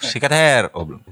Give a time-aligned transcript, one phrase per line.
[0.00, 0.62] Sikat hair.
[0.72, 1.02] Oh belum.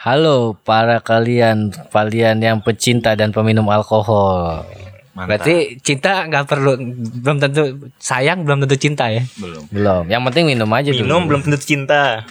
[0.00, 4.64] Halo para kalian, kalian yang pecinta dan peminum alkohol.
[5.12, 5.26] Mantap.
[5.28, 6.80] Berarti cinta nggak perlu
[7.20, 9.20] belum tentu sayang belum tentu cinta ya.
[9.36, 9.68] belum.
[9.68, 10.02] Belum.
[10.08, 11.04] Yang penting minum aja dulu.
[11.04, 12.24] Minum belum tentu cinta.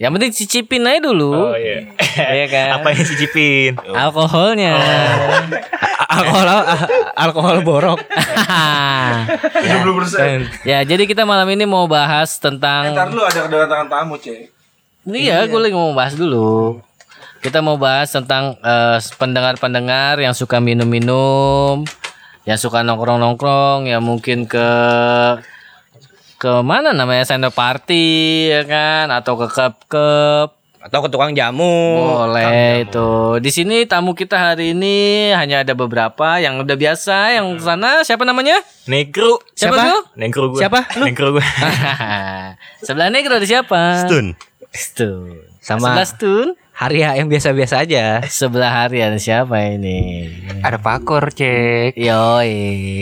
[0.00, 1.52] Yang penting cicipin aja dulu.
[1.52, 1.92] Oh iya.
[2.16, 2.68] Iya kan?
[2.80, 3.76] Apa yang cicipin?
[3.76, 4.72] Alkoholnya.
[6.12, 6.48] alkohol
[7.16, 8.00] alkohol borok.
[10.68, 14.52] ya, jadi kita malam ini mau bahas tentang Ntar lu ada kedatangan tamu, Cek.
[15.08, 16.78] Iya, gue lagi mau bahas dulu.
[17.42, 21.82] Kita mau bahas tentang eh, pendengar-pendengar yang suka minum-minum,
[22.46, 24.68] yang suka nongkrong-nongkrong, yang mungkin ke
[26.42, 31.94] ke mana namanya sender party ya kan atau ke cup-cup Atau ke tukang jamu.
[32.18, 34.98] boleh itu di sini tamu kita hari ini
[35.30, 39.38] hanya ada beberapa yang udah biasa yang sana siapa namanya Negro.
[39.52, 39.82] siapa, Siapa?
[39.86, 40.58] tuh Negro gue.
[40.58, 40.80] Siapa?
[41.06, 41.44] Negro gue.
[42.82, 44.34] sebelahnya kita ada siapa Stun.
[44.68, 48.24] Stun Sama- sebelah Stun Haria yang biasa-biasa aja.
[48.24, 50.26] sebelah harian siapa ini
[50.60, 51.94] Ada pakor cek.
[51.94, 52.58] Yoi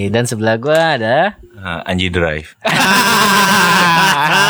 [0.06, 2.56] Dan sebelah gua ada Ah, Anji Drive.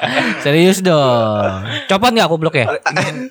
[0.44, 2.66] Serius dong Copot nggak aku blok ya?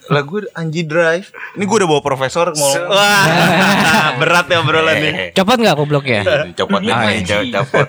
[0.07, 1.33] Lah gue Anji Drive.
[1.55, 3.25] Ini gue udah bawa profesor mau Wah,
[4.21, 5.13] berat ya obrolan nih.
[5.37, 6.21] Copot nggak aku blok ya?
[6.53, 7.87] copot deh, main, co- copot.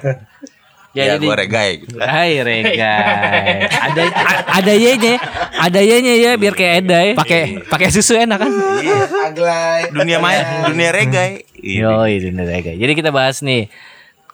[0.91, 2.03] Ya, Ya, jadi gue regai gitu.
[2.03, 4.03] Hai Regai Ada
[4.59, 5.23] ada Y-nya
[5.55, 8.51] Ada Y-nya ya biar kayak Edai Pakai pakai susu enak kan?
[9.23, 9.87] Aglay.
[9.95, 11.47] Dunia main, dunia regai.
[11.55, 13.71] Yoi ini Regai Jadi kita bahas nih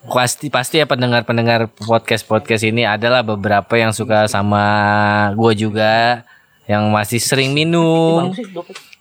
[0.07, 4.65] Pasti pasti ya pendengar-pendengar podcast-podcast ini adalah beberapa yang suka sama
[5.35, 6.23] gua juga
[6.67, 8.31] yang masih sering minum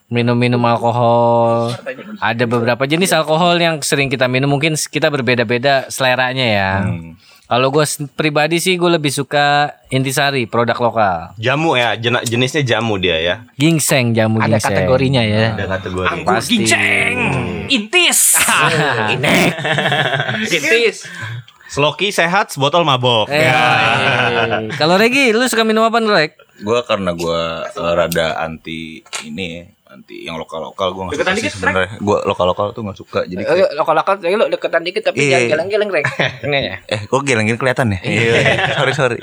[0.09, 1.73] minum-minum alkohol.
[2.22, 6.72] Ada beberapa jenis alkohol yang sering kita minum mungkin kita berbeda-beda seleranya ya.
[6.86, 7.17] Hmm.
[7.45, 11.17] Kalau gue pribadi sih gue lebih suka intisari produk lokal.
[11.38, 13.35] Jamu ya, jen- jenisnya jamu dia ya.
[13.53, 14.73] Gingseng jamu Ada gingseng.
[14.73, 15.53] kategorinya ya.
[15.53, 16.25] Ada kategori.
[16.25, 16.66] Pasti.
[17.67, 18.19] Intis.
[19.13, 19.50] Inek.
[20.41, 21.05] Intis.
[21.66, 23.29] Sloki sehat, sebotol mabok.
[23.29, 23.45] Eh,
[24.73, 26.38] Kalau Regi, lu suka minum apa Rek?
[26.61, 31.31] Gue karena gue eh, rada anti ini ya, anti yang lokal lokal gue nggak suka
[31.39, 31.88] sih sebenarnya.
[31.97, 33.19] Gue lokal lokal tuh nggak suka.
[33.23, 35.47] Jadi kayak, Lokal-lokal lagi lo deketan dikit tapi Iya.
[35.47, 36.06] jangan geleng-geleng rek.
[36.45, 36.75] Ini ya.
[36.85, 38.00] eh kok geleng-geleng kelihatan ya?
[38.03, 38.34] Iya.
[38.78, 39.19] sorry sorry.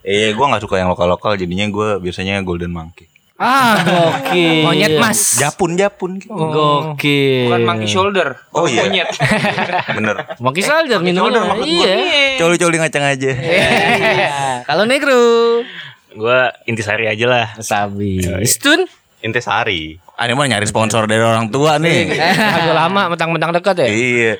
[0.00, 1.34] Eh gue nggak suka yang lokal lokal.
[1.34, 3.10] Jadinya gue biasanya Golden Monkey.
[3.40, 4.68] Ah, gokil.
[4.68, 5.40] Monyet mas.
[5.40, 6.28] Japun Japun gitu.
[6.28, 7.48] Gokil.
[7.48, 8.36] Bukan monkey shoulder.
[8.52, 8.84] Oh iya.
[8.84, 9.08] Monyet.
[9.96, 10.16] Bener.
[10.38, 11.56] Monkey shoulder minumnya.
[11.64, 11.96] Iya.
[12.36, 13.32] Coli-coli ngacang aja.
[14.68, 15.16] Kalau negro.
[16.12, 17.46] Gue intisari aja lah.
[17.64, 18.20] Sabi.
[18.44, 18.84] Stun.
[19.20, 20.00] Intisari.
[20.16, 22.12] Ah, ini mah nyari sponsor dari orang tua nih.
[22.56, 23.88] Agak lama mentang-mentang dekat ya.
[23.88, 24.34] iya.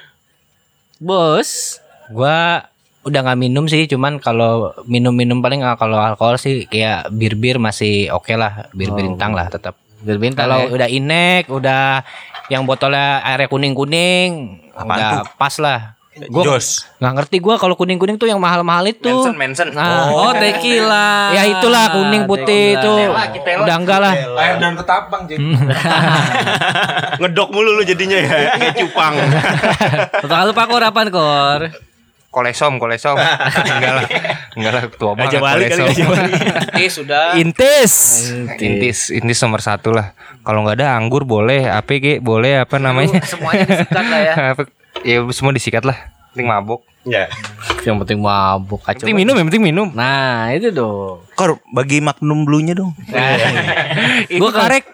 [1.00, 1.80] Bos.
[2.12, 2.64] Gua
[3.00, 8.12] udah nggak minum sih, cuman kalau minum-minum paling ah, kalau alkohol sih kayak bir-bir masih
[8.12, 9.76] oke lah, bir bintang lah tetap.
[10.00, 10.72] Bir bintang Kalau ya.
[10.72, 12.04] udah inek, udah
[12.52, 15.24] yang botolnya airnya kuning-kuning, udah tuh?
[15.36, 15.99] pas lah.
[16.10, 16.90] Gua Jos.
[16.98, 19.06] nggak ngerti gua kalau kuning-kuning tuh yang mahal-mahal itu.
[19.06, 19.68] Manson, Manson.
[19.70, 21.30] Nah, Oh, tequila.
[21.32, 23.30] ya itulah kuning putih Tequila.
[23.30, 23.54] itu.
[23.62, 24.14] Udah enggak lah.
[24.36, 25.38] Air dan ketapang, Cek.
[27.20, 29.14] Ngedok mulu lu jadinya ya, kayak cupang.
[30.26, 31.60] Kalau pakor apaan kor?
[32.28, 33.14] Kolesom, kolesom.
[33.16, 34.06] enggak lah.
[34.54, 35.90] Enggak lah tua Gajah banget balik kali kolesom.
[35.90, 36.32] gajah balik.
[36.70, 37.24] Intis sudah.
[37.34, 37.92] Intis.
[38.56, 40.14] Intis, intis nomor satu lah.
[40.40, 43.18] Kalau nggak ada anggur boleh, APG boleh apa namanya?
[43.22, 44.34] Semuanya disikat lah ya.
[45.00, 45.96] Ya semua disikat lah.
[46.30, 46.86] Penting mabuk.
[47.02, 47.26] Ya.
[47.80, 49.02] Yang penting mabuk kacau.
[49.02, 49.88] Penting minum, yang penting minum.
[49.90, 51.24] Nah, itu dong.
[51.32, 52.92] Kor, bagi Magnum Blue-nya dong.
[54.40, 54.84] Gua karek.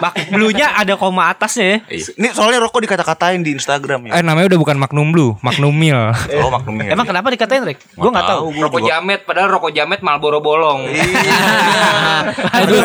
[0.00, 1.78] Bak bluenya ada koma atasnya ya.
[1.92, 4.16] Ini soalnya rokok dikata-katain di Instagram ya.
[4.16, 5.92] Eh namanya udah bukan Magnum Blue, Magnum Mil.
[6.40, 6.96] Oh, Magnum ya.
[6.96, 7.78] Emang kenapa dikatain Rek?
[7.94, 8.40] Gua nggak tahu.
[8.50, 10.88] gua rokok jamet, padahal rokok jamet Marlboro bolong.
[12.56, 12.80] Aduh,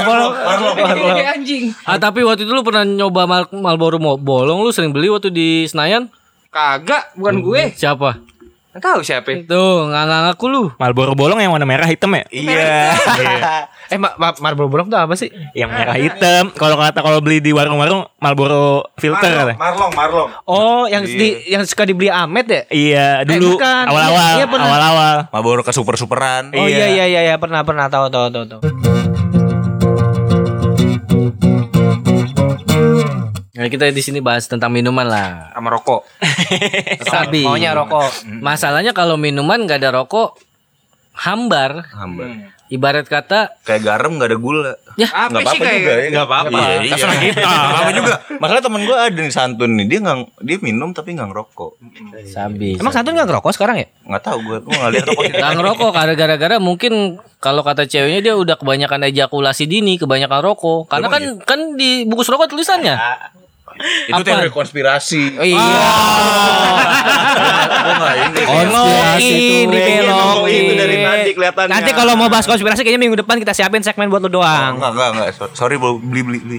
[1.25, 1.71] anjing.
[1.87, 5.31] Ah, tapi waktu itu lu pernah nyoba Mal Marlboro mo- bolong lu sering beli waktu
[5.31, 6.11] di Senayan?
[6.55, 7.63] Kagak, bukan gue.
[7.75, 8.15] Siapa?
[8.71, 9.27] Nggak tahu siapa.
[9.43, 10.63] Tuh, nggak ngaku lu.
[10.79, 12.23] Marlboro bolong yang warna merah hitam ya?
[12.31, 12.95] Iya.
[13.85, 15.29] Eh, ma ma Marlboro Bolong tuh apa sih?
[15.53, 16.49] Yang merah hitam.
[16.57, 19.53] Kalau kata kalau beli di warung-warung Marlboro filter kata.
[19.61, 20.29] Marlong, Marlong.
[20.49, 22.61] Oh, yang di yang suka dibeli Amet ya?
[22.73, 23.85] Iya, dulu bukan.
[23.85, 24.25] awal-awal.
[24.25, 24.65] Iya, iya, pernah.
[24.73, 25.15] awal-awal.
[25.29, 26.49] Marlboro ke super-superan.
[26.57, 29.04] Oh iya iya iya iya pernah pernah tahu tahu tahu tahu.
[33.55, 35.55] Nah, kita di sini bahas tentang minuman lah.
[35.55, 36.03] Sama rokok.
[37.07, 37.47] Sabi.
[37.47, 38.27] Maunya rokok.
[38.43, 40.35] Masalahnya kalau minuman nggak ada rokok,
[41.15, 41.87] hambar.
[41.95, 42.51] Hambar.
[42.65, 44.73] Ibarat kata Kayak garam nggak ada gula.
[44.97, 46.07] ya Nggak apa-apa juga ya.
[46.09, 46.57] Nggak apa-apa.
[46.57, 46.91] Iya, iya.
[46.97, 47.45] Terserah kita.
[47.45, 48.13] Nggak apa juga.
[48.41, 49.85] Masalah temen gue ada nih santun nih.
[49.85, 51.71] Dia nggak dia minum tapi nggak ngerokok.
[52.25, 52.69] sabi.
[52.81, 53.87] Emang santun nggak ngerokok sekarang ya?
[54.01, 54.57] Nggak tahu gue.
[54.65, 55.23] Gue nggak lihat rokok.
[55.29, 56.93] Gak ngerokok karena gara-gara mungkin
[57.37, 60.89] kalau kata ceweknya dia udah kebanyakan ejakulasi dini, kebanyakan rokok.
[60.89, 62.97] Karena kan kan di bungkus rokok tulisannya.
[63.77, 64.23] Itu Apa?
[64.23, 65.23] teori konspirasi.
[65.35, 65.59] Oh, iya.
[67.75, 68.39] Gue nggak ini.
[68.41, 69.29] Konspirasi
[69.61, 70.61] itu dibelokin.
[70.61, 71.71] Itu dari tadi kelihatannya.
[71.71, 74.75] Nanti kalau mau bahas konspirasi kayaknya minggu depan kita siapin segmen buat lu doang.
[74.75, 75.27] Enggak, enggak, enggak.
[75.33, 76.39] So- Sorry, beli beli beli.
[76.39, 76.57] beli.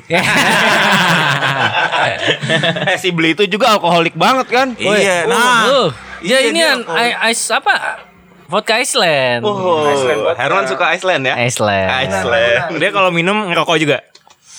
[2.87, 4.69] eh si beli itu juga alkoholik banget kan?
[4.75, 5.61] Iya, Oh, nah.
[5.67, 5.89] oh.
[6.19, 6.61] Iya, ya ini
[6.97, 8.03] i- ice apa?
[8.47, 9.43] Vodka Iceland.
[9.43, 9.91] Oh,
[10.33, 11.35] Herman suka Iceland ya?
[11.37, 11.91] Iceland.
[12.07, 12.79] Iceland.
[12.79, 13.99] Dia kalau minum ngerokok juga.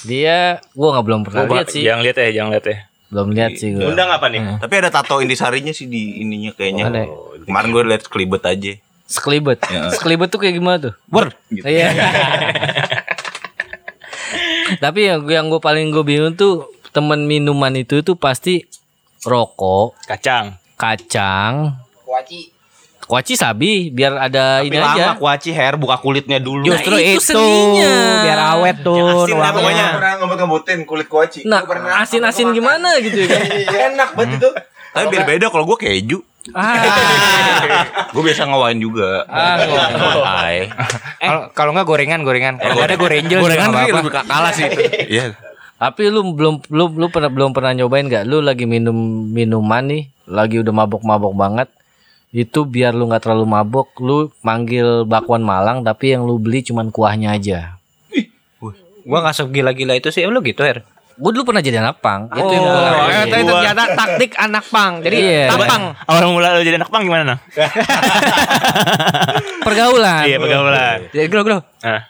[0.07, 1.83] Dia gua nggak belum pernah lihat sih.
[1.83, 2.77] Jangan lihat ya, jangan lihat ya.
[3.07, 3.91] Belum lihat sih gua.
[3.91, 4.41] Undang apa nih?
[4.63, 6.87] Tapi ada tato intisarinya sih di ininya kayaknya.
[7.43, 8.73] Kemarin gue liat kelibet aja.
[9.07, 9.59] Sekelibet.
[9.71, 9.87] Ya.
[9.95, 10.93] Sekelibet tuh kayak gimana tuh?
[11.07, 11.31] Ber.
[11.47, 11.95] Iya.
[14.83, 18.67] Tapi yang yang gue paling gue bingung tuh temen minuman itu tuh pasti
[19.23, 20.59] rokok, Kacang.
[20.75, 21.73] kacang,
[22.03, 22.56] Kuaci.
[23.07, 25.15] Kuaci sabi biar ada Tapi ini lama aja.
[25.15, 26.67] kuaci hair buka kulitnya dulu.
[26.67, 27.93] Justru Nah, itu itu, seninya.
[28.21, 29.85] biar awet tuh Asin lah pokoknya.
[29.93, 31.39] pernah ngebut-ngebutin kulit kuaci.
[31.43, 31.63] Nah,
[31.97, 33.41] asin-asin gimana gitu ya kan?
[33.89, 34.49] Enak banget itu.
[34.89, 36.19] Tapi beda-beda kalau gue keju.
[36.49, 36.79] Ah,
[38.13, 39.27] gue biasa ngewain juga.
[39.27, 39.59] Ah,
[40.23, 40.71] Hai.
[41.17, 42.55] Kalau kalau nggak gorengan gorengan.
[42.55, 43.97] Kalau nggak ada Gorengan apa-apa.
[43.97, 44.79] lebih kalah sih itu.
[45.17, 45.25] Iya.
[45.77, 48.23] tapi lu belum lu lu pernah belum pernah nyobain nggak?
[48.23, 48.95] Lu lagi minum
[49.27, 51.67] minuman nih, lagi udah mabok-mabok banget.
[52.29, 56.87] Itu biar lu nggak terlalu mabok, lu manggil bakwan Malang tapi yang lu beli cuman
[56.87, 57.75] kuahnya aja.
[59.03, 60.23] Gua nggak segila-gila itu sih.
[60.23, 60.81] Lu gitu, Her?
[61.15, 62.27] Gue dulu pernah jadi anak pang.
[62.29, 63.25] Itu yang Oh, gua lakuin.
[63.25, 64.91] eh, itu ternyata taktik anak pang.
[64.99, 65.43] Jadi Iya.
[65.49, 65.81] tampang.
[66.05, 67.39] Awal mula lu jadi anak pang gimana, Nang?
[69.63, 70.23] pergaulan.
[70.23, 70.97] Iya, pergaulan.
[71.09, 71.57] Jadi glo.
[71.81, 72.01] Ah,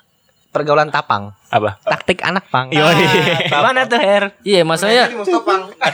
[0.47, 1.23] Pergaulan tapang.
[1.47, 1.79] apa?
[1.79, 2.67] Taktik anak pang.
[2.73, 2.91] Ah,
[3.47, 4.23] Gimana tuh, Her?
[4.41, 5.69] Iya, Mustopang.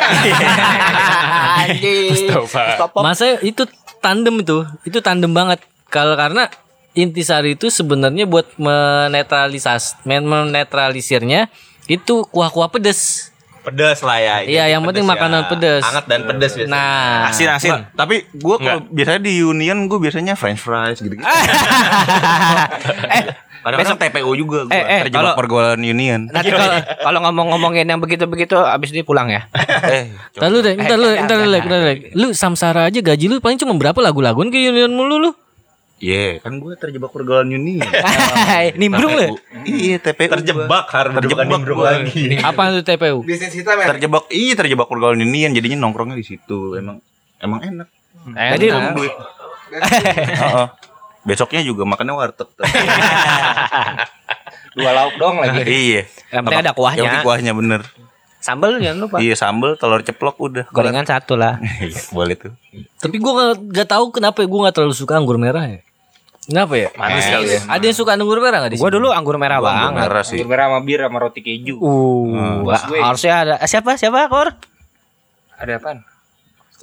[1.60, 2.26] Anjing.
[2.26, 2.90] Stop.
[2.98, 3.64] masa itu
[4.04, 4.68] tandem itu.
[4.84, 5.64] Itu tandem banget.
[5.88, 6.52] Kalau karena
[6.94, 11.48] intisari itu sebenarnya buat menetralisas men- menetralisirnya
[11.88, 13.32] itu kuah-kuah pedes.
[13.64, 14.36] Pedas lah ya.
[14.44, 15.88] Iya, yang penting makanan pedas.
[15.88, 16.76] Hangat dan pedas biasanya.
[16.76, 17.72] Nah, Asin, asin.
[17.72, 21.16] Nggak, tapi gue kalau biasanya di Union gue biasanya French fries gitu.
[21.16, 21.24] -gitu.
[23.16, 23.24] eh,
[23.64, 26.28] Kadang-kadang TPU juga gue Eh, eh, terjebak pergaulan Union.
[26.28, 29.48] nanti kalau kalau ngomong-ngomongin yang begitu-begitu abis ini pulang ya.
[29.90, 33.40] eh, Ntar lu deh, ntar lu, ntar lu, ntar lu, lu samsara aja gaji lu
[33.40, 35.32] paling cuma berapa lagu-laguan ke Union mulu lu?
[35.98, 37.80] Iya, kan gue terjebak pergaulan Union.
[38.76, 39.40] Nimbrung lu.
[39.64, 40.36] Iya, TPU.
[40.36, 41.96] Terjebak harus bukan Terjebak nimbrung gua.
[41.96, 42.36] lagi.
[42.44, 43.24] Apa itu TPU?
[43.24, 43.88] Bisnis hitam ya.
[43.88, 45.56] Terjebak, iya terjebak pergaulan Union.
[45.56, 46.76] Jadinya nongkrongnya di situ.
[46.76, 47.00] Emang
[47.40, 47.88] emang enak.
[48.36, 49.14] Jadi Untung duit.
[49.74, 50.68] Heeh.
[51.24, 52.50] Besoknya juga makannya warteg.
[54.76, 55.62] dua lauk dong lagi.
[55.64, 56.02] iya.
[56.34, 56.98] Yang penting ada kuahnya.
[57.00, 57.82] Yang penting kuahnya bener.
[58.44, 59.18] Sambal jangan lupa.
[59.24, 60.66] Iya sambel, telur ceplok udah.
[60.68, 61.64] Gorengan satu lah.
[61.80, 62.52] Iya, boleh tuh.
[63.00, 65.80] Tapi gua nggak nggak tahu kenapa gue nggak terlalu suka anggur merah ya.
[66.44, 66.92] Kenapa ya?
[67.00, 67.60] Manis kali ya.
[67.72, 68.96] Ada yang suka anggur merah nggak di Gua sini?
[69.00, 70.04] dulu anggur merah Gua anggur banget.
[70.12, 70.38] merah sih.
[70.44, 71.76] Anggur merah sama bir sama roti keju.
[71.80, 72.68] Uh,
[73.00, 74.52] harusnya ada eh, siapa siapa Kor?
[75.56, 76.04] Ada apaan?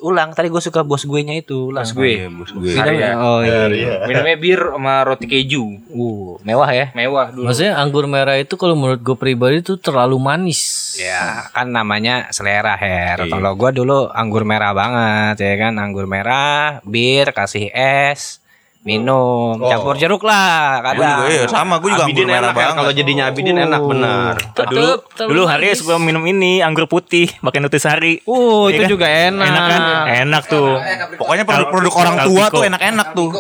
[0.00, 1.85] Ulang tadi gue suka bos gue nya itu ulang.
[1.85, 2.25] Bos gue.
[2.25, 2.73] Iya, bos gue.
[2.73, 3.08] Arya.
[3.20, 4.08] Oh iya.
[4.08, 5.64] Minumnya bir sama roti keju.
[5.93, 6.88] Uh, mewah ya.
[6.97, 7.52] Mewah dulu.
[7.52, 10.97] Maksudnya anggur merah itu kalau menurut gue pribadi itu terlalu manis.
[10.97, 13.17] Ya, kan namanya selera Iya.
[13.17, 13.19] Her.
[13.26, 18.38] Kalau gua dulu anggur merah banget ya kan, anggur merah, bir, kasih es,
[18.81, 22.56] minum, campur jeruk lah Gue juga iya sama, gue juga anggur Abidin merah enak kan?
[22.56, 22.75] banget.
[22.75, 24.34] Kalau jadinya Abidin enak benar.
[24.51, 24.91] Tetep Dulu
[25.29, 25.79] dulu hari manis.
[25.79, 28.25] suka minum ini anggur putih pakai nutrisari.
[28.25, 28.89] Uh, itu Iya kan?
[28.89, 29.46] juga enak.
[29.46, 29.81] Enak kan?
[30.25, 30.70] Enak tuh.
[31.15, 33.31] Pokoknya produk-produk orang tua tuh enak-enak tuh.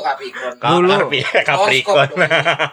[0.60, 0.94] Dulu
[1.48, 2.08] Capricorn.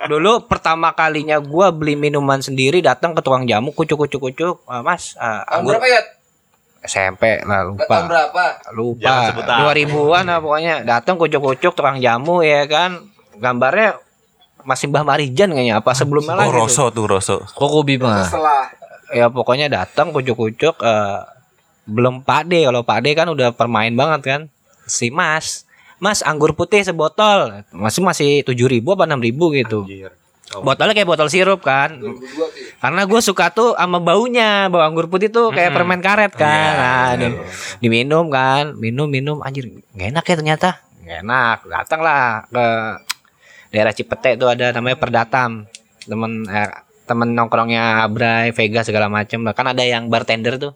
[0.08, 5.16] dulu pertama kalinya gua beli minuman sendiri datang ke tukang jamu kucuk kucuk kucuk mas
[5.16, 6.02] ah, anggur berapa ya?
[6.86, 7.96] SMP lah Tahun lupa.
[8.06, 8.46] Berapa?
[8.76, 9.12] lupa
[9.44, 9.62] tahun.
[9.88, 10.76] 2000-an lah pokoknya.
[10.86, 13.02] Datang kucuk tukang jamu ya kan.
[13.38, 13.98] Gambarnya
[14.68, 16.58] masih Mbah Marijan kayaknya apa sebelumnya Oh, lagi tuh.
[16.60, 17.38] Rosso tuh, Rosso.
[17.56, 18.26] Koko Bima.
[18.26, 18.70] Setelah.
[19.16, 21.20] Ya pokoknya datang kucuk-kucuk eh,
[21.88, 24.42] belum Pakde kalau Pakde kan udah permain banget kan.
[24.84, 25.64] Si Mas.
[25.98, 27.64] Mas anggur putih sebotol.
[27.74, 29.88] Masih masih tujuh ribu apa enam ribu gitu
[30.64, 32.00] botolnya kayak botol sirup kan.
[32.80, 34.72] Karena gue suka tuh sama baunya.
[34.72, 36.72] Bau anggur putih tuh kayak permen karet kan.
[36.80, 37.40] Nah, di-
[37.84, 38.76] diminum kan.
[38.80, 39.44] Minum minum.
[39.44, 40.70] Anjir nggak enak ya ternyata.
[41.04, 41.58] Nggak enak.
[41.68, 42.66] Datang lah ke
[43.76, 45.68] daerah Cipete tuh ada namanya Perdatam.
[46.08, 46.72] Temen eh,
[47.04, 49.52] temen nongkrongnya Abray Vega segala macem lah.
[49.52, 50.74] Kan ada yang bartender tuh.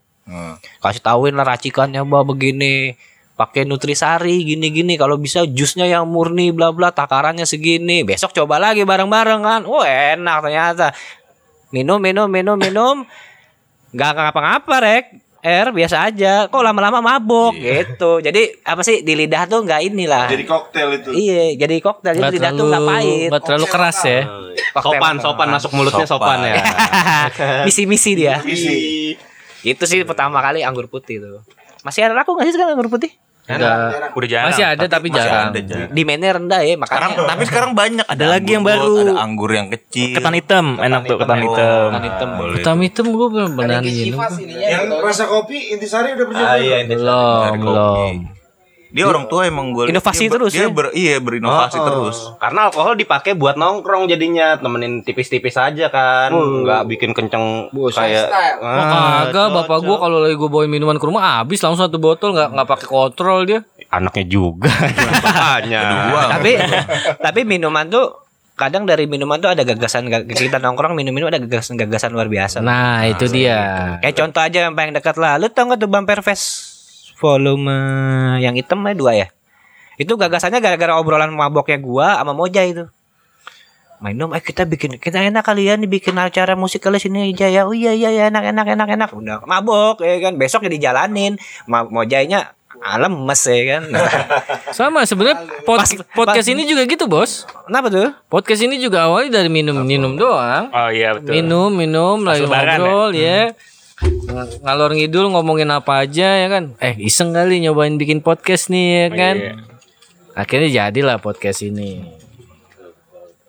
[0.79, 2.95] Kasih tauin lah racikannya bah begini
[3.41, 4.93] pakai nutrisari gini-gini.
[5.01, 8.05] Kalau bisa jusnya yang murni bla bla takarannya segini.
[8.05, 9.61] Besok coba lagi bareng-bareng kan.
[9.65, 10.93] Oh enak ternyata.
[11.73, 13.01] Minum minum minum minum.
[13.89, 15.05] Nggak ngapa-ngapa rek.
[15.41, 16.45] R biasa aja.
[16.53, 17.57] Kok lama-lama mabok?
[17.57, 18.21] Gitu.
[18.21, 20.29] Jadi apa sih di lidah tuh nggak inilah.
[20.29, 21.09] Jadi koktail itu.
[21.17, 23.29] iya jadi koktail jadi Nggak lidah tuh nggak pahit.
[23.33, 24.21] nggak terlalu keras ya.
[24.77, 26.55] Koktail Sopan, sopan masuk mulutnya sopan, ya.
[27.65, 28.37] misi-misi dia.
[28.45, 29.17] Misi.
[29.61, 31.41] itu sih pertama kali anggur putih tuh.
[31.81, 33.09] Masih ada laku nggak sih sekarang anggur putih
[33.57, 33.75] Udah.
[34.15, 34.47] Udah jarang.
[34.53, 35.47] Masih ada tapi Masih jarang.
[35.51, 35.87] ada, Jan.
[35.91, 38.93] demandnya rendah ya makanya Sekarang tapi sekarang banyak Ada lagi yang baru.
[39.01, 40.15] Ada anggur yang kecil.
[40.15, 41.87] Ketan hitam, enak tuh ketan hitam.
[41.91, 42.29] Ketan hitam.
[42.37, 42.55] Boleh.
[42.59, 44.19] Hitam hitam gue belum pernah minum.
[44.51, 46.47] Yang rasa kopi intisari udah pernah.
[46.47, 46.95] Ah, iya, ini.
[46.95, 48.40] Belum, belum.
[48.91, 50.69] Dia orang tua emang gue Inovasi terus dia ya?
[50.69, 52.17] ber- iya berinovasi Oh, terus.
[52.37, 58.27] Karena alkohol dipakai buat nongkrong jadinya temenin tipis-tipis aja kan, nggak bikin kenceng kayak.
[58.59, 61.97] Oh, Ah, kagak, bapak gua kalau lagi gua bawain minuman ke rumah habis langsung satu
[61.97, 63.63] botol nggak nggak pakai kontrol dia.
[63.89, 64.71] anaknya juga.
[66.07, 66.21] Gua.
[66.31, 66.51] Tapi
[67.17, 72.27] tapi minuman tuh kadang dari minuman tuh ada gagasan kita nongkrong minum-minum ada gagasan-gagasan luar
[72.27, 72.61] biasa.
[72.61, 73.97] Nah, itu dia.
[73.99, 75.35] kayak contoh aja yang paling dekat lah.
[75.35, 76.70] Lu tau gak tuh bumper fest
[77.21, 77.69] volume
[78.41, 79.27] yang hitam ya dua ya?
[80.01, 82.89] Itu gagasannya gara-gara obrolan maboknya gua sama Moja itu.
[84.01, 87.75] Minum eh kita bikin kita enak kalian dibikin acara musik kali sini aja ya oh
[87.77, 89.09] iya iya iya enak enak enak enak.
[89.13, 90.41] Udah mabok ya kan?
[90.41, 91.37] Besok ya dijalanin
[91.69, 93.83] Ma Mojanya alam mes ya kan?
[94.77, 97.45] Sama sebenarnya pod- podcast ini juga gitu, Bos.
[97.69, 98.09] kenapa tuh?
[98.25, 100.73] Podcast ini juga awalnya dari minum-minum doang.
[100.73, 101.29] Oh iya betul.
[101.37, 103.53] Minum, minum, lagi lebaran ngobrol ya.
[104.01, 106.73] Ng- Ngalor ngidul ngomongin apa aja ya kan.
[106.77, 109.35] Eh, iseng kali nyobain bikin podcast nih ya kan.
[109.37, 109.53] iya.
[110.33, 112.01] Akhirnya jadilah podcast ini.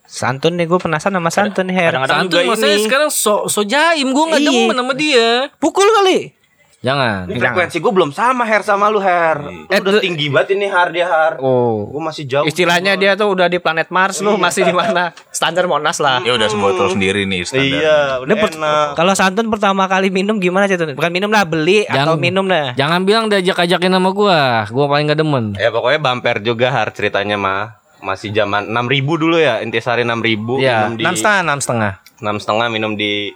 [0.04, 1.96] Santun nih gue penasaran sama Santun nih Her.
[1.96, 2.84] Kadang-kadang Santun maksudnya ini.
[2.84, 4.50] sekarang so, so jaim gue nggak Iya.
[4.52, 5.28] demen sama dia.
[5.56, 6.36] Pukul kali.
[6.82, 7.30] Jangan.
[7.30, 9.38] Ini frekuensi gue belum sama Her sama lu Her.
[9.70, 11.38] Lu udah tinggi banget ini Har dia Har.
[11.38, 11.86] Oh.
[11.86, 12.42] Gue masih jauh.
[12.42, 15.14] Istilahnya dia tuh udah di planet Mars lu masih di mana?
[15.30, 16.18] Standar Monas lah.
[16.26, 17.78] Ya udah sebotol sendiri nih standar.
[17.78, 18.86] Iya, udah enak.
[18.98, 20.74] Kalau Santun pertama kali minum gimana sih?
[20.74, 22.74] Bukan minum lah, beli atau Jangan- minum lah.
[22.74, 24.66] Jangan bilang diajak-ajakin sama gua.
[24.66, 25.54] Gua paling gak demen.
[25.54, 27.78] Ya pokoknya bumper juga Har ceritanya mah.
[28.02, 31.92] Masih zaman 6000 dulu ya, intisari 6000 Iya, minum di enam setengah, enam setengah.
[32.18, 33.30] enam setengah minum di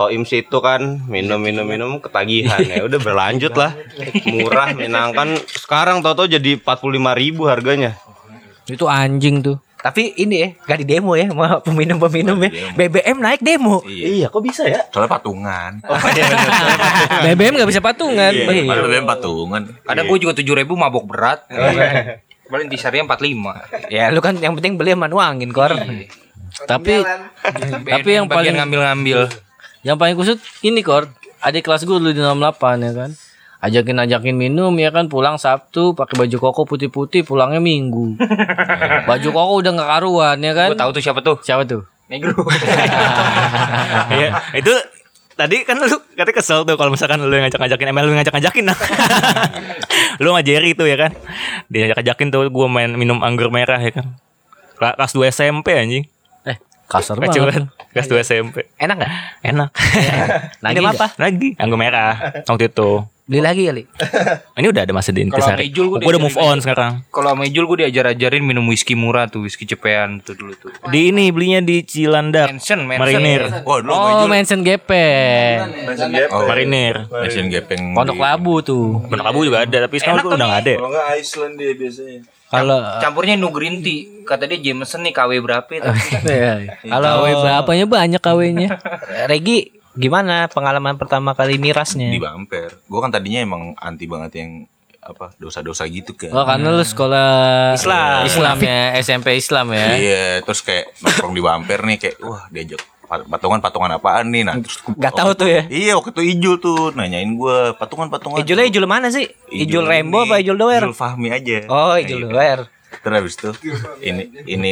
[0.00, 0.80] Soim situ kan
[1.12, 3.76] minum minum minum ketagihan ya udah berlanjut lah
[4.24, 8.00] murah menangkan sekarang tau-tau jadi 45.000 ribu harganya
[8.64, 9.60] Itu anjing tuh.
[9.80, 12.50] Tapi ini ya, gak di demo ya sama peminum-peminum ya.
[12.76, 13.82] BBM naik demo.
[13.82, 14.06] Iya.
[14.06, 15.80] iya kok bisa ya Soalnya patungan.
[17.26, 18.30] BBM gak bisa patungan.
[18.30, 19.62] Iya, padahal BBM patungan.
[19.82, 21.44] Kadang gue juga tujuh ribu mabok berat.
[22.46, 23.66] Paling disarinya empat lima.
[23.90, 25.74] Ya lu kan yang penting beli sama nuangin kor.
[26.70, 27.02] Tapi
[27.84, 29.49] tapi yang paling ngambil-ngambil.
[29.82, 31.08] Yang paling kusut ini kor.
[31.40, 32.36] Adik kelas gue dulu di 68
[32.80, 33.10] ya kan.
[33.60, 38.16] Ajakin ajakin minum ya kan pulang Sabtu pakai baju koko putih-putih pulangnya Minggu.
[39.08, 40.68] baju koko udah nggak karuan ya kan.
[40.72, 41.36] Gue tahu tuh siapa tuh.
[41.40, 41.84] Siapa tuh?
[42.08, 42.32] Negro.
[44.10, 44.72] Iya, itu
[45.34, 48.78] tadi kan lu katanya kesel tuh kalau misalkan lu yang ngajak-ngajakin ML lu ngajak-ngajakin nah.
[50.22, 51.12] lu sama Jerry tuh ya kan.
[51.70, 54.06] Dia ngajak-ngajakin tuh gua main minum anggur merah ya kan.
[54.76, 56.04] Kela- Kelas 2 SMP anjing.
[56.90, 57.38] Kasar banget.
[57.46, 57.64] kan.
[57.90, 58.56] Kelas 2 SMP.
[58.76, 59.10] Enak gak?
[59.42, 59.70] Enak.
[60.58, 61.06] Lagi apa?
[61.16, 63.06] Lagi anggur merah waktu itu.
[63.30, 63.86] Beli lagi kali.
[64.58, 65.70] Ini udah ada masa di Intisari.
[65.70, 67.06] Mejul gua Gua udah move on sekarang.
[67.14, 70.74] Kalau sama Ijul gue diajar-ajarin minum whisky murah tuh, whisky cepean tuh dulu tuh.
[70.90, 72.50] Di ini belinya di Cilandak.
[72.50, 72.98] Mansion, mansion.
[73.06, 73.62] Marinir.
[73.62, 75.62] Wah, dulu Oh, mention gepeng.
[76.34, 77.06] Oh, Marinir.
[77.22, 77.94] Asian Gepeng.
[77.94, 78.98] Pondok Labu tuh.
[79.06, 80.74] Pondok Labu juga ada, tapi sekarang udah nggak ada.
[80.74, 82.39] Kalau enggak Iceland dia biasanya.
[82.50, 84.26] Kalau Campurnya no green tea.
[84.26, 85.80] Kata dia Jameson nih KW berapa ya?
[86.26, 86.52] Iya.
[86.82, 88.68] Kalau KW berapanya banyak KW-nya.
[89.30, 92.10] Regi gimana pengalaman pertama kali mirasnya?
[92.10, 92.82] di bumper.
[92.86, 94.50] Gue kan tadinya emang anti banget yang
[95.00, 96.30] apa dosa-dosa gitu kan.
[96.30, 97.30] Oh, karena lu sekolah
[97.74, 98.20] Islam.
[98.28, 99.86] Islam ya, SMP Islam ya.
[99.96, 104.46] Iya, terus kayak nongkrong di bumper nih kayak wah diajak patungan-patungan apaan nih.
[104.46, 105.62] Nah, terus Gak tahu tuh ya.
[105.66, 108.38] Iya, waktu itu Ijul tuh nanyain gue patungan-patungan.
[108.38, 109.26] Ijulnya ijul mana sih?
[109.50, 110.82] Ijul Rainbow ini, apa ijul doer?
[110.86, 111.66] Ijul Fahmi aja.
[111.66, 112.30] Oh, Nah, ijul gitu.
[112.30, 112.60] doer.
[112.90, 113.50] Terus habis itu
[114.00, 114.70] ini ini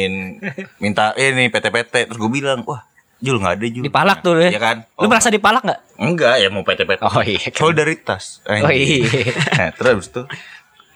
[0.77, 2.83] minta eh ini PT-PT terus gue bilang, "Wah,
[3.17, 4.51] Jul nggak ada Jul." Dipalak tuh ya.
[4.51, 4.77] Iya kan?
[4.95, 5.79] Lu merasa dipalak gak?
[5.95, 6.99] Enggak, ya mau PT-PT.
[7.01, 7.39] Oh iya.
[7.49, 8.43] Solidaritas.
[8.43, 9.07] Eh, Oh iya.
[9.59, 10.23] nah, terus itu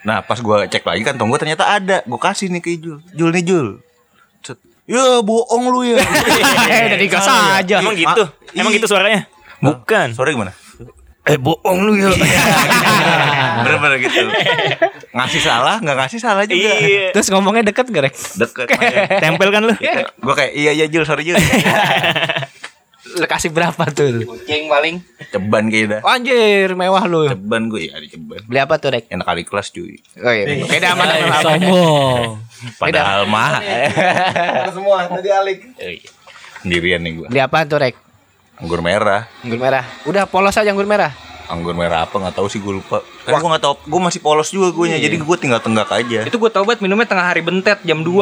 [0.04, 3.32] Nah pas gua cek lagi kan gue ternyata ada Gue kasih nih ke Jul Jul
[3.32, 3.68] nih Jul
[4.44, 4.60] Cet.
[4.84, 6.04] Ya bohong lu ya
[6.92, 7.80] Udah digas aja.
[7.80, 8.24] Emang gitu?
[8.52, 9.32] Emang gitu suaranya?
[9.64, 10.12] Bukan.
[10.12, 10.52] Suara gimana?
[11.24, 12.12] Eh bohong lu ya.
[13.64, 14.28] Bener-bener gitu
[15.16, 17.16] Ngasih salah Gak ngasih salah juga Iya.
[17.16, 18.16] Terus ngomongnya deket gak, Rek?
[18.36, 18.68] Deket
[19.24, 19.74] Tempel kan lu?
[20.20, 21.40] Gue kayak iya iya Jul sorry Jul
[23.06, 24.24] Lu kasih berapa tuh?
[24.24, 24.96] Kucing paling.
[25.28, 26.02] Ceban kayaknya dah.
[26.08, 27.28] Anjir, mewah lu.
[27.28, 28.40] Ceban gue ya, ada ceban.
[28.42, 29.04] Beli apa tuh, Rek?
[29.08, 30.00] Enak kali kelas cuy.
[30.18, 30.46] Oh iya.
[30.64, 31.38] Beda sama Eh, apa?
[31.42, 32.24] sombong.
[32.80, 33.60] Padahal mah
[34.70, 35.60] semua tadi alik.
[36.58, 37.28] sendirian nih gue.
[37.28, 37.96] Beli apa tuh, Rek?
[38.56, 39.28] Anggur merah.
[39.42, 39.84] Anggur merah.
[40.04, 41.12] Udah polos aja anggur merah.
[41.44, 43.04] Anggur merah apa nggak tahu sih gue lupa.
[43.22, 43.76] Kan gue nggak tahu.
[43.86, 44.98] Gue masih polos juga gue nya.
[44.98, 46.24] Jadi gue tinggal tenggak aja.
[46.24, 48.16] Itu gue tau banget minumnya tengah hari bentet jam 2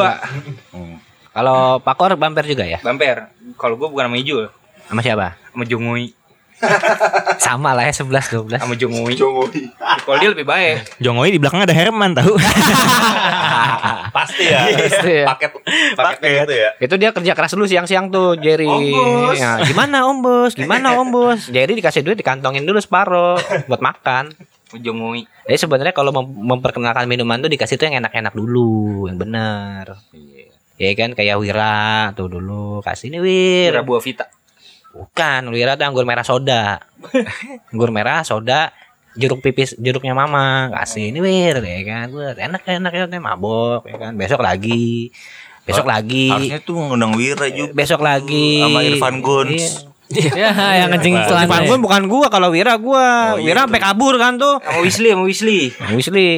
[0.73, 0.97] Hmm.
[1.31, 2.81] Kalau Pakor bumper juga ya?
[2.81, 3.29] Bamper.
[3.55, 4.51] Kalau gue bukan sama Ijul,
[4.91, 5.39] Sama siapa?
[5.51, 6.11] sama Jongui,
[7.43, 8.11] Sama lah ya 11
[8.51, 8.61] 12.
[8.61, 9.13] sama Jongui.
[9.17, 9.65] Jongohi.
[10.05, 10.99] Kalau dia lebih baik.
[10.99, 12.37] Jongoy di belakang ada Herman tahu.
[14.15, 14.59] Pasti ya.
[14.69, 15.25] Pasti ya.
[15.25, 15.51] Paket
[15.95, 16.69] paketnya gitu ya.
[16.77, 18.69] Itu dia kerja keras dulu siang-siang tuh Jerry.
[19.35, 20.51] Ya, gimana Om Bos?
[20.53, 21.41] Gimana Om Bos?
[21.55, 24.29] Jerry dikasih duit dikantongin dulu separuh buat makan.
[24.71, 25.27] Jongui.
[25.47, 29.99] Jadi sebenarnya kalau mem- memperkenalkan minuman tuh dikasih tuh yang enak-enak dulu, yang benar.
[30.79, 33.71] Iya kan kayak Wira tuh dulu kasih nih Wir.
[33.75, 34.25] Kira buah vita.
[34.91, 36.83] Bukan, Wira tuh anggur merah soda.
[37.71, 38.75] anggur merah soda
[39.11, 43.99] jeruk pipis jeruknya mama kasih ini wir ya kan buat enak enak ya mabok ya
[43.99, 45.11] kan besok lagi
[45.67, 47.71] besok lagi Harusnya tuh ngundang Wira juga.
[47.75, 49.85] besok lagi Sama Irfan Guns.
[50.11, 50.31] Iya.
[50.51, 50.51] ya,
[50.83, 51.63] yang Irfan celana.
[51.63, 53.37] Gun bukan gua kalau Wira gua.
[53.37, 54.59] Oh, iya, Wira sampai kabur kan tuh.
[54.59, 55.61] Sama Weasley, sama Weasley.
[55.95, 56.31] Wisli.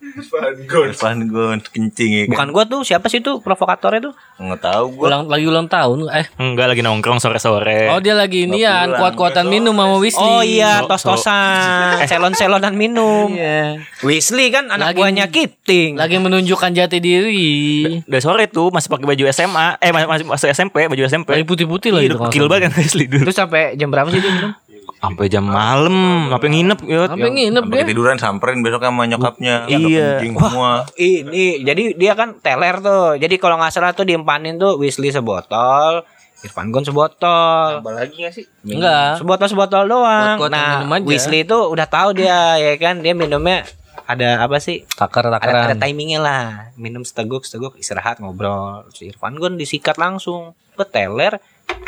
[0.00, 2.32] Irfan Guns kencing ya kan.
[2.32, 4.14] Bukan gua tuh siapa sih tuh provokatornya tuh?
[4.36, 5.04] Nggak tahu gue.
[5.04, 7.88] Ulang, lagi ulang tahun eh Enggak lagi nongkrong sore-sore.
[7.88, 13.28] oh dia lagi ini ya kuat-kuatan minum sama Wisli Oh iya, Oh, tos-tosan, selon-selonan minum.
[13.30, 13.84] Iya.
[14.00, 15.94] Wisli kan anak Lagi- buahnya Kiting.
[15.94, 19.76] lagi menunjukkan jati diri Udah sore tuh masih pakai baju SMA.
[19.78, 21.28] Eh masih masih masuk SMP, baju SMP.
[21.30, 23.22] lagi putih-putih lagi Iya, Gokil nggak banget kan Wesley dulu.
[23.22, 24.52] Terus sampai jam berapa sih dia minum?
[24.98, 27.02] Sampai jam malam, sampai nginep ya.
[27.06, 29.70] sampai nginep Sampai dia ketiduran samperin besok sama nyokapnya.
[29.70, 30.18] Iya.
[30.18, 30.70] Kencing semua.
[30.98, 33.14] Ini jadi dia kan teler tuh.
[33.14, 36.02] Jadi kalau nggak salah tuh diempanin tuh Wisli sebotol,
[36.40, 37.84] Irfan Gun sebotol.
[37.84, 38.44] Tambah lagi gak sih?
[38.64, 40.40] enggak Sebotol sebotol doang.
[40.40, 41.00] Kuat-kuatan nah.
[41.04, 43.68] Wisli itu udah tahu dia ya kan dia minumnya
[44.08, 44.82] ada apa sih?
[44.98, 46.44] takar Ada, ada timingnya lah.
[46.74, 48.88] Minum seteguk seteguk istirahat ngobrol.
[48.90, 50.56] Si Irfan Gun disikat langsung.
[50.74, 51.38] Peteler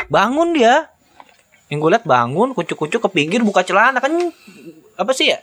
[0.07, 0.93] bangun dia.
[1.73, 4.13] Yang gue liat bangun kucuk-kucuk ke pinggir buka celana kan
[4.93, 5.41] apa sih ya?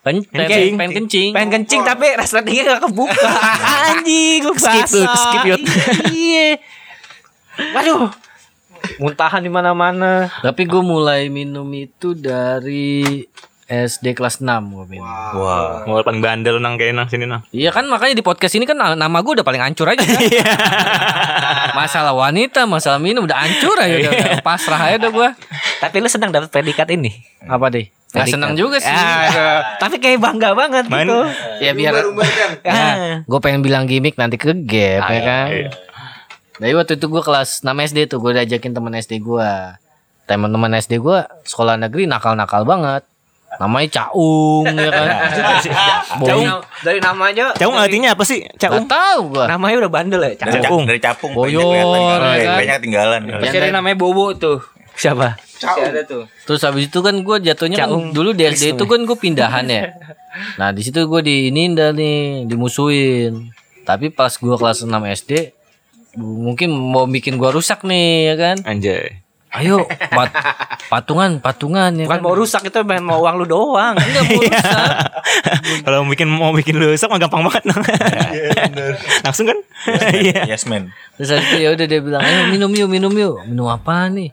[0.00, 0.80] Pen- Kencing.
[0.80, 3.28] pengen kencing Pengen kencing tapi resletingnya gak kebuka.
[3.88, 5.60] Anjing gue Skip tuh, skip, Yot.
[6.10, 6.56] Iya.
[7.72, 8.08] Waduh.
[8.96, 10.28] Muntahan di mana-mana.
[10.40, 13.24] tapi gue mulai minum itu dari
[13.70, 15.84] SD kelas 6 gue minum Wah.
[15.84, 17.44] Mau paling bandel nang kayak nang sini nang.
[17.52, 20.16] Iya kan makanya di podcast ini kan nama gue udah paling hancur aja kan?
[21.78, 25.28] Masalah wanita, masalah minum udah hancur aja udah, udah pasrah aja udah gue
[25.80, 27.08] Tapi lu senang dapat predikat ini?
[27.42, 27.88] Apa deh?
[28.06, 28.34] Gak Predikat.
[28.34, 31.18] senang juga sih Ah, tapi kayak bangga banget Main- gitu.
[31.58, 31.94] Ya biar
[32.64, 33.22] Ah.
[33.22, 35.70] Gue pengen bilang gimmick nanti ke gap ya kan iya.
[36.58, 39.50] Jadi waktu itu gue kelas 6 SD tuh Gue diajakin temen SD gue
[40.26, 43.06] Teman-teman SD gue sekolah negeri nakal-nakal banget
[43.56, 45.06] Namanya Caung ya kan
[46.20, 46.44] Dari,
[46.82, 48.42] dari namanya Caung artinya apa sih?
[48.50, 48.86] Gak Caung.
[48.86, 50.32] tau gue namanya udah bandel ya.
[50.36, 50.82] Dari, Capung.
[50.84, 51.32] dari capung.
[51.32, 51.62] Boyor,
[52.18, 52.88] banyak kelihatan.
[52.88, 53.22] ya kan?
[53.22, 53.22] Banyak.
[53.22, 54.58] Yang Masih ada dari- namanya Bobo tuh.
[54.92, 55.34] Siapa?
[55.62, 56.24] Ada tuh.
[56.42, 58.10] Terus habis itu kan gue jatuhnya kan Caung.
[58.10, 59.84] dulu di SD itu kan gue pindahan ya.
[60.56, 63.50] Nah di situ gue di ini dah nih dimusuhin.
[63.82, 65.50] Tapi pas gue kelas 6 SD
[66.16, 68.56] mungkin mau bikin gue rusak nih ya kan.
[68.62, 69.18] Anjay.
[69.50, 70.30] Ayo pat-
[70.94, 72.22] patungan patungan ya Bukan kan.
[72.22, 73.98] mau rusak itu main mau uang lu doang.
[73.98, 74.86] Enggak mau rusak.
[75.84, 77.82] Kalau bikin mau bikin lu rusak mah gampang banget nang.
[79.22, 79.58] Langsung kan?
[80.14, 80.46] Iya.
[80.46, 80.94] Yes man.
[81.16, 83.42] Terus habis itu ya udah dia bilang ayo minum yuk minum yuk.
[83.44, 84.30] Minum apa nih?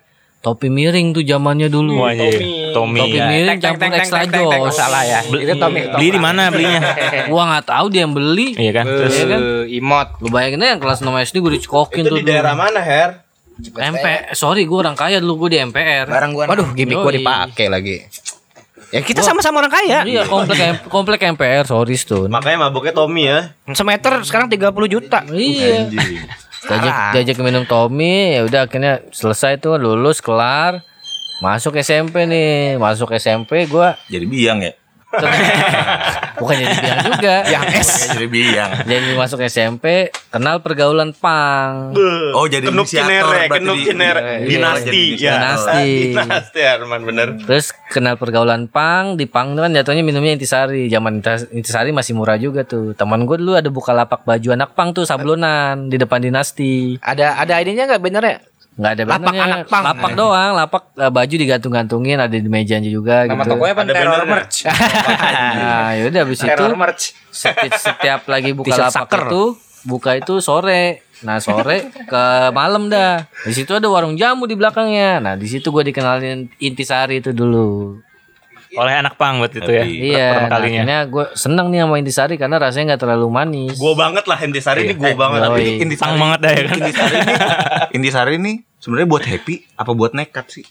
[0.48, 2.00] Topi miring tuh zamannya dulu.
[2.00, 2.72] Wah, iya.
[2.72, 3.04] Tommy.
[3.04, 3.28] Topi ya.
[3.28, 4.72] miring campur extra jos.
[4.72, 5.20] Salah ya.
[5.28, 5.84] Beli, Itu Tommy.
[5.86, 6.80] beli di mana belinya?
[7.32, 8.56] Gua nggak tahu dia yang beli.
[8.56, 8.86] Iya kan?
[8.88, 9.40] Terus Iya kan?
[9.44, 10.08] Eh, Imot.
[10.20, 12.32] Lu bayangin aja yang kelas 6 SD gue dicekokin Itu tuh di dulu.
[12.32, 13.28] daerah mana, Her?
[13.58, 16.08] MP, sorry gue orang kaya dulu gue di MPR.
[16.08, 16.48] Barang gua.
[16.48, 17.20] Waduh, gimmick gua Yoi.
[17.20, 17.98] dipakai lagi.
[18.88, 20.08] Ya kita sama-sama orang kaya.
[20.08, 22.32] Iya komplek M- komplek MPR, sorry Stun.
[22.32, 23.52] Makanya maboknya Tommy ya.
[23.68, 25.28] Semeter sekarang 30 juta.
[25.28, 25.92] Iya.
[26.68, 30.84] Diajak, diajak minum Tommy, ya udah akhirnya selesai tuh lulus kelar.
[31.40, 34.74] Masuk SMP nih, masuk SMP gue Jadi biang ya.
[36.40, 37.36] bukan jadi biang juga.
[37.48, 37.90] Yang S.
[38.12, 38.72] Jadi biang.
[38.84, 39.86] Jadi masuk SMP,
[40.28, 41.96] kenal pergaulan pang.
[42.36, 44.44] Oh jadi Kenuk berarti Kenuk di- Cinere.
[44.44, 45.32] Iya, Dinasti ya.
[45.34, 45.88] dinasti.
[46.12, 47.28] Dinasti Arman bener.
[47.40, 50.92] Terus kenal pergaulan pang, di pang itu kan jatuhnya minumnya intisari.
[50.92, 52.92] Zaman intis- intisari masih murah juga tuh.
[52.92, 57.00] Teman gue dulu ada buka lapak baju anak pang tuh sablonan di depan dinasti.
[57.00, 58.38] Ada ada ininya enggak bener ya?
[58.78, 59.44] Nggak ada Lapak bannernya.
[59.44, 59.84] anak pang.
[59.84, 63.50] Lapak doang, lapak eh, baju digantung-gantungin ada di mejanya juga Nama gitu.
[63.58, 63.82] tokonya apa?
[63.82, 64.22] Ada Terror.
[64.24, 64.58] Merch.
[65.58, 67.04] Nah, yaudah habis itu Terror Merch.
[67.34, 69.22] setiap, setiap lagi buka lapak saker.
[69.26, 69.44] itu
[69.84, 71.02] buka itu sore.
[71.18, 73.26] Nah sore ke malam dah.
[73.42, 75.18] Di situ ada warung jamu di belakangnya.
[75.18, 77.98] Nah di situ gue dikenalin Intisari itu dulu.
[78.78, 79.84] Oleh anak pang buat itu ya.
[79.84, 80.28] Iya.
[80.30, 80.82] Pertama Nah, kalinya.
[80.86, 83.76] akhirnya gue seneng nih sama Intisari karena rasanya nggak terlalu manis.
[83.76, 85.40] Gue banget lah Intisari ini gue banget.
[85.42, 85.50] Yoi.
[85.50, 86.78] Tapi Intisari, Pang banget dah ya kan.
[86.78, 87.34] Intisari ini,
[87.92, 90.66] Intisari ini sebenarnya buat happy apa buat nekat sih?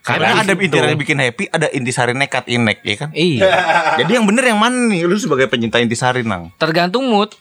[0.00, 3.10] Karena ada intisari bikin happy, ada intisari nekat inek ya kan?
[3.12, 3.52] Iya.
[4.00, 5.04] Jadi yang bener yang mana nih?
[5.04, 6.48] Lu sebagai pencinta intisari nang.
[6.56, 7.36] Tergantung mood.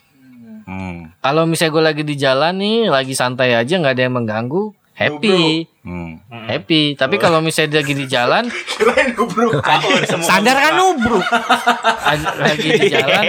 [0.67, 1.15] Hmm.
[1.23, 5.63] Kalau misalnya gue lagi di jalan nih, lagi santai aja nggak ada yang mengganggu, happy,
[5.79, 6.19] Hmm.
[6.27, 6.93] happy.
[6.93, 8.43] Tapi kalau misalnya dia lagi di jalan,
[10.21, 11.23] Sadar kan nubruk.
[12.37, 13.23] lagi di jalan,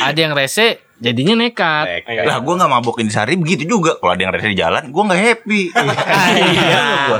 [0.00, 2.06] ada yang rese, jadinya nekat.
[2.06, 3.98] Lah gue gak mabok intisari begitu juga.
[3.98, 5.62] Kalau ada yang rese di jalan, gue gak happy.
[6.40, 7.18] Iya gua.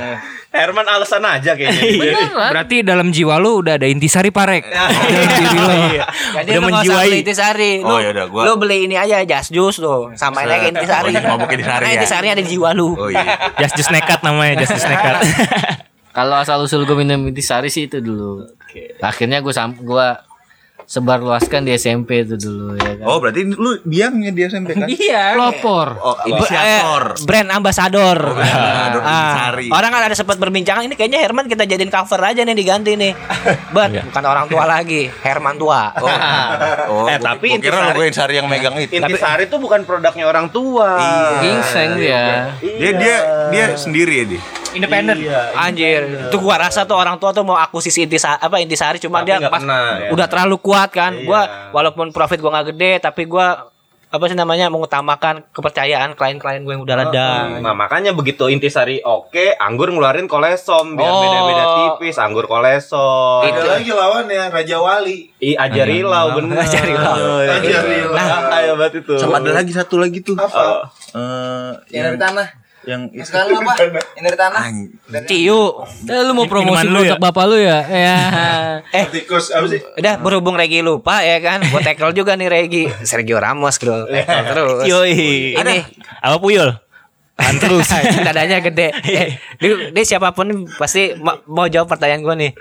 [0.50, 1.78] Herman alasan aja kayaknya.
[1.78, 2.50] Beneran.
[2.50, 4.66] Berarti dalam jiwa lu udah ada intisari parek.
[4.70, 4.90] Dalam
[5.30, 5.76] diri lu.
[6.34, 7.06] Jadi Udah lu menjiwai.
[7.06, 7.72] beli intisari.
[7.78, 10.10] Lu, Oh, yaudah, gua- lu beli ini aja jas jus tuh.
[10.14, 11.14] Samain aja intisari.
[11.14, 11.92] Oh, mabuk intisari ya?
[11.96, 12.92] intisari ada di jiwa lu.
[12.92, 13.54] Oh iya.
[13.56, 15.22] Just just nekat namanya, just just nekat.
[16.18, 18.42] Kalau asal usul gue minum intisari sih itu dulu.
[18.98, 19.78] Akhirnya gue sam
[20.90, 23.06] gua sebarluaskan di SMP itu dulu ya kan.
[23.06, 24.90] Oh berarti lu biangnya di SMP kan?
[25.00, 25.38] Iya.
[25.38, 25.88] Pelopor.
[25.96, 27.14] Oh Eh, inisiator.
[27.22, 28.18] brand ambassador.
[28.18, 29.66] ambassador Ah, intisari.
[29.70, 33.12] orang kan ada sempat berbincang ini kayaknya Herman kita jadiin cover aja nih diganti nih.
[33.74, 35.94] Bet, bukan orang tua lagi, Herman tua.
[36.90, 38.90] Oh, oh Eh, tapi gua kira lu intisari- yang megang itu.
[38.92, 40.98] Intisari itu bukan produknya orang tua.
[41.38, 42.50] Gingseng dia.
[42.58, 43.16] Dia dia
[43.48, 44.42] dia sendiri ya dia.
[44.70, 45.18] Independen.
[45.52, 49.34] Anjir, itu gua rasa tuh orang tua tuh mau akuisisi intisari apa intisari cuma Tapi
[49.34, 50.08] dia pas kena, ya.
[50.10, 51.12] udah terlalu kuat kan.
[51.20, 51.26] Iya.
[51.28, 51.40] Gua
[51.76, 53.68] walaupun profit gua nggak gede tapi gua
[54.10, 57.62] apa sih namanya mengutamakan kepercayaan klien-klien gue yang udah reda.
[57.62, 61.22] Nah makanya begitu intisari oke, anggur ngeluarin kolesom biar Oh.
[61.22, 63.46] beda-beda tipis, anggur kolesom.
[63.46, 65.30] Ada lagi lawannya Raja Wali.
[65.38, 66.58] I ajarilau bener.
[66.58, 67.38] Ajarilau.
[67.38, 68.10] Ajarilau.
[68.10, 69.14] Nah, ayo banget itu.
[69.14, 70.34] Sama ada lagi satu lagi tuh.
[70.34, 70.90] Apa?
[71.14, 72.48] Eh, Yang dari tanah.
[72.82, 73.22] Yang itu.
[73.22, 73.76] Sekarang apa?
[74.16, 74.62] Dari tanah.
[75.24, 75.84] Ciu.
[76.04, 77.16] Eh, lu mau promosi lu ya?
[77.16, 77.78] bapak lu ya?
[78.06, 78.18] Ya.
[78.88, 79.80] Eh, Tikus apa sih?
[79.94, 84.44] Udah berhubung Regi lupa ya kan, gue tackle juga nih Regi Sergio Ramos bro, tackle
[84.46, 84.84] terus.
[84.84, 85.54] Yoi.
[85.54, 85.76] Ini
[86.20, 86.72] Apa puyol?
[87.56, 87.88] Terus.
[88.26, 88.92] dadanya gede.
[89.10, 92.52] Eh, dia, dia siapa pun pasti ma- mau jawab pertanyaan gue nih.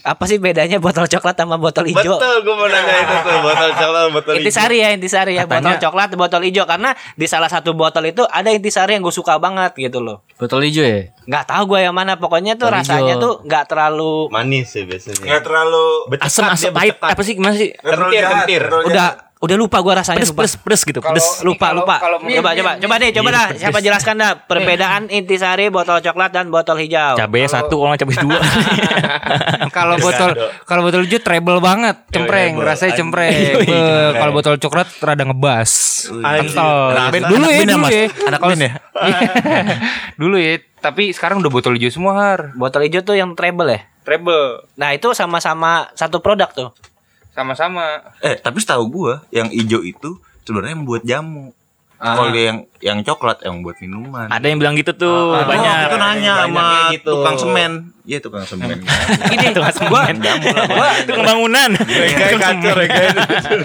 [0.00, 2.16] Apa sih bedanya botol coklat sama botol hijau?
[2.16, 4.42] Betul, gue mau nanya itu tuh botol coklat, botol hijau.
[4.42, 8.48] Intisari ya, intisari ya, botol coklat, botol hijau karena di salah satu botol itu ada
[8.48, 10.22] intisari yang gue suka banget gitu loh.
[10.34, 11.10] Botol hijau ya?
[11.24, 13.20] Nggak tahu gue yang mana, pokoknya tuh Botol rasanya hijau.
[13.20, 15.20] tuh nggak terlalu Manis sih biasanya.
[15.20, 15.84] Enggak terlalu
[16.18, 18.62] Asam asam pahit apa sih masih Kentir, kentir.
[18.64, 19.27] udah jahat.
[19.38, 20.40] Udah lupa gue rasanya pedes lupa.
[20.42, 20.98] pedes pedes gitu.
[20.98, 21.26] Pedes.
[21.40, 25.70] lupa Kalau- lupa kalau- coba coba coba deh coba dah siapa jelaskan dah perbedaan intisari
[25.70, 28.38] botol coklat dan botol hijau Cabe satu, nggak cabe dua.
[29.70, 30.30] Kalau botol
[30.64, 33.62] kalau botol hijau treble banget, cempreng, rasanya cempreng.
[33.62, 35.70] Beuh, Kalau botol coklat rada ngebas.
[36.10, 36.96] Kental.
[37.12, 37.90] Dulu ya, ya, dulu Mas?
[37.90, 38.04] ya.
[38.26, 38.72] Anak ya?
[40.20, 42.40] Dulu ya, tapi sekarang udah botol hijau semua, Har.
[42.54, 44.64] botol hijau tuh yang treble ya Treble.
[44.74, 46.70] nah itu sama-sama satu produk tuh
[47.38, 48.02] Sama-sama.
[48.18, 51.54] Eh, tapi setahu gua yang hijau itu sebenarnya yang buat jamu.
[51.98, 54.26] Kalau yang yang coklat yang buat minuman.
[54.26, 55.90] Ada yang bilang gitu tuh, Oh, banyak.
[55.90, 57.10] itu nanya sama gitu.
[57.10, 57.72] tukang semen.
[58.06, 58.78] Iya tukang semen.
[59.30, 59.46] gini
[59.82, 60.66] gua jamu lah.
[61.02, 61.70] Tukang bangunan.
[61.74, 63.14] Tukang kacau, semen.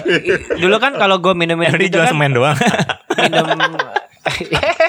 [0.62, 2.56] dulu kan kalau gue minum minum Yang itu kan semen doang.
[3.18, 3.46] minum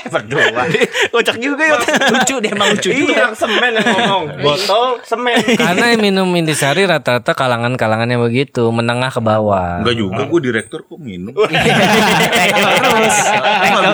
[0.08, 0.64] berdua
[1.12, 1.78] Kocak juga ya.
[2.10, 4.24] lucu dia emang lucu Iya, juga yang semen yang ngomong.
[4.46, 5.36] Botol semen.
[5.56, 9.80] Karena yang minum intisari rata-rata kalangan-kalangan yang begitu, menengah ke bawah.
[9.80, 11.36] Enggak juga gua direktur kok minum.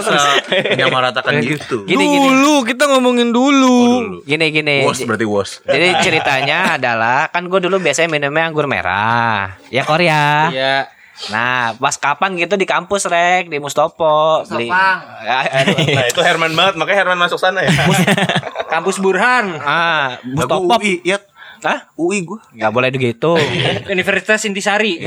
[0.01, 0.25] Terus
[0.71, 1.83] menyamaratakan gitu.
[1.85, 3.77] gini gini Dulu kita ngomongin dulu.
[4.23, 5.59] gini gini Was berarti was.
[5.63, 10.75] jadi ceritanya adalah kan gue dulu biasanya minumnya anggur merah ya Korea Iya.
[11.29, 14.71] Nah, pas kapan gitu di kampus rek di Mustopo beli.
[14.71, 15.77] Ya, aduh.
[15.77, 17.69] Nah, itu Herman banget, makanya Herman masuk sana ya.
[18.73, 19.61] Kampus Burhan.
[19.61, 20.81] ah, Mustopo.
[20.81, 21.21] UI, ya.
[21.61, 21.93] Hah?
[21.93, 22.41] UI gua.
[22.57, 23.37] Nggak boleh begitu.
[23.93, 24.97] Universitas Intisari.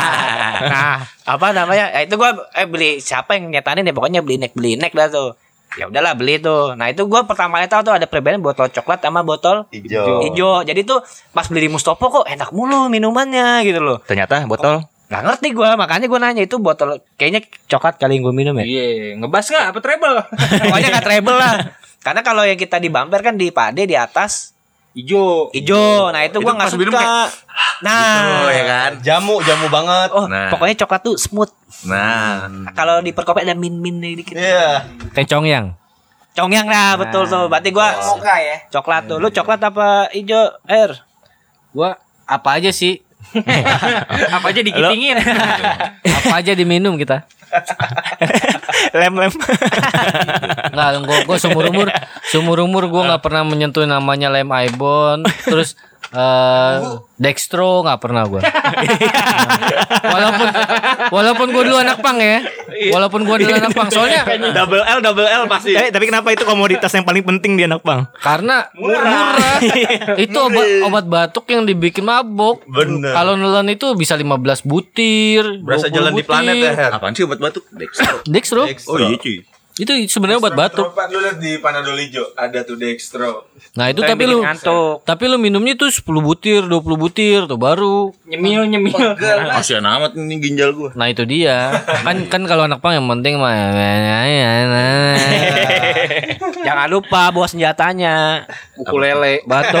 [0.72, 1.92] nah, apa namanya?
[1.92, 5.12] Ya, itu gua eh beli siapa yang nyetanin ya pokoknya beli nek beli nek dah
[5.12, 5.36] tuh.
[5.76, 6.72] Ya udahlah beli tuh.
[6.78, 10.24] Nah, itu gua pertama kali tahu tuh ada perbedaan botol coklat sama botol Hijau.
[10.24, 10.64] hijau.
[10.64, 11.04] Jadi tuh
[11.36, 14.00] pas beli di Mustopo kok enak mulu minumannya gitu loh.
[14.08, 14.93] Ternyata botol.
[15.14, 18.66] Nggak ngerti gua, makanya gua nanya itu botol kayaknya coklat kali yang gua minum ya.
[18.66, 20.18] Iya, ngebas nggak apa treble?
[20.66, 21.54] Pokoknya nggak treble lah.
[22.04, 24.50] Karena kalau yang kita di bumper kan di pade di atas
[24.94, 25.54] Ijo.
[25.54, 26.10] hijau.
[26.10, 27.30] Nah itu pas minum suka.
[27.82, 28.90] Nah, Oh ya kan.
[29.02, 30.10] Jamu, jamu banget.
[30.14, 30.50] oh Nah.
[30.50, 31.50] pokoknya coklat tuh smooth.
[31.86, 34.34] Nah, Kalau di perkopi ada min min dikit.
[34.34, 34.86] Iya.
[35.14, 35.66] Tencong yang.
[36.34, 37.46] Congyang nah betul tuh.
[37.46, 38.56] Berarti gua Moka ya.
[38.70, 39.18] coklat tuh.
[39.22, 40.58] Lu coklat apa hijau?
[40.66, 40.98] Air.
[41.70, 41.94] Gua
[42.26, 43.02] apa aja sih?
[44.30, 45.16] Apa aja dikitingin.
[46.04, 47.26] Apa aja diminum kita.
[48.94, 49.32] lem lem.
[50.74, 51.86] Enggak, gua gua seumur umur
[52.30, 55.78] seumur umur gua nggak pernah menyentuh namanya lem ibon, terus
[56.14, 56.74] eh
[57.18, 58.40] dextro nggak pernah gua.
[60.14, 60.48] walaupun
[61.10, 62.42] walaupun gua dulu anak pang ya.
[62.94, 64.22] Walaupun gua dulu anak pang, soalnya
[64.54, 65.74] double L double L pasti.
[65.74, 68.06] Eh, tapi kenapa itu komoditas yang paling penting di anak bang?
[68.24, 69.60] karena murah.
[70.24, 72.64] itu obat obat batuk yang dibikin mabok.
[72.66, 73.12] Bener.
[73.12, 75.42] Kalau nelen itu bisa 15 butir.
[75.62, 76.72] Berasa 20 jalan di planet ya, butir.
[76.78, 76.90] Her.
[76.98, 77.64] Apaan sih obat batuk?
[77.74, 78.22] Dextro.
[78.26, 78.62] Dextro.
[78.90, 79.44] Oh iya cuy.
[79.74, 80.94] Itu sebenarnya obat batuk.
[81.10, 83.50] Lu lihat di Panadol hijau ada tuh Dextro.
[83.74, 85.02] Nah, itu tapi lu ngantuk.
[85.02, 88.14] tapi lu minumnya tuh 10 butir, 20 butir tuh baru.
[88.30, 89.18] Nyemil nyemil.
[89.58, 90.94] Kasihan amat ini ginjal gua.
[90.94, 91.82] Nah, itu dia.
[92.06, 93.50] kan kan kalau anak pang yang penting mah
[96.64, 98.48] Jangan lupa bawa senjatanya.
[98.80, 99.44] Ukulele.
[99.44, 99.76] Batu.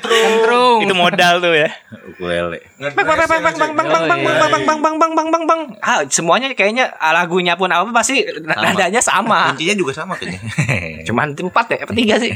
[0.00, 0.86] Kentrung.
[0.86, 1.68] itu modal tuh ya.
[2.14, 2.62] Ukulele.
[2.78, 5.28] bang bang bang bang bang bang bang bang bang bang bang bang bang bang bang
[5.28, 10.40] bang bang ah semuanya kayaknya lagunya pun apa pasti nadanya sama Kuncinya juga sama kayaknya.
[11.08, 12.32] cuman empat ya apa tiga sih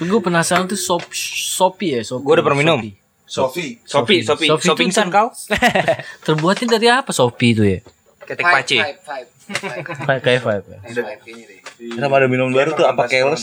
[0.00, 2.24] Gue penasaran tuh sop sopi ya, sopi.
[2.24, 2.80] Gua udah pernah minum.
[3.28, 3.76] Sopi.
[3.84, 5.28] Sopi, sopi, Sopi sopi pingsan kau.
[6.24, 7.84] Terbuatnya dari apa sopi itu ya?
[8.30, 8.78] Ketek paci.
[10.06, 10.78] Kayak kayak five ya.
[11.98, 13.42] Ada minum baru tuh apa keles?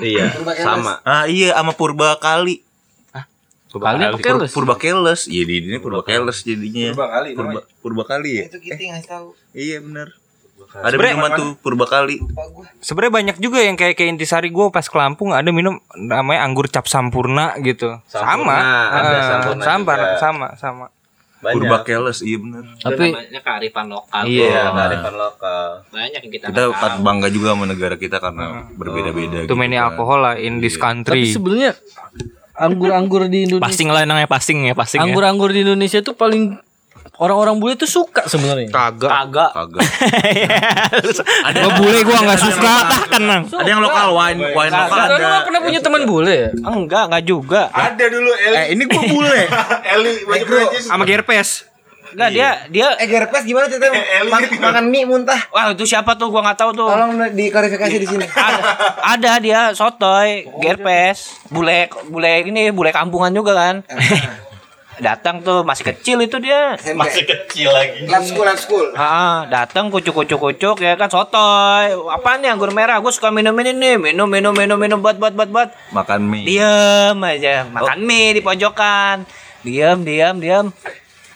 [0.00, 0.32] Iya,
[0.64, 1.04] sama.
[1.04, 2.64] Ah iya sama purba kali.
[3.74, 4.50] Kali apa Pur- keles?
[4.54, 5.26] Purba keles.
[5.26, 6.94] Iya di ini purba keles jadinya.
[6.94, 8.44] Purba kali Purba, purba kali ya.
[8.46, 9.28] Itu kita ngasih tahu.
[9.50, 10.08] Iya benar.
[10.74, 12.16] Ada Sebenernya minuman tuh purba kali.
[12.78, 16.70] Sebenarnya banyak juga yang kayak kayak intisari gue pas ke Lampung ada minum namanya anggur
[16.70, 17.98] cap sampurna gitu.
[18.06, 18.58] Sampurna, sama.
[18.94, 20.18] ada sampurna sampar, juga.
[20.22, 20.86] sama, sama.
[21.50, 22.64] Purba keles iya benar.
[22.78, 24.46] Tapi namanya kearifan lokal Iya.
[24.46, 25.66] Iya, kearifan lokal.
[25.86, 29.38] banyak yang kita Kita patut bangga juga sama negara kita karena berbeda-beda.
[29.44, 29.84] Too many kan.
[29.86, 31.20] alkohol lah in this tapi country.
[31.28, 31.76] sebenarnya
[32.54, 35.04] anggur-anggur di Indonesia Passing lah namanya passing ya passing ya.
[35.04, 36.54] anggur-anggur di Indonesia tuh paling
[37.16, 38.66] orang-orang bule tuh suka sebenarnya.
[38.68, 39.06] Kagak.
[39.06, 39.82] kagak Kagak.
[41.54, 42.72] Gua bule gua nggak suka.
[42.84, 43.42] Patahkan nang.
[43.46, 45.24] Ada yang lokal wine, wine lokal lu ada.
[45.24, 46.50] nggak pernah punya teman bule ya?
[46.66, 48.56] enggak enggak juga Ada dulu Eli.
[48.56, 49.40] Eh ini gua bule.
[49.94, 50.84] Eli baju Prancis.
[50.84, 51.50] Sama Gerpes.
[52.10, 53.98] enggak dia dia Eh Gerpes gimana ceritanya?
[54.30, 55.40] Ma- makan mie muntah.
[55.50, 58.22] wah itu siapa tuh gua nggak tahu tuh Tolong diklarifikasi di sini.
[58.22, 58.60] ada,
[59.04, 63.74] ada dia sotoy gerpes bule bule ini bule kampungan juga kan
[65.00, 68.06] datang tuh masih kecil itu dia Masih Kecil lagi.
[68.06, 68.86] lab school, lab school.
[68.94, 71.94] Ah, datang kucuk kucuk kucuk ya kan sotoy.
[72.10, 72.98] Apaan nih anggur merah?
[73.02, 73.96] Gue suka minum ini nih.
[73.98, 75.68] Minum minum minum minum buat buat buat buat.
[75.90, 76.46] Makan mie.
[76.46, 79.26] Diam aja, makan mie di pojokan.
[79.64, 80.66] Diam diam diam.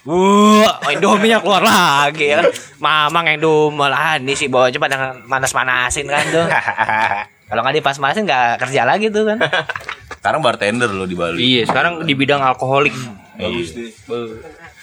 [0.09, 2.49] Wah, oh, Indomie keluar lagi ya kan.
[2.81, 6.47] Mamang yang domel ah, ini sih bawa coba dengan manas-manasin kan tuh.
[7.53, 9.37] Kalau nggak dipas-manasin nggak kerja lagi tuh kan.
[10.17, 11.37] Sekarang bartender lo di Bali.
[11.41, 12.97] Iya, sekarang di bidang alkoholik.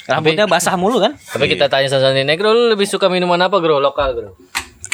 [0.06, 1.14] Rambutnya basah mulu kan.
[1.14, 3.78] Tapi kita tanya Sasani Negro lu lebih suka minuman apa, Bro?
[3.80, 4.30] Lokal, Bro.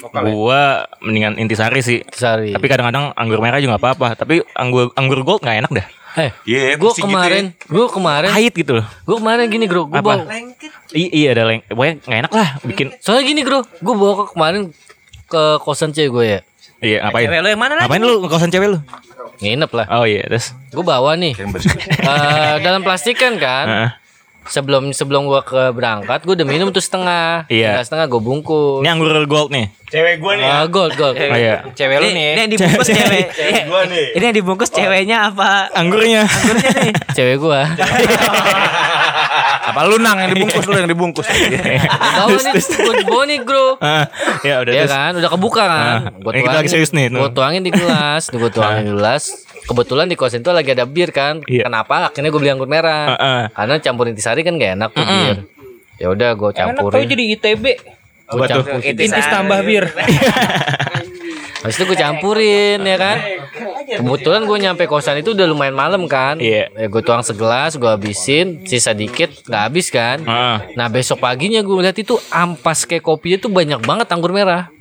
[0.01, 1.99] Gua mendingan intisari sih.
[2.09, 2.51] Sari.
[2.51, 4.15] Tapi kadang-kadang anggur merah juga apa-apa.
[4.15, 5.87] Tapi anggur anggur gold nggak enak dah.
[6.11, 8.83] eh, Iya, gue pusing gitu kemarin, gue kemarin, Pahit gitu loh.
[8.83, 9.87] gue kemarin gini, Bro.
[9.87, 10.19] Gue Apa?
[10.19, 10.27] bawa,
[10.91, 11.63] I- iya ada leng.
[11.63, 12.87] Pokoknya nggak enak lah bikin.
[12.99, 13.63] soalnya gini, Bro.
[13.79, 14.61] Gue bawa ke kemarin
[15.23, 16.39] ke kosan cewek gue ya.
[16.81, 17.29] Iya ngapain?
[17.29, 17.85] Cewek lo yang mana lagi?
[17.85, 18.79] Ngapain lu ngekawasan cewek lu?
[19.41, 19.85] Nginep lah.
[19.93, 20.57] Oh iya terus.
[20.73, 21.33] Gue bawa nih.
[21.37, 23.65] Eh, dalam plastikan kan.
[23.69, 23.89] Heeh.
[24.41, 27.45] Sebelum sebelum gua ke berangkat, gue udah minum tuh setengah.
[27.45, 27.77] Iya.
[27.77, 28.81] Setengah, setengah gue bungkus.
[28.81, 29.69] Ini anggur gold nih.
[29.93, 30.49] Cewek gua nih.
[30.49, 31.13] Ah, gold, gold.
[31.13, 31.61] Oh iya.
[31.77, 32.41] Cewek lu Ini, ini nih.
[32.41, 33.25] yang dibungkus cewek.
[33.69, 34.05] Gua nih.
[34.17, 35.69] Ini yang dibungkus ceweknya apa?
[35.77, 36.25] Anggurnya.
[37.13, 37.69] Cewek gua.
[39.51, 41.27] Apa lu nang yang dibungkus lu yang dibungkus.
[42.17, 43.65] bawa nih, gue bawa nih, bro.
[43.77, 44.05] Ah,
[44.41, 44.91] ya udah Iya terus.
[44.95, 45.99] kan, udah kebuka kan.
[46.11, 49.23] Ah, ini kita lagi serius nih, Gue tuangin di gelas, gue tuangin di gelas.
[49.61, 51.45] Kebetulan di kosan itu lagi ada bir kan.
[51.45, 51.69] Iya.
[51.69, 52.09] Kenapa?
[52.09, 53.13] Akhirnya gue beli anggur merah.
[53.53, 55.37] Karena campurin intisari kan gak enak tuh bir.
[56.01, 57.05] Ya udah gue Enak tau campurin.
[57.05, 57.65] jadi ITB.
[58.25, 58.79] Gue campurin.
[58.81, 59.85] Intis tambah bir.
[61.61, 63.17] Habis itu gue campurin ya kan.
[63.85, 66.41] Kebetulan gue nyampe kosan itu udah lumayan malam kan.
[66.41, 66.73] Iya.
[66.73, 70.25] Ya, gue tuang segelas, gue habisin, sisa dikit nggak habis kan.
[70.25, 70.57] Heeh.
[70.73, 74.73] Nah besok paginya gue lihat itu ampas kayak kopinya tuh banyak banget anggur merah.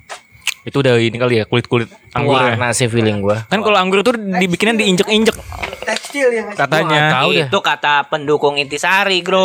[0.61, 2.53] Itu udah ini kali ya kulit-kulit anggurnya.
[2.53, 3.37] Warna sih feeling gue.
[3.49, 5.33] Kan kalau anggur tuh dibikinnya diinjek-injek
[5.81, 7.09] Tekstil yang katanya.
[7.09, 7.47] Tahu deh.
[7.49, 9.41] Itu kata pendukung intisari, Bro.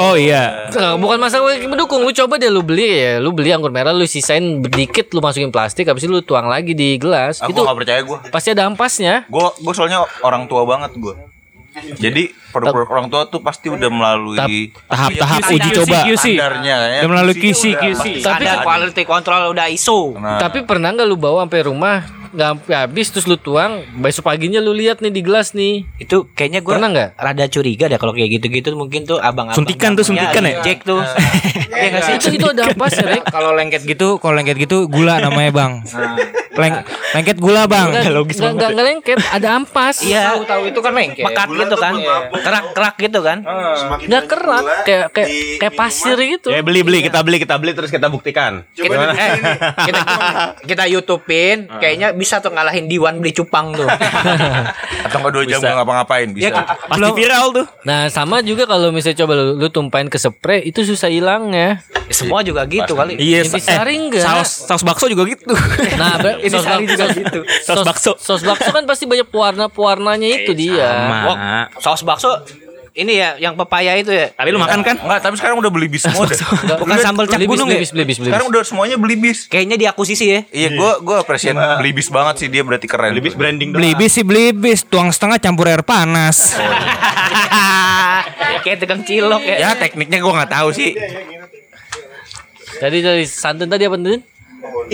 [0.00, 0.72] Oh iya.
[0.96, 4.08] Bukan masalah gue mendukung lu coba deh lu beli ya lu beli anggur merah lu
[4.08, 7.76] sisain sedikit lu masukin plastik habis itu lu tuang lagi di gelas Aku itu gak
[7.76, 8.18] percaya gua.
[8.32, 11.14] pasti ada ampasnya Gua gua soalnya orang tua banget gua.
[11.96, 15.96] Jadi produk-produk orang tua tuh pasti udah melalui Tahap-tahap QC, uji QC, coba.
[16.04, 16.24] QC.
[16.34, 17.00] standarnya ya.
[17.04, 20.16] Udah melalui QC QC, Tapi Ada quality control udah ISO.
[20.18, 21.96] Nah, tapi pernah nggak lu bawa sampai rumah
[22.32, 25.86] nggak sampai habis terus lu tuang, besok paginya lu lihat nih di gelas nih.
[26.00, 27.08] Itu kayaknya gue Pernah nggak?
[27.18, 30.60] Rada curiga dah kalau kayak gitu-gitu mungkin tuh abang-abang Suntikan tuh, suntikan ya?
[30.62, 31.00] Jack tuh.
[31.78, 32.14] Iya nggak sih?
[32.18, 33.06] Itu itu ada apa sih?
[33.30, 35.72] Kalau lengket gitu, kalau lengket gitu gula namanya bang.
[36.58, 36.74] Leng
[37.14, 37.94] lengket gula bang.
[37.94, 40.02] Nggak nggak nggak nggak lengket, ada ampas.
[40.02, 40.42] Iya.
[40.42, 41.22] Tahu itu kan lengket.
[41.22, 41.94] Mekat gitu kan.
[42.34, 43.38] Kerak-kerak gitu kan.
[44.02, 45.28] Nggak kerak, kayak kayak
[45.62, 46.50] kayak pasir gitu.
[46.50, 48.66] Ya beli beli kita beli kita beli terus kita buktikan.
[48.74, 49.32] Kita, eh,
[49.86, 50.02] kita
[50.66, 53.86] kita YouTubein kayaknya bisa tuh ngalahin Diwan beli cupang tuh.
[55.06, 55.68] Atau enggak dua jam Bisa.
[55.68, 56.44] gak ngapa-ngapain bisa.
[56.44, 57.66] Ya, Pasti viral tuh.
[57.82, 61.80] Nah sama juga kalau misalnya coba lu, lu tumpahin ke spray itu susah hilangnya.
[62.08, 63.14] Semua juga gitu kali.
[63.16, 64.20] Iya, Intisari enggak?
[64.20, 65.52] saus saus bakso juga gitu.
[65.94, 67.40] Nah, ber- Ini sos, sari bak- juga gitu.
[67.62, 68.12] Saus bakso.
[68.16, 70.88] Sos bakso kan pasti banyak pewarna-pewarnanya itu dia.
[71.24, 72.42] Wah, saus bakso
[72.98, 74.34] ini ya yang pepaya itu ya.
[74.34, 74.98] Tapi lu makan kan?
[74.98, 76.34] Enggak, tapi sekarang udah beli bis semua deh.
[76.82, 77.82] Bukan sambal cap gunung beli ya.
[77.86, 78.34] bis, beli bis, beli bis.
[78.34, 79.46] Sekarang udah semuanya beli bis.
[79.46, 80.40] Kayaknya diakuisisi ya.
[80.50, 83.14] Iya, gua gua appreciate beli bis banget sih dia berarti keren.
[83.14, 86.58] Beli bis branding Beli bis sih beli bis, tuang setengah campur air panas.
[88.66, 89.56] Kayak tukang cilok ya.
[89.62, 90.98] Ya tekniknya gua nggak tahu sih.
[92.78, 93.98] Jadi dari santun tadi apa
[94.58, 94.84] tuh?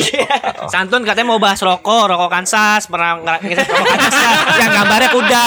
[0.66, 4.14] Santun katanya mau bahas rokok, rokok Kansas, pernah ngerakit rokok Kansas
[4.60, 5.46] yang gambarnya kuda.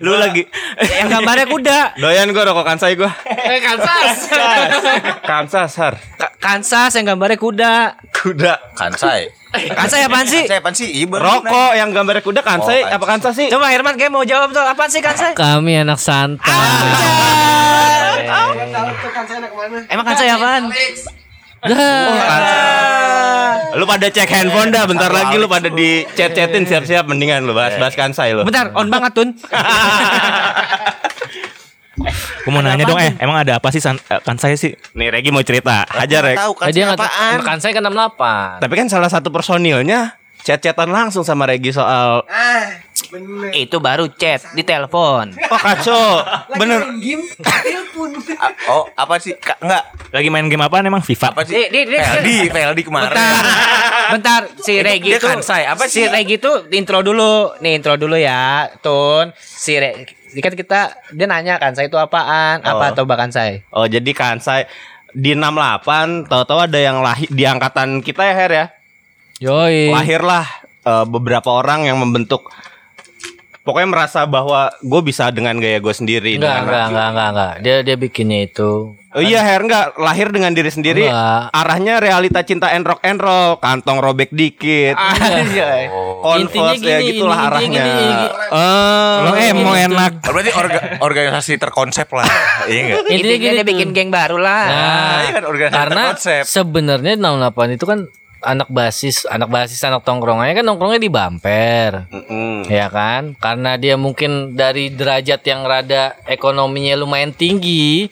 [0.00, 0.42] Lu lagi
[0.94, 1.78] yang gambarnya kuda.
[1.96, 3.10] doyan gua rokok kansai gua.
[3.24, 4.28] Eh Kansas.
[5.22, 5.94] Kansas, Har.
[6.14, 7.74] Ka- Kansas yang gambarnya kuda.
[8.10, 8.54] Kuda.
[8.74, 9.30] Kansai.
[9.54, 10.44] Kansas apaan sih?
[10.44, 10.90] Saya apaan sih?
[10.90, 13.46] Iya, Rokok yang gambarnya kuda kansai Oh, apa kansas sih?
[13.46, 15.30] Coba Herman kayak mau jawab tuh apaan sih Kansas?
[15.32, 16.50] Kami anak santai.
[19.86, 20.74] Emang Kansas apaan?
[23.74, 27.92] Lu pada cek handphone dah bentar lagi lu pada di chat-chatin siap-siap mendingan lu bahas-bahas
[27.92, 28.44] kansai lu.
[28.44, 29.28] Bentar, on banget Tun.
[32.44, 34.74] Gue mau nanya dong eh, emang ada apa sih san- eh, kan saya sih?
[34.92, 35.86] Nih Regi mau cerita.
[35.88, 36.36] Hajar Rek.
[36.36, 37.36] Tahu kan Eh, dia nggak apaan?
[37.40, 38.60] makan saya kan 68.
[38.60, 42.26] Tapi kan salah satu personilnya chat-chatan langsung sama Regi soal
[43.52, 45.30] Itu baru chat di telepon.
[45.44, 46.20] Oh kacau
[46.52, 46.82] Bener
[48.34, 49.32] Ah, Oh, apa sih?
[49.34, 49.82] Ka- enggak.
[50.10, 51.30] Lagi main game apaan emang FIFA?
[51.30, 51.54] Apa sih?
[51.54, 53.10] Di, di, di, Veldi, Veldi kemarin.
[53.10, 53.44] Bentar,
[54.10, 54.40] bentar.
[54.58, 56.04] Si Itu Regi dia tuh, Kansai, apa si sih?
[56.06, 59.30] Regi tuh intro dulu, nih intro dulu ya, Tun.
[59.36, 62.92] Si Re, ini kan kita dia nanya Kansai itu apaan, apa Oh.
[62.92, 63.62] atau bahkan saya.
[63.70, 64.66] Oh jadi kansai
[65.10, 68.66] di 68 tahu-tahu ada yang lahir di angkatan kita ya Her ya.
[69.40, 69.88] Yoi.
[69.88, 70.46] Lahirlah
[70.82, 72.50] eh, beberapa orang yang membentuk
[73.64, 76.36] Pokoknya merasa bahwa gue bisa dengan gaya gue sendiri.
[76.36, 77.52] Enggak, dengan- enggak, enggak, enggak, enggak.
[77.58, 78.92] Dia dia bikinnya itu.
[79.08, 81.06] Oh iya Her enggak lahir dengan diri sendiri.
[81.06, 81.48] Enggak.
[81.50, 84.92] Arahnya realita cinta and rock and roll, kantong robek dikit.
[84.94, 85.88] Anjay.
[86.36, 87.80] Intinya Converse ya gini, gitulah intinya arahnya.
[87.80, 88.26] gini, gini.
[88.50, 90.12] Eh, Lo eh mau enak.
[90.20, 92.28] Berarti orga- organisasi terkonsep lah.
[92.66, 92.98] Iya enggak?
[93.00, 93.68] Intinya Intinya gini dia tuh.
[93.70, 94.64] bikin geng baru lah.
[94.66, 96.02] Nah, iya kan, organisasi karena
[96.44, 97.40] sebenarnya 68
[97.72, 97.98] itu kan
[98.44, 102.06] anak basis, anak basis anak tongkrongannya kan nongkrongnya di bumper.
[102.12, 102.68] mm-mm.
[102.68, 103.34] Ya kan?
[103.36, 108.06] Karena dia mungkin dari derajat yang rada ekonominya lumayan tinggi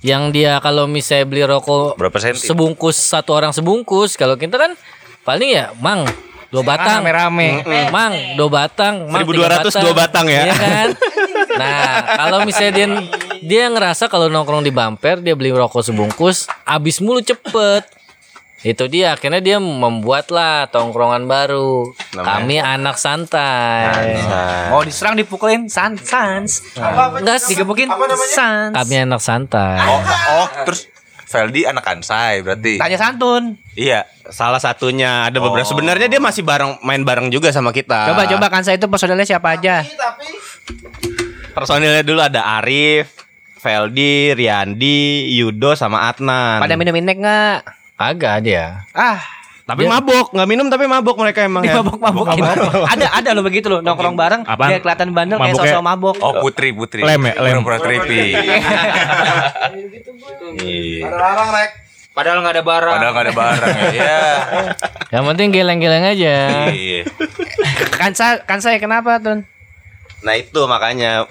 [0.00, 2.44] yang dia kalau misalnya beli rokok Berapa senti?
[2.44, 4.76] sebungkus satu orang sebungkus kalau kita kan
[5.24, 6.04] paling ya mang
[6.52, 7.64] dua batang Rame-rame.
[7.64, 10.44] Mm, mang dua batang mang 1200 tiga dua batang ya.
[10.44, 10.88] Iya kan
[11.60, 11.82] nah
[12.20, 12.86] kalau misalnya dia
[13.40, 17.88] dia ngerasa kalau nongkrong di bumper dia beli rokok sebungkus habis mulu cepet
[18.64, 24.16] itu dia akhirnya dia membuat lah tongkrongan baru kami anak santai
[24.72, 26.64] Mau diserang dipukulin sans sans.
[27.20, 27.92] enggak sih Digebukin
[28.26, 28.72] sans.
[28.72, 30.00] kami anak santai Oh,
[30.40, 30.88] oh, terus
[31.24, 32.78] Veldi anak Kansai berarti.
[32.78, 33.58] Tanya santun.
[33.74, 34.06] Iya.
[34.30, 35.66] Salah satunya ada beberapa.
[35.66, 38.06] Sebenarnya dia masih bareng main bareng juga sama kita.
[38.06, 39.82] Coba coba kan saya itu personelnya siapa aja?
[41.50, 43.10] Personilnya dulu ada Arif,
[43.58, 46.62] Veldi, Riandi, Yudo sama Adnan.
[46.62, 47.58] Pada minum inek nggak?
[47.94, 49.22] Agak dia Ah,
[49.64, 51.80] tapi mabok, nggak minum tapi mabok mereka emang ya.
[51.80, 52.44] mabok mabokin.
[52.92, 54.42] ada ada lo begitu lo nongkrong bareng.
[54.44, 54.68] Apaan?
[54.68, 56.20] Biar kelihatan bandel kayak sosok mabok.
[56.20, 57.00] Oh, Putri, Putri.
[57.00, 57.64] Lem ya, lem.
[57.64, 58.36] Pura-pura trippy.
[60.60, 61.08] Iya.
[62.12, 62.94] Padahal nggak ada barang.
[62.94, 63.84] Padahal nggak ada barang ya.
[63.90, 64.20] Iya.
[65.10, 66.36] yang penting geleng-geleng aja
[66.68, 67.00] Iya.
[67.96, 69.42] Kansa Kansa kenapa tuh?
[70.20, 71.24] Nah itu makanya.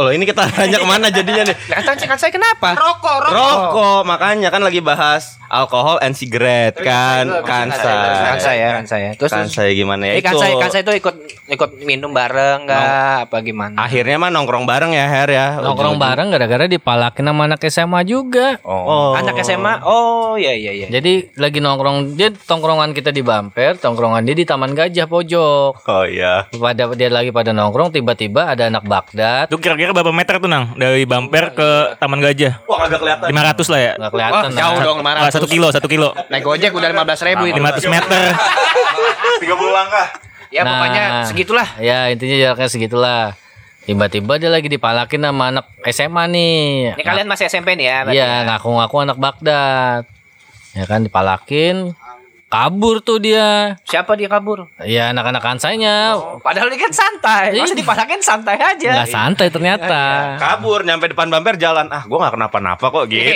[0.00, 1.56] Oh ini kita tanya ke mana jadinya nih?
[1.76, 2.72] Kansa Kansa kenapa?
[2.72, 7.90] Rokok, makanya kan lagi bahas alkohol and cigarette kan, kansa.
[8.30, 9.10] Kansa ya, Kansa ya.
[9.12, 9.28] Terus.
[9.28, 10.30] Kansa gimana ya Eh, itu?
[10.30, 11.14] Kansa Kansa itu ikut
[11.50, 13.26] ikut minum bareng nggak?
[13.26, 13.74] Apa gimana?
[13.76, 15.46] Akhirnya mah nongkrong bareng ya Her ya.
[15.58, 19.12] nongkrong bareng gara-gara dipalakin sama anak SMA juga Oh.
[19.12, 19.82] Anak SMA?
[19.82, 20.86] Oh iya iya iya.
[20.88, 25.82] Jadi lagi nongkrong dia tongkrongan kita di bumper, tongkrongan dia di Taman Gajah pojok.
[25.82, 26.46] Oh iya.
[26.48, 29.50] Pada dia lagi pada nongkrong tiba-tiba ada anak Baghdad.
[29.50, 32.62] Itu kira-kira kira-kira berapa meter tuh nang dari bumper ke Taman Gajah?
[32.70, 33.26] Wah kagak kelihatan.
[33.34, 33.92] 500 lah ya.
[33.98, 34.42] Nggak kelihatan.
[34.46, 34.84] Wah, jauh nah.
[34.86, 35.34] dong Ah, 500.
[35.34, 36.08] satu kilo, satu kilo.
[36.30, 37.58] Naik Gojek udah 15 ribu itu.
[37.58, 38.22] 500 meter.
[39.42, 40.06] 30 langkah.
[40.50, 40.70] Ya Nah.
[40.78, 41.68] pokoknya segitulah.
[41.82, 43.24] Ya intinya jaraknya segitulah.
[43.82, 46.94] Tiba-tiba dia lagi dipalakin sama anak SMA nih.
[46.94, 47.98] Ini kalian masih SMP nih ya?
[48.06, 48.28] Iya ya?
[48.46, 50.02] ngaku-ngaku anak Baghdad.
[50.70, 51.98] Ya kan dipalakin.
[52.50, 53.78] Kabur tuh dia.
[53.86, 54.66] Siapa dia kabur?
[54.82, 56.18] Ya anak-anak kansanya.
[56.42, 57.54] Padahal dia kan santai.
[57.54, 58.90] Masa dipalakin santai aja.
[58.90, 60.34] Nggak santai ternyata.
[60.34, 61.86] Kabur nyampe depan bumper jalan.
[61.86, 63.30] Ah, gua nggak kenapa-napa kok gitu.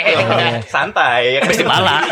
[0.66, 1.38] Santai.
[1.38, 2.02] Habis dipala.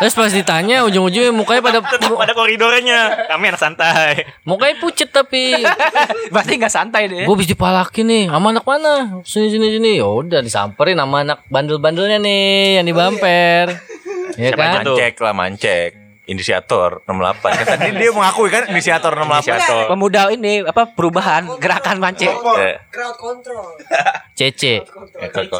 [0.00, 3.28] Terus pas ditanya ujung-ujungnya mukanya pada Tetap ada koridornya.
[3.28, 4.24] Kami anak santai.
[4.42, 5.60] mukanya pucet tapi
[6.32, 7.28] Berarti nggak santai deh.
[7.28, 8.92] gue habis dipalakin nih sama anak mana
[9.22, 13.76] sini sini sini ya udah disamperin sama anak bandel-bandelnya nih yang di bumper
[14.40, 14.82] ya Siapa kan?
[14.86, 16.05] Mancek lah mancek.
[16.26, 19.82] Inisiator 68 kan tadi dia mengakui kan inisiator 68 Inisiator.
[19.88, 22.34] Pemuda ini apa perubahan gerakan mancing.
[22.58, 23.78] Eh, Crowd control.
[24.32, 24.82] Cece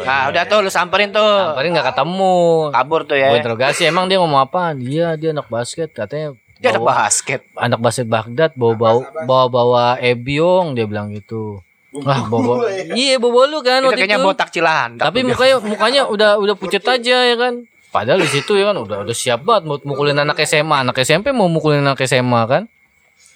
[0.03, 1.23] Nah, udah tuh lu samperin tuh.
[1.23, 2.35] samperin nggak ketemu
[2.69, 3.31] Kabur tuh gue ya.
[3.33, 7.47] interogasi emang dia ngomong apa dia dia anak basket katanya Dia bawa- basket.
[7.53, 11.61] anak basket Baghdad bawa bawa bawa bawa ebiong dia bilang gitu
[11.95, 14.27] Wah, bawa iya bawa lu kan Itu waktu kayaknya itu.
[14.27, 15.01] botak cilandak.
[15.01, 17.63] Tapi mukanya mukanya udah udah pucet aja ya kan.
[17.97, 21.33] Padahal di situ ya kan udah udah siap banget mau mukulin anak SMA, anak SMP
[21.33, 22.69] mau mukulin anak SMA kan.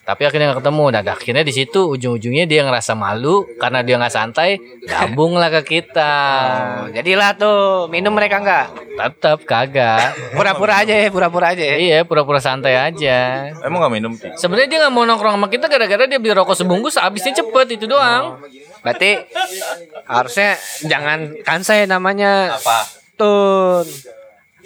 [0.01, 0.85] Tapi akhirnya nggak ketemu.
[0.93, 5.61] Dan akhirnya di situ ujung-ujungnya dia ngerasa malu karena dia nggak santai, gabung lah ke
[5.65, 6.13] kita.
[6.85, 8.69] Oh, jadilah tuh minum mereka enggak?
[8.97, 10.13] Tetap kagak.
[10.37, 11.75] Pura-pura aja ya, pura-pura aja ya.
[11.81, 13.49] Iya, pura-pura santai aja.
[13.65, 14.13] Emang gak minum?
[14.13, 17.89] Sebenarnya dia nggak mau nongkrong sama kita gara-gara dia beli rokok sebungkus habisnya cepet itu
[17.89, 18.37] doang.
[18.85, 19.25] Berarti
[20.05, 20.53] harusnya
[20.85, 22.61] jangan kansai namanya.
[22.61, 22.85] Apa?
[23.17, 23.89] Tun.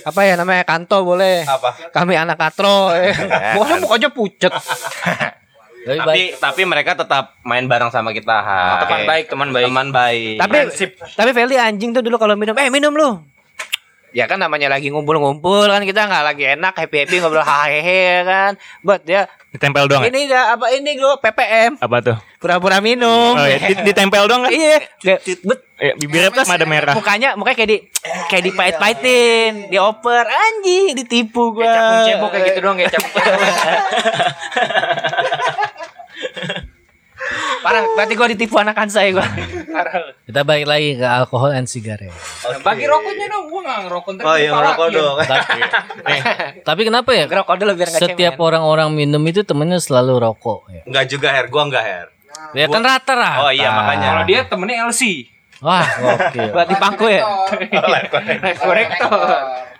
[0.05, 0.61] Apa ya namanya?
[0.63, 1.41] Kanto boleh.
[1.43, 1.89] Apa?
[1.89, 2.93] Kami anak katro.
[2.93, 3.09] Eh.
[3.57, 4.53] Boleh mukanya pucet.
[5.85, 6.29] Lebih Tapi baik.
[6.41, 8.33] tapi mereka tetap main bareng sama kita.
[8.33, 8.57] Ha.
[8.81, 9.65] Teman baik, teman baik.
[9.69, 10.35] Teman baik.
[10.41, 10.57] Tapi
[11.13, 13.21] tapi Feli anjing tuh dulu kalau minum, eh minum lu.
[14.09, 18.51] Ya kan namanya lagi ngumpul-ngumpul kan kita nggak lagi enak happy happy ngobrol hahehe kan.
[18.81, 20.09] Buat dia Ditempel doang ya?
[20.09, 22.17] ini dah apa ini gue PPM Apa tuh?
[22.45, 23.33] Pura-pura minum.
[23.33, 23.57] Oh, ya.
[23.57, 24.53] Di- Ditempel doang kan?
[24.53, 26.93] Iya, kayak, bet, Eh, bibirnya pas ada merah.
[26.93, 27.77] mukanya mukanya kayak di
[28.29, 31.67] kayak dipait-paitin, dioper anjing, ditipu gua.
[31.67, 33.03] Kecap cebok kayak gitu doang kecap.
[37.59, 39.25] Parah, berarti gua ditipu anak saya gua.
[40.23, 42.13] Kita balik lagi ke alkohol and cigarette.
[42.61, 45.15] Bagi rokoknya dong, gua enggak ngerokok Oh iya ngerokok dong.
[46.61, 47.25] Tapi kenapa ya?
[47.25, 50.81] Ngerokok dulu biar nggak Setiap orang-orang minum itu temennya selalu rokok ya.
[50.85, 52.07] Enggak juga Her, gua enggak Her.
[52.53, 53.47] Ya kan rata-rata.
[53.47, 54.07] Oh iya makanya.
[54.13, 55.31] Kalau dia temennya LC.
[55.63, 56.51] Wah, oke.
[56.51, 57.23] buat di pangku ya.
[58.59, 59.23] Korektor.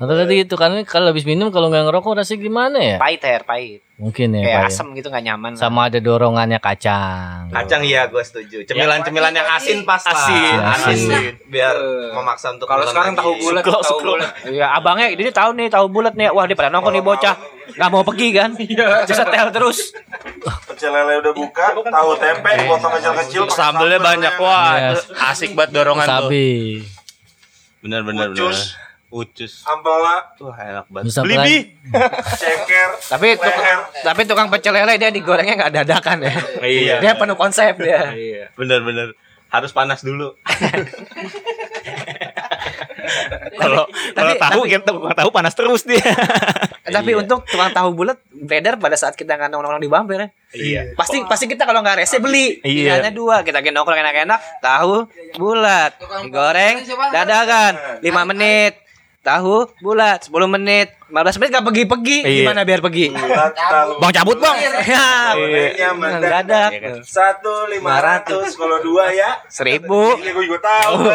[0.00, 2.96] Atau tadi gitu kan kalau habis minum kalau nggak ngerokok rasanya gimana ya?
[2.98, 3.80] Pahit her, pahit.
[4.00, 4.42] Mungkin ya.
[4.48, 4.68] Kayak ya.
[4.72, 5.50] asem gitu nggak nyaman.
[5.52, 5.60] lah.
[5.60, 7.52] Sama ada dorongannya kacang.
[7.52, 8.64] Kacang iya gue setuju.
[8.64, 10.16] Cemilan-cemilan yang asin pas lah.
[10.16, 10.56] Asin,
[10.96, 11.36] asin.
[11.52, 11.76] Biar
[12.16, 14.30] memaksa untuk Kalau sekarang tahu bulat, Suklo, tahu bulat.
[14.48, 16.32] Iya, abangnya dia tahu nih, tahu bulat nih.
[16.32, 17.36] Wah, dia pada nongkrong nih bocah.
[17.76, 18.50] Nggak mau pergi kan?
[18.56, 19.04] Iya.
[19.04, 19.92] Setel terus.
[20.64, 23.42] Pecel lele udah buka, tahu tempe potong kecil-kecil.
[23.52, 24.42] Sambelnya sambel banyak ya.
[24.42, 24.72] wah.
[24.80, 24.90] Iya.
[25.28, 26.32] Asik banget dorongan tuh.
[26.32, 26.48] Sabi.
[27.84, 28.56] Bener bener bener.
[29.10, 29.66] Ucus.
[29.66, 31.10] Ampela, Tuh enak banget.
[31.10, 31.74] Bisa Beli
[32.40, 33.58] ceker, Tapi tuk-
[34.00, 36.34] tapi tukang pecel lele dia digorengnya nggak dadakan ya.
[36.62, 36.94] Iya.
[36.98, 38.14] Dia penuh konsep dia.
[38.14, 38.54] Iya.
[38.54, 39.10] Bener bener.
[39.50, 40.30] Harus panas dulu.
[43.50, 43.84] Kalau
[44.14, 46.00] kalau tahu tapi- kita tukang tahu panas terus dia.
[46.82, 50.28] Tapi untuk tukang tahu bulat beredar pada saat kita nggak nongkrong di bumper ya.
[50.52, 50.82] Iya.
[50.94, 52.62] Pasti pasti kita kalau nggak rese beli.
[52.62, 53.02] Iya.
[53.02, 53.42] Pilihannya dua.
[53.42, 55.92] Kita nongkrong enak-enak, tahu bulat,
[56.22, 58.72] digoreng, dadakan, 5 menit.
[59.20, 62.36] Tahu bulat 10 menit 15 menit gak pergi-pergi Iya.
[62.40, 63.52] Gimana biar pergi bulat.
[64.00, 64.56] Bang cabut, Bang.
[64.56, 66.70] Ya Gorengnya mendadak.
[66.72, 69.44] Dadak Satu lima ratus, kalau dua ya.
[69.52, 71.12] Seribu Ini gue juga tahu.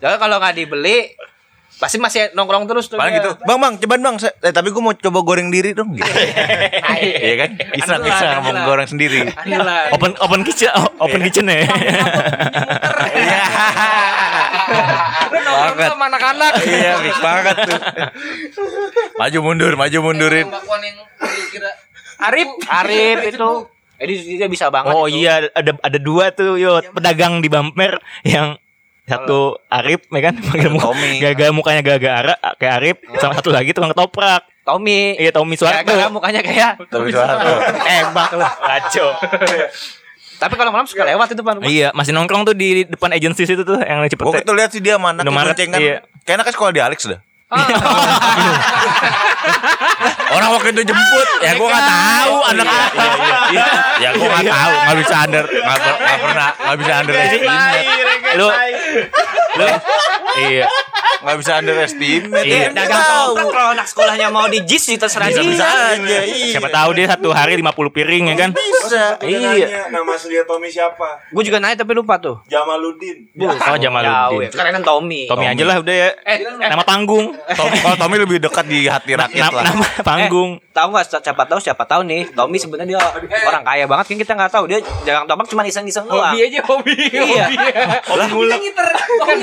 [0.00, 1.12] Jadi kalau nggak dibeli
[1.78, 3.22] Pasti masih nongkrong terus tuh Paling dia.
[3.22, 3.30] gitu.
[3.40, 4.16] Bang, bang, coba bang.
[4.18, 5.94] Saya- Eh, tapi gue mau coba goreng diri dong.
[5.94, 6.02] Gitu.
[6.98, 7.50] Iya kan?
[7.72, 9.30] Iseng, iseng mau goreng sendiri.
[9.46, 9.94] Inilah.
[9.94, 11.62] Open open kitchen, oh, open kitchen ya.
[15.28, 16.52] Lu nongkrong sama anak-anak.
[16.60, 17.78] Iya, mix banget tuh.
[19.16, 20.46] maju mundur, maju mundurin.
[22.18, 23.50] Arif Arif itu
[23.98, 25.18] Eh, dia, dia bisa banget Oh itu.
[25.18, 28.54] iya ada ada dua tuh yo pedagang di bumper yang
[29.08, 30.34] satu Arif ya kan?
[30.38, 31.10] Panggil muka, Tommy.
[31.24, 32.96] gagal mukanya gagal ara kayak Arif.
[33.18, 34.44] Sama satu lagi tukang ketoprak.
[34.68, 35.16] Tommy.
[35.16, 37.40] Iya Tommy Suwarto Gara-gara mukanya kayak Tapi suara
[37.72, 39.06] tembak lah Ngaco.
[40.38, 43.64] Tapi kalau malam suka lewat itu Pan iya masih nongkrong tuh di depan agensi situ
[43.64, 45.80] tuh yang Gue cepet tuh lihat sih dia anaknya Indomaret, boncengan.
[45.82, 45.96] iya.
[46.22, 47.20] Kayaknya kan sekolah di Alex dah.
[50.36, 53.64] Orang waktu itu jemput, ya gue nggak tahu anak iya, iya, iya.
[53.98, 57.82] Ya gue gak tahu, gak bisa under, gak, per- gak pernah, gak bisa underestimate.
[58.36, 58.50] Lu,
[60.48, 60.66] iya,
[61.18, 62.44] nggak bisa underestimate.
[62.44, 62.70] Iya.
[62.70, 63.26] Dagang tahu.
[63.32, 65.50] toprak kalau anak sekolahnya mau di JIS sih terserah Bisa dia.
[65.50, 65.98] bisa aja.
[65.98, 66.52] Iya.
[66.52, 68.50] siapa tahu dia satu hari 50 piring ya kan?
[68.54, 69.02] bisa.
[69.20, 69.50] Iya.
[69.50, 71.08] Nanya, nama asli Tommy siapa?
[71.28, 72.38] Gue juga nanya tapi lupa tuh.
[72.46, 73.34] Jamaluddin.
[73.36, 73.78] Oh Jauh ya.
[73.80, 74.48] Jamaluddin.
[74.48, 75.26] Sekarang kan Tommy.
[75.26, 76.08] Tommy aja lah udah ya.
[76.24, 77.34] Eh, Nama panggung.
[77.50, 79.64] Tommy, kalau Tommy lebih dekat di hati rakyat Nama, lah.
[79.66, 80.50] nama panggung.
[80.70, 83.02] tahu nggak siapa tahu siapa tahu nih Tommy sebenarnya dia
[83.42, 86.30] orang kaya banget kan kita nggak tahu dia jalan toprak cuma iseng-iseng doang.
[86.30, 86.94] Hobi aja hobi.
[87.10, 87.44] Iya.
[88.06, 88.60] Hobi ngulek.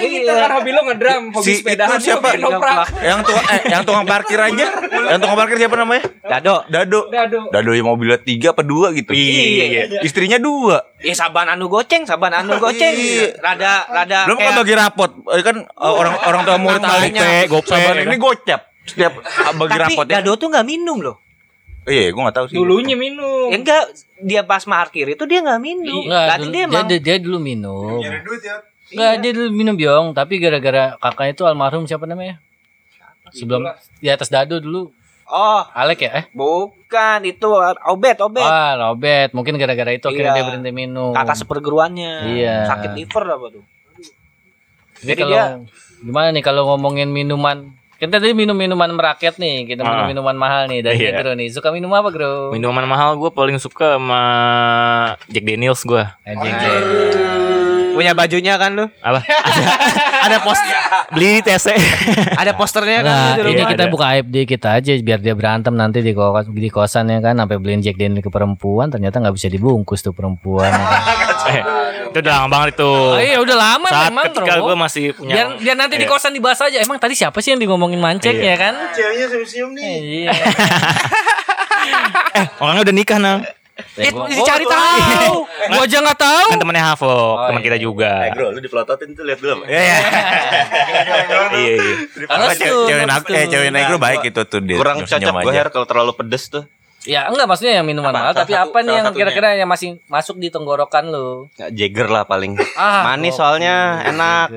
[0.06, 2.28] Ngiter kan hobi lo ngedrum, hobi Si sepedahan itu siapa?
[2.30, 2.78] hobi noprak.
[3.02, 4.66] Yang tukang eh, yang tukang parkir aja.
[4.86, 6.04] Yang tukang parkir siapa namanya?
[6.22, 6.56] Dado.
[6.70, 7.00] Dado.
[7.10, 7.40] Dado.
[7.50, 9.12] Dado yang mobilnya tiga apa dua gitu.
[9.12, 10.02] Iya.
[10.06, 10.86] Istrinya dua.
[11.02, 12.94] Ya saban anu goceng, saban anu goceng.
[12.94, 13.38] Iya.
[13.42, 15.12] Rada rada Belum kan bagi rapot.
[15.34, 17.14] Eh, Kan eh, orang orang tua murid balik
[17.46, 18.62] Gope, Sabar ya ini gocap.
[18.86, 20.22] Setiap ah, bagi Tapi rapot ya.
[20.22, 21.18] Dado tuh nggak minum loh.
[21.86, 22.58] Iya, gue gak tahu sih.
[22.58, 23.54] Dulunya minum.
[23.54, 23.84] Ya enggak
[24.18, 26.02] dia pas parkir itu dia nggak minum.
[26.02, 28.02] Enggak, Berarti dia dia, emang dia, dia dulu minum.
[28.02, 28.58] Nyari duit ya.
[28.86, 32.38] Enggak, dia dulu minum biong, tapi gara-gara kakaknya itu almarhum siapa namanya?
[33.32, 33.66] Sebelum
[33.98, 34.94] di atas dado dulu.
[35.26, 36.12] Oh, Alek ya?
[36.16, 36.26] Eh?
[36.32, 37.50] bukan itu
[37.84, 38.46] obet obet.
[38.46, 39.34] Ah, Robert.
[39.34, 40.38] Mungkin gara-gara itu akhirnya Iya.
[40.38, 41.18] dia berhenti minum.
[41.18, 42.14] Kakak seperguruannya.
[42.30, 42.70] Iya.
[42.70, 43.64] Sakit liver apa tuh?
[44.96, 45.52] Jadi Jadi kalau dia-
[46.00, 47.74] gimana nih kalau ngomongin minuman?
[47.96, 50.08] Kita tadi minum minuman merakyat nih, kita minum Ah.
[50.08, 51.18] minuman mahal nih dari Iya.
[51.18, 51.50] Negro nih.
[51.50, 52.54] Suka minum apa, Bro?
[52.54, 54.22] Minuman mahal gue paling suka sama
[55.26, 56.06] Jack Daniels gue.
[56.22, 57.45] Anjing.
[57.96, 58.86] Punya bajunya kan lu?
[59.00, 59.24] Apa?
[59.24, 59.64] ada,
[60.28, 60.60] ada pos
[61.10, 61.68] beli di TC.
[62.34, 63.72] Ada posternya kan Nah, di ini rumah?
[63.72, 63.90] kita ada.
[63.90, 67.56] buka aib dikit aja biar dia berantem nanti di kos di kosan ya kan sampai
[67.56, 70.68] beliin Jack Daniel ke perempuan ternyata nggak bisa dibungkus tuh perempuan.
[70.68, 71.04] ya kan.
[71.46, 71.62] Eh,
[72.10, 72.90] itu udah lama banget itu.
[72.90, 74.66] Oh, iya udah lama Saat memang ketika bro.
[74.66, 75.30] gue masih punya.
[75.32, 76.10] biar biar nanti di Iya.
[76.10, 76.78] kosan dibahas aja.
[76.80, 78.74] Emang tadi siapa sih yang di ngomongin mancek ya kan?
[78.92, 79.94] Ceweknya senyum-senyum nih.
[80.24, 80.32] Iya.
[82.36, 83.40] Eh, orangnya udah nikah nang.
[83.76, 85.44] Eh, gua- Dicari tahu.
[85.68, 86.48] Gua aja nggak tahu.
[86.48, 87.68] Kan temannya Hafok, teman iya.
[87.68, 88.12] kita juga.
[88.32, 89.68] Bro, lu dipelototin tuh lihat dulu.
[89.68, 89.98] Iya, iya.
[91.56, 91.96] Iya, iya.
[92.28, 94.80] Harus Cewek nak- eh cewek negro baik itu tuh dia.
[94.80, 95.60] Kurang cocok gue aja.
[95.60, 96.64] Her kalau terlalu pedes tuh.
[97.06, 100.50] Ya enggak maksudnya yang minuman mahal tapi apa nih yang kira-kira yang masih masuk di
[100.50, 101.46] tenggorokan lu?
[101.54, 102.58] Ya, Jagger lah paling.
[102.74, 104.50] Ah, Manis oh, soalnya enak.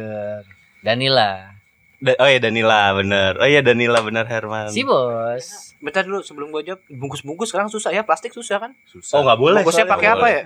[0.80, 1.57] Danila.
[1.98, 3.32] Da- oh iya Danila bener.
[3.42, 4.70] Oh iya Danila bener Herman.
[4.70, 5.74] Si bos.
[5.82, 8.70] Bentar dulu sebelum gua jawab, bungkus-bungkus sekarang susah ya, plastik susah kan?
[9.12, 9.60] Oh nggak boleh.
[9.62, 10.42] Bungkusnya pakai apa ya?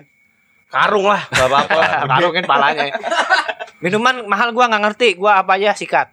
[0.72, 1.28] Karung lah.
[1.28, 1.80] Gak apa-apa.
[2.16, 2.88] Karungin palanya.
[3.84, 6.09] Minuman mahal gua nggak ngerti, gua apa aja sikat.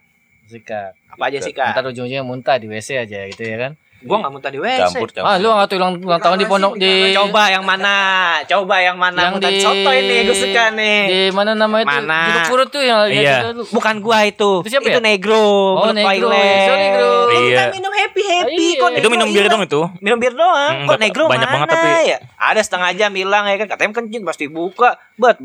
[0.52, 0.92] Sikat.
[1.16, 1.72] Apa aja sikat.
[1.72, 3.72] Ntar ujung-ujungnya muntah di WC aja gitu ya kan?
[4.00, 4.80] Gua nggak muntah di WC.
[4.88, 5.28] Campur campur.
[5.28, 7.95] Ah, lu nggak tuh ulang, ulang tahun di pondok di Coba yang mana?
[8.41, 9.20] Coba yang mana?
[9.22, 11.00] yang di soto ini gue suka nih.
[11.04, 11.91] Di mana namanya itu?
[12.00, 12.20] Mana?
[12.26, 13.52] Di Purut tuh yang Iya.
[13.70, 14.64] Bukan gua itu.
[14.64, 15.04] Itu siapa itu ya?
[15.04, 15.43] negro.
[15.76, 16.30] Oh, Menurut Negro.
[16.32, 16.64] toilet.
[16.64, 17.12] Itu Negro.
[17.30, 17.43] Iya.
[17.43, 18.56] kita minum happy happy.
[18.56, 18.80] Iya.
[18.80, 19.82] Kok Itu minum bir dong itu.
[20.00, 20.74] Minum bir doang.
[20.74, 21.89] Hmm, Kok negro banyak mana banget tapi.
[22.08, 22.18] ya?
[22.39, 23.68] Ada setengah jam hilang ya kan.
[23.68, 24.95] Katanya kencing pasti buka.
[25.16, 25.36] Bet.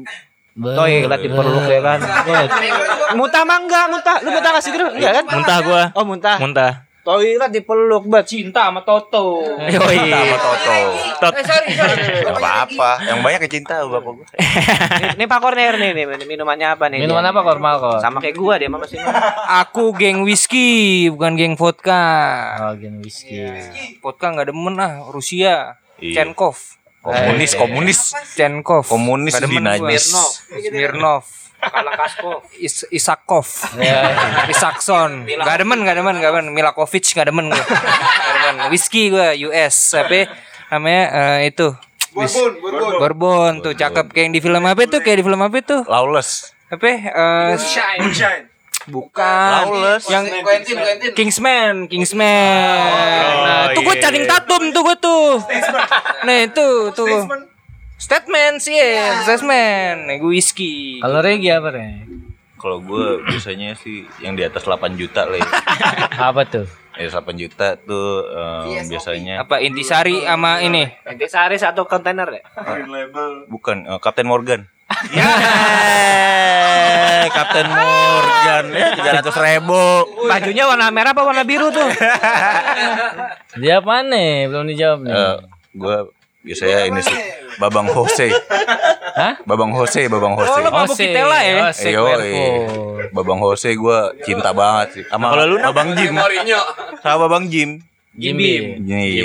[0.55, 1.99] Toilet diperluk ya kan.
[3.13, 4.23] Muntah mah enggak, muntah.
[4.23, 4.87] Lu muntah kasih gitu?
[4.89, 5.25] Enggak kan?
[5.29, 5.83] Muntah gua.
[5.93, 6.39] Oh, muntah.
[6.39, 6.84] Muntah.
[7.05, 8.25] Toilet dipeluk, bet.
[8.25, 9.45] Cinta sama Toto.
[9.61, 9.99] Yoi.
[10.09, 10.77] Sama Toto.
[11.21, 11.33] Tot.
[11.37, 12.05] Eh sorry sorry.
[12.27, 12.91] Gak apa-apa.
[13.05, 14.27] Yang banyak ya cinta bapak gue.
[15.21, 17.05] Ini, Pak Corner nih, nih minumannya apa nih?
[17.05, 17.37] Minuman dia?
[17.37, 18.01] apa kormal kok?
[18.01, 18.97] Sama kayak gua dia mah masih.
[19.61, 22.01] Aku geng whisky, bukan geng vodka.
[22.65, 23.53] Oh, gen whisky.
[24.01, 25.77] Vodka nggak demen ah, Rusia.
[26.01, 26.25] Iya.
[26.25, 26.57] Chenkov.
[27.05, 28.01] Komunis, komunis.
[28.33, 28.89] Chenkov.
[28.89, 29.89] Komunis Nggak demen di gua.
[29.93, 30.05] najis.
[30.49, 31.44] Smirnov.
[31.67, 32.39] Kalakaskov.
[32.57, 33.47] Is Isakov.
[33.77, 34.13] Ya.
[34.47, 35.25] Isakson.
[35.25, 36.47] Gak demen, gak demen, gak demen.
[36.51, 37.57] Milakovic gak demen gue.
[37.57, 38.57] Gak demen.
[38.69, 39.77] Whisky gue US.
[39.93, 40.29] Apa
[40.71, 41.03] namanya
[41.39, 41.73] eh, itu.
[42.15, 42.99] Whis- Bourbon, bourbon.
[42.99, 44.97] Bourbon tuh cakep kayak yang di film apa itu?
[44.99, 45.77] Kayak di film apa itu?
[45.85, 46.55] Lawless.
[46.71, 46.87] Apa?
[46.87, 47.59] eh,
[47.99, 48.43] Moonshine.
[48.87, 49.51] bukan.
[49.67, 50.07] Lawless.
[50.07, 51.11] Yang Quentin, Quentin.
[51.13, 52.87] Kingsman, Kingsman.
[53.41, 55.27] nah, tuh gue cacing tatum tuh gue tuh.
[56.23, 57.27] Nah, itu tuh.
[58.05, 60.05] Statement sih ya, statement.
[60.05, 61.01] Nih gue whisky.
[61.01, 62.05] Kalau Regi apa Reg?
[62.61, 65.49] Kalau gue biasanya sih yang di atas 8 juta lah ya.
[66.29, 66.69] Apa tuh?
[66.95, 70.85] Ya 8 juta tuh eh, biasanya Apa intisari sama ini?
[71.01, 72.45] Nanti sehari satu kontainer ya.
[72.61, 73.49] Green label.
[73.49, 74.69] bukan eh, Kapten Morgan.
[75.17, 75.25] Ya,
[77.33, 79.81] Kapten Morgan ya 300 ribu.
[80.29, 81.89] Bajunya warna merah apa warna biru tuh?
[83.57, 84.49] Dia apa nih?
[84.49, 85.13] Belum dijawab nih.
[85.13, 85.37] Eh,
[85.75, 85.97] gue
[86.45, 87.19] biasanya ini sih
[87.57, 88.29] Babang Jose.
[89.15, 89.39] Hah?
[89.43, 90.53] Babang Jose, Babang Jose.
[90.53, 91.57] Oh, Mabuk Jose, Vitela ya?
[91.67, 92.45] Jose Yo, Cuervo.
[93.11, 95.05] Babang Jose gue cinta banget sih.
[95.07, 95.57] Sama Kalau lu?
[95.57, 96.13] Babang Jim.
[96.99, 97.79] Sama Babang Jim.
[98.13, 98.65] Jim Bim.
[98.85, 99.25] Iya.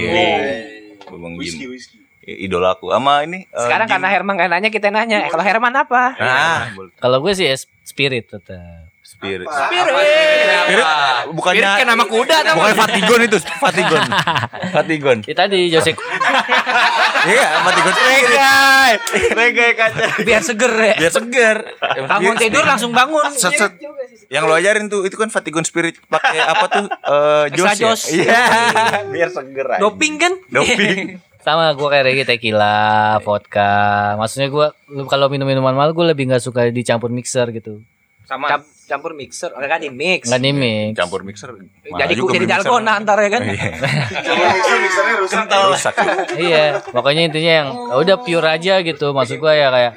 [1.05, 1.69] Babang Whisky, Jim.
[1.69, 1.97] whisky.
[2.21, 2.93] Idolaku.
[2.93, 3.43] Sama ini.
[3.43, 3.93] eh, Sekarang Jim.
[3.97, 5.17] karena Herman gak nanya kita nanya.
[5.27, 6.13] Kalau Herman apa?
[6.15, 8.78] Nah, Kalau gue sih es- spirit tetap.
[9.09, 9.47] Spirit.
[9.49, 9.93] Spirit.
[10.69, 10.85] Spirit
[11.33, 12.57] bukannya Spirit kayak nama kuda namanya.
[12.61, 14.01] Bukan Fatigon itu, Fatigon.
[14.75, 15.17] Fatigon.
[15.25, 15.91] Ya tadi Jose
[17.25, 18.29] Iya, Fatigon Spirit.
[19.33, 20.03] Reggae kaca.
[20.21, 20.95] Biar seger ya.
[21.01, 21.57] Biar seger.
[22.05, 23.33] Bangun tidur langsung bangun.
[23.33, 23.73] Set, set.
[24.29, 26.85] Yang lo ajarin tuh itu kan Fatigon Spirit pakai apa tuh?
[26.85, 27.89] Eh jos ya?
[27.89, 28.01] jos.
[28.13, 28.41] Iya.
[29.09, 29.81] Biar seger aja.
[29.81, 30.33] Doping kan?
[30.47, 31.17] Doping.
[31.39, 34.13] sama gue kayak reggae tequila, vodka.
[34.21, 34.67] Maksudnya gue
[35.07, 37.81] kalau minum minuman mahal gue lebih nggak suka dicampur mixer gitu.
[38.27, 38.45] Sama.
[38.45, 40.25] Cam- campur mixer, enggak di mix.
[40.25, 40.91] Nggak di mix.
[40.97, 41.53] Campur mixer.
[41.85, 43.41] Jadi jadi dalgona antar ya kan.
[43.45, 43.69] Iya.
[44.25, 45.45] Coba mixer mixernya rusak.
[45.45, 45.95] Rusak.
[46.41, 49.13] iya, pokoknya intinya yang ya udah pure aja gitu.
[49.13, 49.93] Maksud gue ya kayak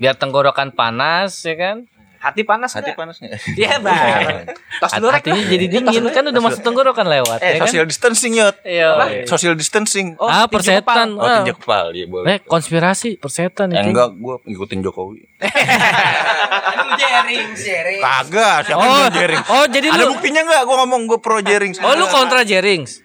[0.00, 1.76] biar tenggorokan panas ya kan.
[2.20, 3.00] Hati panas Hati nggak?
[3.00, 3.32] panas nggak?
[3.56, 4.44] Iya bang.
[4.76, 5.24] Tos dulu Rek.
[5.24, 7.64] Hatinya jadi dingin kan udah masuk tenggorokan lewat Eh, ya kan.
[7.64, 8.56] social distancing yot.
[8.60, 8.88] Iya.
[9.24, 10.06] Social distancing.
[10.14, 11.16] Oh, ah tinju persetan.
[11.16, 11.40] Oh, ah.
[11.40, 12.28] tinjau kepal, iya boleh.
[12.28, 13.88] Eh konspirasi persetan Eh, itu.
[13.90, 15.20] enggak, gue ngikutin Jokowi.
[16.70, 18.00] Aduh jaring, jaring.
[18.00, 19.46] Kagak, siapa Oh, yang Jerings?
[19.48, 20.62] oh jadi Ada lu buktinya enggak?
[20.62, 21.80] Gue ngomong gue pro Jerings.
[21.80, 23.00] Oh lu kontra Jerings.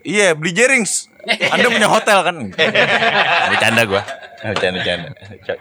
[0.00, 1.10] Iya, beli Jerings.
[1.54, 2.36] Anda punya hotel kan?
[3.48, 4.02] Bercanda gue.
[4.38, 5.08] Bercanda, bercanda.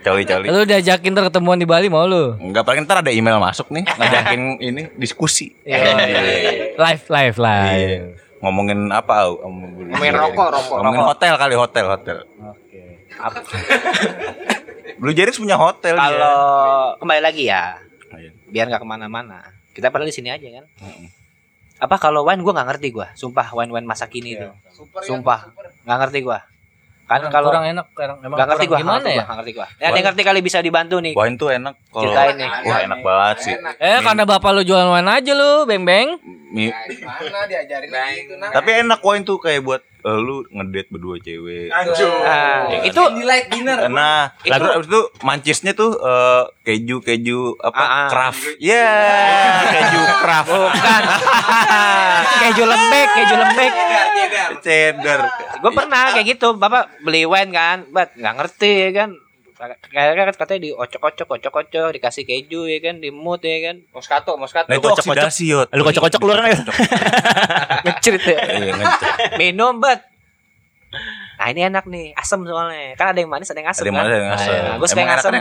[0.01, 0.45] Coli-coli.
[0.47, 2.37] Lu diajakin ntar ketemuan di Bali mau lu?
[2.37, 5.51] Enggak paling ntar ada email masuk nih ngajakin ini diskusi.
[6.77, 7.73] Live live live.
[7.73, 7.99] Iya.
[8.37, 9.33] Ngomongin apa?
[9.33, 12.17] Ngomongin rokok, rokok, Ngomongin hotel kali hotel, hotel.
[12.53, 12.81] Oke.
[14.97, 16.01] Blue Jerings punya hotel dia.
[16.05, 16.41] Kalau
[16.97, 17.81] kembali lagi ya,
[18.13, 18.29] Iya.
[18.49, 19.41] biar nggak ke mana-mana.
[19.73, 20.65] Kita padahal di sini aja kan.
[21.77, 24.49] Apa kalau wine gue nggak ngerti gue, sumpah wine wine masa kini Iya.
[24.49, 24.53] tuh,
[25.03, 25.53] sumpah
[25.85, 26.39] nggak ngerti gue.
[27.07, 29.23] Kan kalau kurang enak, kurang emang nggak ngerti gue, gimana ya?
[29.23, 29.67] Nggak ngerti gue.
[29.77, 31.13] Ya, yang ngerti kali bisa dibantu nih.
[31.15, 32.49] Wine tuh enak kalau Ceritain nih.
[32.67, 33.53] Wah, enak banget sih.
[33.79, 36.19] Eh karena bapak lu jualan wine aja lu, beng beng.
[36.47, 38.51] Mi- Mana diajarin gitu nah.
[38.51, 39.81] Tapi enak wine tuh kayak buat
[40.15, 41.67] lu ngedate berdua cewek.
[41.67, 42.07] Anjur.
[42.21, 42.79] Nah, Iya.
[42.85, 43.77] itu Di light dinner.
[43.87, 48.07] Nah, Itu- lalu abis itu mancisnya tuh eh, keju keju apa Ah, ah.
[48.07, 48.43] craft.
[48.57, 48.87] Ya,
[49.65, 50.47] keju craft.
[50.47, 51.03] bukan
[52.41, 53.71] keju lembek, keju lembek.
[54.59, 55.19] Cheddar.
[55.57, 59.09] Gue pernah kayak gitu, bapak beli wine kan, bat nggak ngerti ya kan.
[59.89, 63.75] Kayak katanya diocok-ocok, ocok-ocok, dikasih keju ya kan, dimut ya kan.
[63.89, 64.69] Moscato, Moscato.
[64.69, 65.67] Nah, itu oksidasi yot.
[65.73, 66.61] Lu kocok-kocok keluar ya.
[67.89, 68.37] Ngecerit ya.
[68.37, 68.73] Iya.
[69.41, 70.05] Minum bat.
[71.37, 72.97] Nah ini enak nih, asem soalnya.
[72.97, 74.05] Kan ada yang manis, ada yang asem Ada yang kan.
[74.05, 74.53] mana ada yang asem.
[74.57, 75.31] Nah, gue suka yang asem.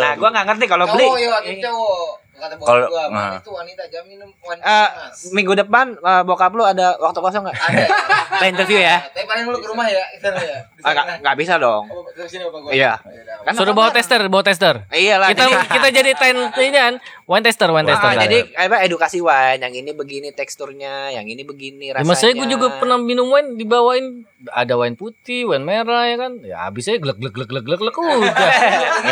[0.00, 1.06] Nah, gue nggak ngerti kalau beli.
[1.08, 2.12] Cowok cowok.
[2.40, 3.10] Kalau- nah.
[3.10, 7.18] "Bang, itu wanita jam minum wine Eh, panas." minggu depan eh, bokap lu ada waktu
[7.18, 7.56] kosong nggak?
[7.56, 7.84] Ada.
[8.30, 8.96] Kita interview ya.
[9.06, 10.58] Tapi paling lu ke rumah ya, ke sana ya.
[10.70, 11.84] Di Ah, nggak nggak bisa dong.
[11.84, 12.70] Oh, ke sini bapak gua.
[12.70, 12.92] Iya.
[12.96, 13.42] Oh.
[13.42, 14.74] Kan Suruh bawa tester, bawa tester.
[14.88, 15.28] Iya lah.
[15.28, 18.06] Kita kita jadi ten ini kan, wine tester, wine tester.
[18.06, 22.06] Ah, jadi apa edukasi wine yang ini begini teksturnya, yang ini begini Ya, rasanya.
[22.06, 26.32] maksudnya gue juga pernah minum wine dibawain ada wine putih, wine merah ya kan.
[26.40, 28.52] Ya habisnya glek glek glek glek glek udah.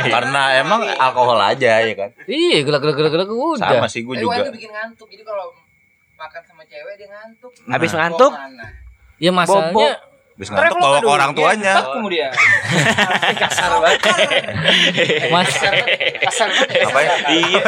[0.08, 2.10] Karena emang alkohol aja ya kan.
[2.24, 3.70] iya, glek glek glek udah.
[3.74, 4.44] Sama sih gue Tapi juga.
[4.44, 5.08] tuh bikin ngantuk.
[5.08, 5.46] Jadi kalau
[6.14, 7.50] makan sama cewek dia ngantuk.
[7.64, 8.32] Habis Bawa ngantuk?
[9.18, 9.90] Ya masalahnya
[10.34, 11.74] Bisa ngantuk bawa ke orang tuanya.
[11.90, 12.30] kemudian.
[13.34, 13.98] kasar banget.
[15.28, 15.50] mas
[16.20, 16.86] Kasar banget ya.
[16.86, 17.10] Apa ya?
[17.28, 17.62] Iya.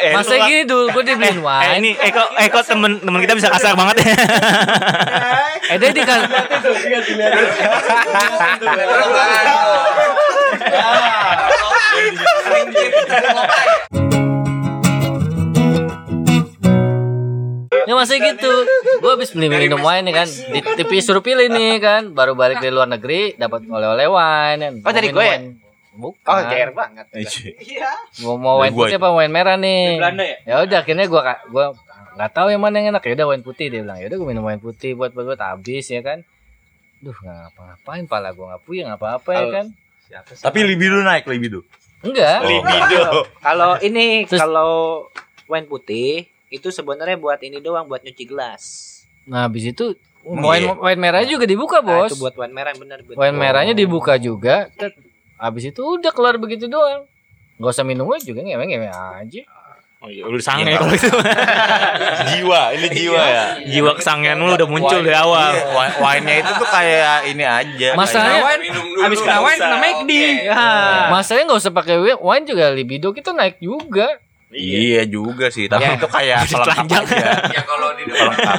[0.00, 1.74] Eh, masa lu- gini dulu gue dibeliin Eh wine.
[1.78, 4.10] ini Eko Eko temen temen kita bisa kasar banget ya.
[5.66, 6.02] Eh dia di
[17.86, 18.52] Ya masih gitu.
[18.98, 20.28] Gue habis beli minum wine nih kan.
[20.28, 22.10] Di TV suruh pilih nih kan.
[22.10, 24.60] Baru balik dari luar negeri dapat oleh-oleh wine.
[24.60, 24.74] kan.
[24.82, 25.38] Oh, dari Mau gue ya?
[25.38, 25.46] wine.
[25.96, 26.28] Bukan.
[26.28, 27.06] Oh, JR banget.
[28.20, 29.82] Mau mau Dari wine gua putih apa wine merah nih?
[29.96, 30.36] Belanda ya?
[30.44, 31.64] Ya udah akhirnya gua gua
[32.16, 33.02] nggak tahu yang mana yang enak.
[33.06, 33.98] Ya udah wine putih dia bilang.
[34.02, 36.20] Ya udah gua minum wine putih buat buat, buat habis ya kan.
[37.00, 39.66] Duh nggak ngapa-ngapain pala gua nggak puyeng apa-apa ya kan.
[40.44, 41.64] Tapi libido naik libido.
[42.04, 42.44] Enggak.
[42.44, 43.24] Libido.
[43.40, 45.08] Kalau ini kalau
[45.48, 48.62] wine putih itu sebenarnya buat ini doang buat nyuci gelas.
[49.24, 50.74] Nah habis itu Emang wine, iya?
[50.76, 52.10] wine merahnya juga dibuka Nah, bos.
[52.10, 53.14] itu buat wine merah yang benar betul.
[53.16, 54.66] Wine merahnya dibuka juga.
[54.72, 54.94] Tet.
[55.36, 57.06] Habis itu udah keluar begitu doang.
[57.56, 59.42] Gak usah minum wine juga ngewe-ngewe aja.
[59.96, 61.08] Oh iya, lu sange kalau itu.
[62.30, 63.44] jiwa, ini jiwa ya.
[63.64, 65.50] Jiwa kesangean lu udah muncul dari awal.
[65.50, 67.88] Iya, wi- Wine-nya itu tuh kayak ini aja.
[67.94, 68.40] Masalahnya
[69.00, 70.12] Habis kena wine kena McD.
[70.44, 70.62] Ya.
[71.08, 74.20] masalahnya nggak usah pakai wi- wine juga libido kita naik juga.
[74.46, 77.26] Iya juga sih, tapi itu kayak pelengkap aja.
[77.50, 78.58] Ya kalau di Pelengkap.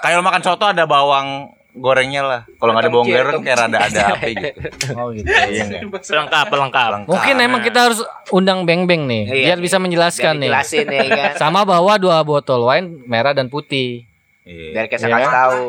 [0.00, 2.40] Kayak lo makan soto ada bawang gorengnya lah.
[2.56, 4.48] Kalau nggak ada bawang goreng kayak rada ada apa gitu.
[4.96, 5.28] Oh gitu.
[5.28, 5.84] Iya?
[5.92, 7.04] Pelengkap, pelengkap.
[7.04, 8.00] Mungkin emang kita harus
[8.32, 9.44] undang Beng Beng nih, Iya.
[9.52, 10.48] biar bisa menjelaskan nih.
[10.48, 11.32] Jelasin ya kan.
[11.36, 14.08] Sama bawa dua botol wine merah dan putih.
[14.48, 14.72] Iya.
[14.72, 15.34] Biar kita Iya kasih kan?
[15.36, 15.64] tahu.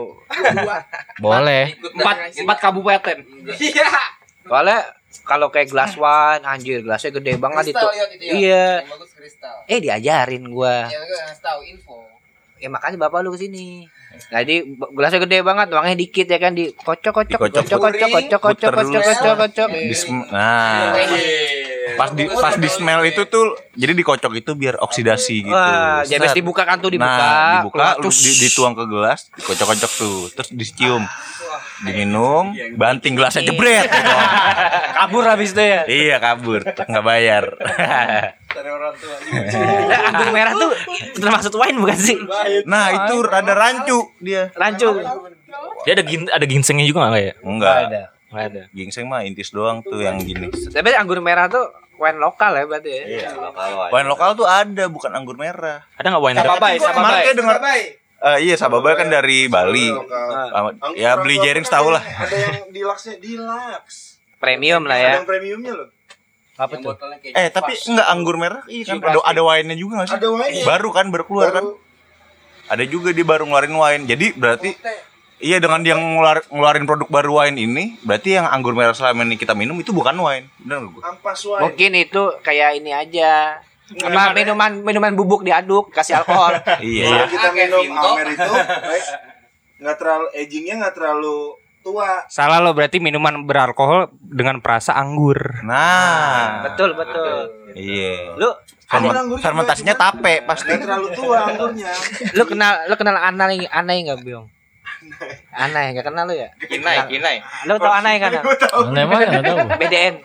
[1.20, 1.64] Boleh.
[1.76, 3.18] Empat empat kabupaten.
[3.60, 3.92] Iya.
[4.48, 4.80] Soalnya
[5.24, 7.76] kalau kayak gelas wine anjir gelasnya gede banget itu.
[7.76, 8.32] Kristal ya gitu ya.
[8.34, 8.68] iya.
[8.80, 9.56] Yang bagus kristal.
[9.66, 10.88] eh diajarin gua.
[10.88, 11.98] Ya gue ngasih tahu info.
[12.58, 13.86] ya makanya bapak lu ke sini.
[14.34, 16.58] Jadi b- gelasnya gede banget uangnya dikit ya kan?
[16.58, 19.68] Di kocok kocok Dikocok, kocok kocok kocok kocok kocok kocok kocok.
[19.70, 20.90] Di sm- nah,
[21.96, 25.54] pas di pas di smell itu tuh jadi dikocok itu biar oksidasi gitu.
[25.54, 28.18] wah jadi dibuka kan tuh dibuka Nah, dibuka, cus.
[28.20, 31.06] di- dituang ke gelas, dikocok-kocok tuh, terus dicium.
[31.78, 33.86] Diminum, banting gelasnya jebret.
[33.86, 34.14] gitu.
[34.98, 37.54] kabur habis itu ya iya, kabur, nggak bayar.
[40.02, 40.72] Anggur merah tuh
[41.14, 42.18] termasuk wine bukan sih
[42.66, 44.50] nah, itu rada rancu dia.
[44.54, 44.90] rancu
[45.86, 47.34] Dia ada gin, ada ginsengnya juga nggak ya?
[47.40, 47.78] Enggak.
[48.28, 48.62] Nggak ada.
[48.72, 50.52] Gingseng mah intis doang tuh yang gini.
[50.68, 51.64] tapi anggur merah tuh
[51.98, 53.92] wine lokal ya berarti ya Iya, lokal wine.
[53.92, 55.88] Wine lokal tuh ada, bukan anggur merah.
[55.96, 56.38] Ada nggak wine?
[56.38, 57.88] Sababai, Kemarin kayak dengar Baik.
[58.18, 59.94] Eh, iya, Sababa kan dari Bali.
[60.50, 62.02] Ah, ya beli jaring tahu lah.
[62.02, 64.18] Ada yang deluxe-nya, deluxe.
[64.38, 65.90] premium lah Ada ya yang premiumnya loh.
[66.56, 66.94] apa Yang tuh
[67.32, 68.62] Eh, tapi enggak anggur merah.
[68.66, 70.18] Iya kan ada ada wine-nya juga nggak sih?
[70.18, 70.66] Ada wine-nya.
[70.66, 71.64] Baru kan baru keluar kan?
[71.64, 71.78] Baru-
[72.68, 74.04] Ada juga dia baru ngeluarin wine.
[74.06, 74.70] Jadi berarti
[75.38, 79.38] Iya dengan dia ngeluar, ngeluarin produk baru wine ini Berarti yang anggur merah selama ini
[79.38, 80.50] kita minum itu bukan wine.
[80.58, 81.02] Bener gak gue?
[81.04, 81.62] Ampas wine.
[81.62, 83.62] mungkin itu kayak ini aja.
[83.88, 86.58] Apa minuman minuman bubuk diaduk kasih alkohol.
[86.82, 88.10] Iya Kalau kita Ah, kayak minum Vinto.
[88.12, 88.52] Amer itu
[88.90, 89.06] baik,
[89.78, 91.38] nggak terlalu agingnya nggak terlalu
[91.80, 92.10] tua.
[92.28, 95.62] Salah lo berarti minuman beralkohol dengan perasa anggur.
[95.64, 96.66] Nah.
[96.66, 97.54] Betul betul.
[97.72, 98.36] Iya.
[98.36, 98.50] Lu?
[98.88, 100.68] Ferment- Fermentasinya tape pasti.
[100.68, 101.92] Nggak terlalu tua anggurnya.
[102.34, 104.48] lu kenal lu kenal anai anai nggak biong
[105.54, 106.50] anai nggak kenal lu ya?
[106.58, 107.38] Kinai, kinai.
[107.70, 108.32] lu tau anai kan?
[108.42, 109.60] Aneh mana nggak tahu.
[109.82, 110.16] BDN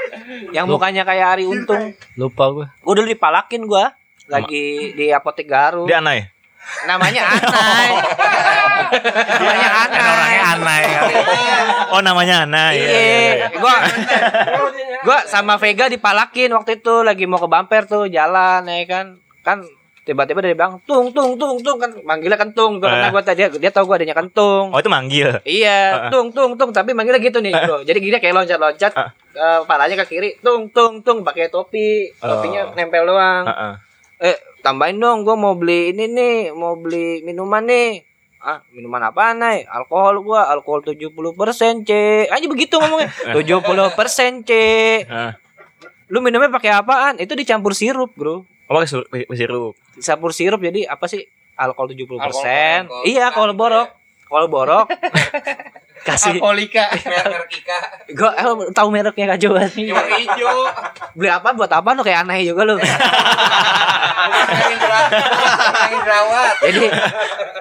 [0.53, 1.93] yang mukanya kayak Ari Untung.
[2.17, 2.67] Lupa gue.
[2.81, 3.93] gua dulu dipalakin gua.
[4.31, 6.31] Lagi di apotek Garu Dia aneh.
[6.87, 7.91] namanya Anai.
[9.35, 10.31] Namanya Anai.
[10.47, 10.93] Aneh kan
[11.93, 12.87] Oh namanya Ana ya.
[12.87, 13.75] Iya, gua
[15.03, 17.03] gua sama Vega dipalakin waktu itu.
[17.03, 19.07] Lagi mau ke bumper tuh jalan ya kan.
[19.43, 19.67] Kan
[20.03, 23.13] tiba-tiba dari bang tung tung tung tung kan manggilnya kentung tuh karena Eh.
[23.15, 24.69] gua tadi dia, tahu gua adanya kentung.
[24.69, 25.39] Oh itu manggil.
[25.43, 27.87] Iya, tung tung tung tapi manggilnya gitu nih, bro.
[27.87, 29.15] Jadi gini kayak loncat-loncat Ah.
[29.33, 32.11] eh, palanya ke kiri, tung tung tung pakai topi.
[32.15, 33.47] Topinya nempel doang.
[34.19, 38.03] Eh, tambahin dong gua mau beli ini nih, mau beli minuman nih.
[38.39, 39.71] Ah, minuman apa nih?
[39.71, 41.91] Alkohol gua, alkohol 70%, C.
[42.27, 43.07] Aja begitu ngomongnya.
[43.39, 44.51] 70%, C.
[46.11, 47.17] Lu minumnya pakai apaan?
[47.17, 48.43] Itu dicampur sirup, Bro.
[48.73, 49.75] Oh pakai sirup- sirup.
[49.93, 51.21] Dicampur sirup jadi apa sih?
[51.61, 52.17] Alkohol 70%.
[52.17, 53.05] Alkohol.
[53.05, 53.89] Iya, alkohol borok.
[54.25, 54.87] Alkohol borok.
[56.03, 56.85] Kasih Alkoholika.
[56.93, 57.79] merek Ika.
[58.13, 59.87] gua eh, tahu mereknya Kak Jawa nih.
[59.89, 60.59] Yang hijau.
[61.15, 62.83] Beli apa buat apa lu kayak aneh juga jerawat.
[65.93, 66.55] Jerawat.
[66.61, 66.85] jadi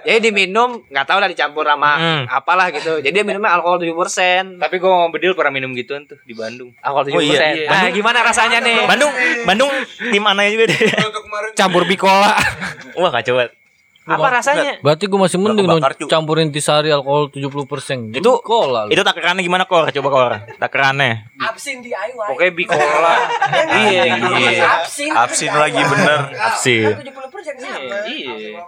[0.04, 2.24] jadi diminum nggak tahu lah dicampur sama Hmm.
[2.26, 2.98] apalah gitu.
[2.98, 4.58] Jadi dia minumnya alkohol 7%.
[4.58, 6.74] Tapi gue mau bedil pernah minum gituan tuh di Bandung.
[6.82, 7.14] Alkohol 7%.
[7.14, 7.68] Oh, iya, iya.
[7.68, 8.88] Nah, gimana rasanya nih?
[8.88, 9.12] Bandung,
[9.44, 9.70] Bandung
[10.02, 10.80] tim Ana juga deh.
[11.54, 12.34] Campur bikola.
[12.96, 13.54] Wah kacau banget.
[14.14, 14.72] Apa rasanya?
[14.80, 18.12] Berarti gue masih mending dong campurin tisari alkohol 70%.
[18.14, 18.86] Itu- kola.
[18.86, 18.92] lu.
[18.92, 19.88] Itu takarannya gimana kor?
[19.88, 20.32] Coba kor.
[20.58, 21.32] Takarannya.
[21.38, 22.18] Absin DIY.
[22.18, 23.14] Pokoknya bikola.
[23.78, 24.66] iya, iya.
[24.80, 25.12] Absin.
[25.12, 26.20] Absin lagi bener
[26.58, 26.84] Sih.
[26.84, 27.12] 70%
[27.58, 27.96] sama.
[28.06, 28.60] Iya.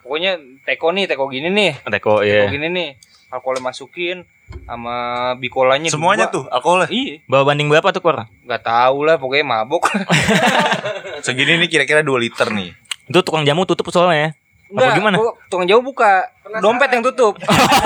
[0.00, 1.72] Pokoknya teko nih, teko gini nih.
[1.80, 2.48] Teko Teko ya.
[2.48, 2.88] gini nih.
[3.30, 4.22] Alkoholnya masukin
[4.62, 4.94] sama
[5.34, 6.34] bikolanya Semuanya dua.
[6.36, 7.24] tuh alkoholnya Iya.
[7.26, 8.28] Bawa banding berapa tuh kor?
[8.44, 9.88] Gak tahu lah pokoknya mabok.
[11.24, 14.36] Segini nih kira-kira 2 liter nih Itu tukang jamu tutup soalnya.
[14.64, 15.16] Apa gimana?
[15.46, 16.24] tukang jauh buka.
[16.58, 17.36] Dompet yang tutup.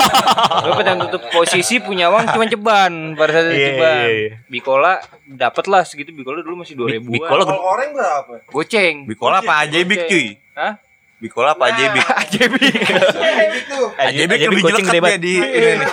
[0.65, 1.21] Dompet yang tutup.
[1.29, 3.13] Posisi punya uang cuma ceban.
[3.13, 3.95] Pada saat itu Iya, ceban.
[3.99, 4.31] iya, iya.
[4.47, 4.93] Bikola
[5.25, 6.09] dapat lah segitu.
[6.11, 7.11] Bikola dulu masih dua ribu.
[7.11, 8.33] Bikola Kalau oranye berapa?
[8.47, 8.95] Goceng.
[9.05, 10.73] Bikola apa Ajebik cuy Hah?
[11.19, 12.73] Bikola apa Ajebik Ajebik.
[12.73, 13.81] Gitu.
[13.99, 15.85] Ajebik Ajebik lebih kucing jelek gede dia di ini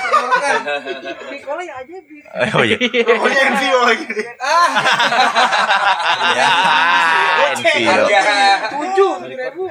[1.35, 2.17] Bikola ya aja bi.
[2.57, 2.77] Oh iya
[3.11, 4.07] Pokoknya Envio lagi.
[6.33, 6.51] Ya
[7.53, 8.07] Enfield
[8.71, 9.67] Tujuh ribu.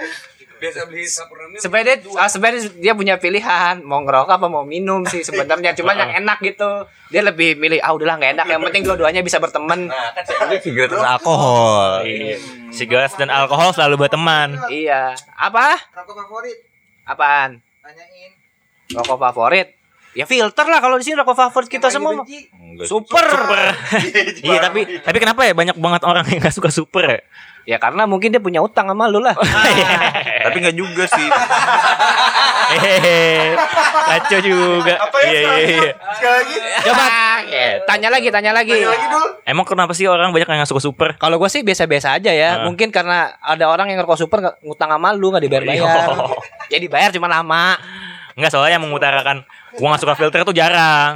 [0.55, 5.21] Biasa beli sampurna Sebenarnya ah, sebenarnya dia punya pilihan mau ngerokok apa mau minum sih
[5.21, 5.75] sebenarnya.
[5.75, 6.87] Cuman yang enak gitu.
[7.11, 8.47] Dia lebih milih ah udahlah nggak enak.
[8.47, 9.91] Yang penting dua-duanya bisa berteman.
[10.63, 12.03] Sigaret alkohol.
[12.07, 12.35] Iya.
[12.71, 14.55] Sigaret dan alkohol selalu berteman.
[14.71, 15.15] iya.
[15.35, 15.75] Apa?
[15.93, 16.57] Rokok favorit.
[17.05, 17.61] apaan?
[17.85, 18.33] Tanyain.
[18.97, 19.77] rokok favorit
[20.15, 22.47] ya filter lah kalau di sini rokok favorit kita Yang semua benci.
[22.49, 22.87] Enggak.
[22.87, 23.25] super
[24.47, 27.19] Iya tapi tapi kenapa ya banyak banget orang yang gak suka super ya?
[27.65, 29.33] ya karena mungkin dia punya utang sama lu lah
[30.45, 31.27] Tapi enggak juga sih
[32.67, 33.53] Hehehe.
[34.05, 34.93] Kacau juga.
[34.99, 35.27] Apa ya?
[35.27, 35.91] Iya iya iya.
[36.11, 36.55] Sekali lagi.
[36.81, 37.03] coba
[37.45, 39.27] ya, tanya lagi tanya lagi Sekali lagi dulu.
[39.43, 41.09] Emang kenapa sih orang banyak yang gak suka super?
[41.15, 42.63] kalau gue sih biasa-biasa aja ya Ah.
[42.63, 46.07] mungkin karena ada orang yang ngerokok super nggak ngutang sama lu nggak dibayar-bayar
[46.67, 47.77] jadi bayar cuma lama
[48.35, 49.47] Enggak soalnya yang mengutarakan
[49.79, 51.15] gua gak suka filter tuh jarang.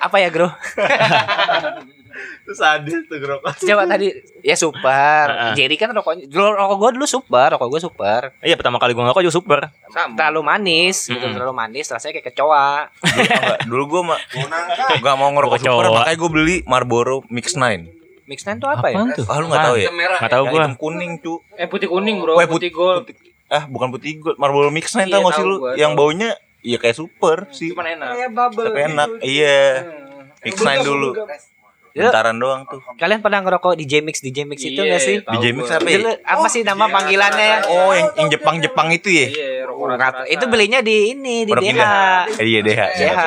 [0.00, 0.48] Apa ya, Bro?
[2.16, 3.60] Terus sadis tuh ngerokok.
[3.60, 4.08] Coba tadi
[4.40, 5.52] ya super.
[5.52, 8.20] Jerry kan rokoknya dulu rokok gua dulu super, rokok gua super.
[8.40, 9.58] Iya pertama kali gue ngerokok juga super.
[9.92, 12.88] Terlalu manis, gitu, terlalu manis, rasanya kayak kecoa.
[13.02, 14.18] Dulu, enggak, dulu gue mah
[14.96, 15.74] gak mau ngerokok Kecewa.
[15.76, 18.94] super makanya gue beli Marlboro Mix 9 Mix Nine tuh apa ya?
[18.96, 19.24] Apaan tuh?
[19.24, 20.18] ah lu gak tahu ya merah.
[20.18, 20.58] Gak tau yang gue.
[20.58, 23.02] hitam kuning cu Eh putih kuning bro, Weh, putih put- gold.
[23.04, 25.92] putih- ah bukan putih gold Marlboro Mix 9 Iya, tau gak sih tahu lu yang
[25.92, 26.00] tahu.
[26.02, 28.08] baunya iya kayak super sih Cuman enak.
[28.12, 28.64] Kayak bubble.
[28.64, 29.56] tapi enak iya
[30.42, 31.10] Mix 9 dulu
[31.92, 32.12] Ya.
[32.12, 35.16] bentaran doang tuh Kalian pernah ngerokok di J-Mix di J-Mix itu Iya, gak sih?
[35.18, 35.76] tahu di Jamix gua.
[35.76, 35.98] apa ya
[36.28, 37.58] apa sih nama panggilannya ya?
[37.66, 40.28] oh yang, yang Jepang Jepang itu ya Iya, tahu.
[40.28, 41.80] Itu belinya di ini di DH.
[42.36, 43.20] Eh, iya DH DH.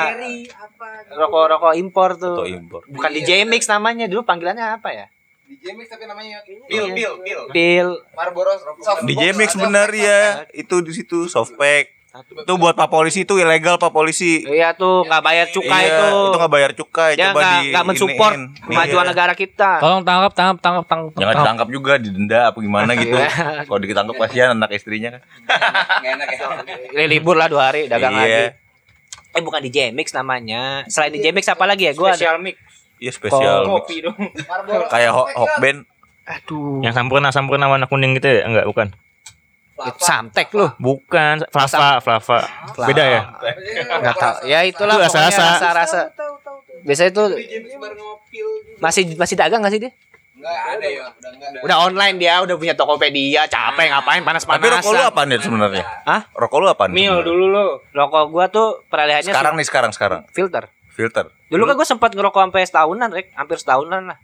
[1.10, 2.36] Rokok-rokok impor tuh.
[2.36, 5.06] atau impor Bukan di J-Mix namanya, dulu panggilannya apa ya?
[5.43, 6.66] Di Jemix tapi namanya kayaknya.
[6.68, 7.41] Pil, pil, pil.
[7.50, 7.88] Pil.
[8.12, 9.62] Marlboro soft box Jamix ada.
[9.64, 10.22] bener ya
[10.54, 15.22] itu di situ softpack itu buat pak polisi itu ilegal pak polisi Iya tuh nggak
[15.22, 16.22] bayar cukai iya, tuh.
[16.24, 19.10] itu nggak bayar cukai Dia coba nggak di nggak mensupport kemajuan Iya.
[19.10, 19.72] negara kita.
[19.78, 21.10] Tolong tangkap, tangkap, tangkap, tangkap.
[21.12, 21.38] Jangan tangkap.
[21.39, 23.14] ditangkap juga, didenda apa gimana gitu.
[23.16, 23.30] Iya.
[23.64, 25.22] Kalau ditangkap kasihan anak istrinya kan.
[26.04, 26.47] Enak ya.
[26.93, 28.22] Li- libur lah dua hari dagang Iya.
[28.22, 28.68] lagi.
[29.36, 30.84] Eh bukan di J-Mix namanya.
[30.89, 31.93] Selain di J-Mix apa lagi ya?
[31.93, 32.17] Gua ada.
[32.17, 32.57] Special mix.
[32.99, 33.69] Iya spesial mix.
[33.69, 34.17] Kopi dong.
[34.93, 35.57] Kayak soft hok pack hok ya.
[35.61, 35.80] band.
[36.86, 38.45] Yang sampurna sampurna warna kuning gitu ya?
[38.45, 38.88] Enggak, bukan.
[39.97, 40.67] Samtek lu.
[40.75, 42.39] Bukan, Flava, Flava.
[42.86, 43.21] Beda ya?
[43.97, 44.36] Enggak tahu.
[44.45, 46.11] Ya itulah rasa-rasa.
[46.84, 47.23] Biasanya itu
[48.80, 49.91] masih masih dagang gak sih dia?
[50.40, 51.60] Enggak ada ya, udah enggak ada.
[51.68, 54.72] Udah online dia, udah punya Tokopedia, capek ngapain Tapi panas-panasan.
[54.80, 55.84] rokok lu apaan ya sebenarnya?
[56.08, 56.22] Hah?
[56.32, 56.90] Rokok lu apaan?
[56.96, 57.84] Mil dulu lo.
[57.92, 60.22] Rokok gua tuh peralihannya Sekarang nih sekarang sekarang.
[60.32, 60.72] filter.
[60.90, 61.28] Filter.
[61.48, 63.32] Dulu kan gue sempat ngerokok sampai setahunan, Rek.
[63.32, 64.18] Hampir setahunan lah.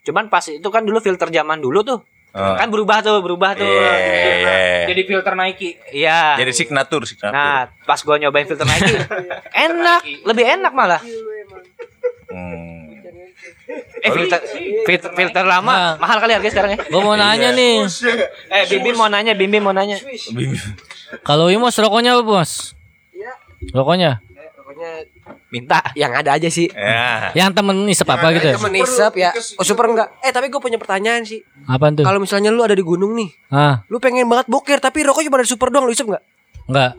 [0.00, 2.00] Cuman pas itu kan dulu filter zaman dulu tuh.
[2.32, 2.56] Ah.
[2.56, 3.68] Kan berubah tuh, berubah tuh.
[3.68, 3.92] Iya,
[4.40, 4.56] iya.
[4.88, 5.76] Jadi filter Nike.
[5.92, 6.40] Iya.
[6.40, 7.32] Jadi signatur, signatur.
[7.32, 8.96] Nah, pas gua nyobain filter Nike,
[9.68, 11.00] enak, lebih enak malah.
[12.32, 12.91] Hmm.
[13.98, 14.40] Eh filter
[14.84, 15.92] filter, filter lama Nah.
[15.96, 16.78] mahal kali harganya sekarang ya.
[16.84, 17.86] Gue mau nanya nih,
[18.48, 19.96] Eh Bibi mau nanya, Bibi mau nanya.
[21.20, 22.74] kalau Imos rokoknya apa bos?
[23.68, 24.18] Rokoknya?
[25.48, 27.28] minta yang ada aja sih Ya.
[27.36, 28.46] Yang temen isep apa gitu?
[28.46, 28.54] ya?
[28.56, 32.02] temen isep ya oh super enggak eh tapi gue punya pertanyaan sih Apaan tuh?
[32.02, 35.36] kalau misalnya lu ada di gunung nih Ah, lu pengen banget boker tapi rokok cuma
[35.36, 36.24] dari super doang lu isep enggak
[36.66, 36.90] enggak.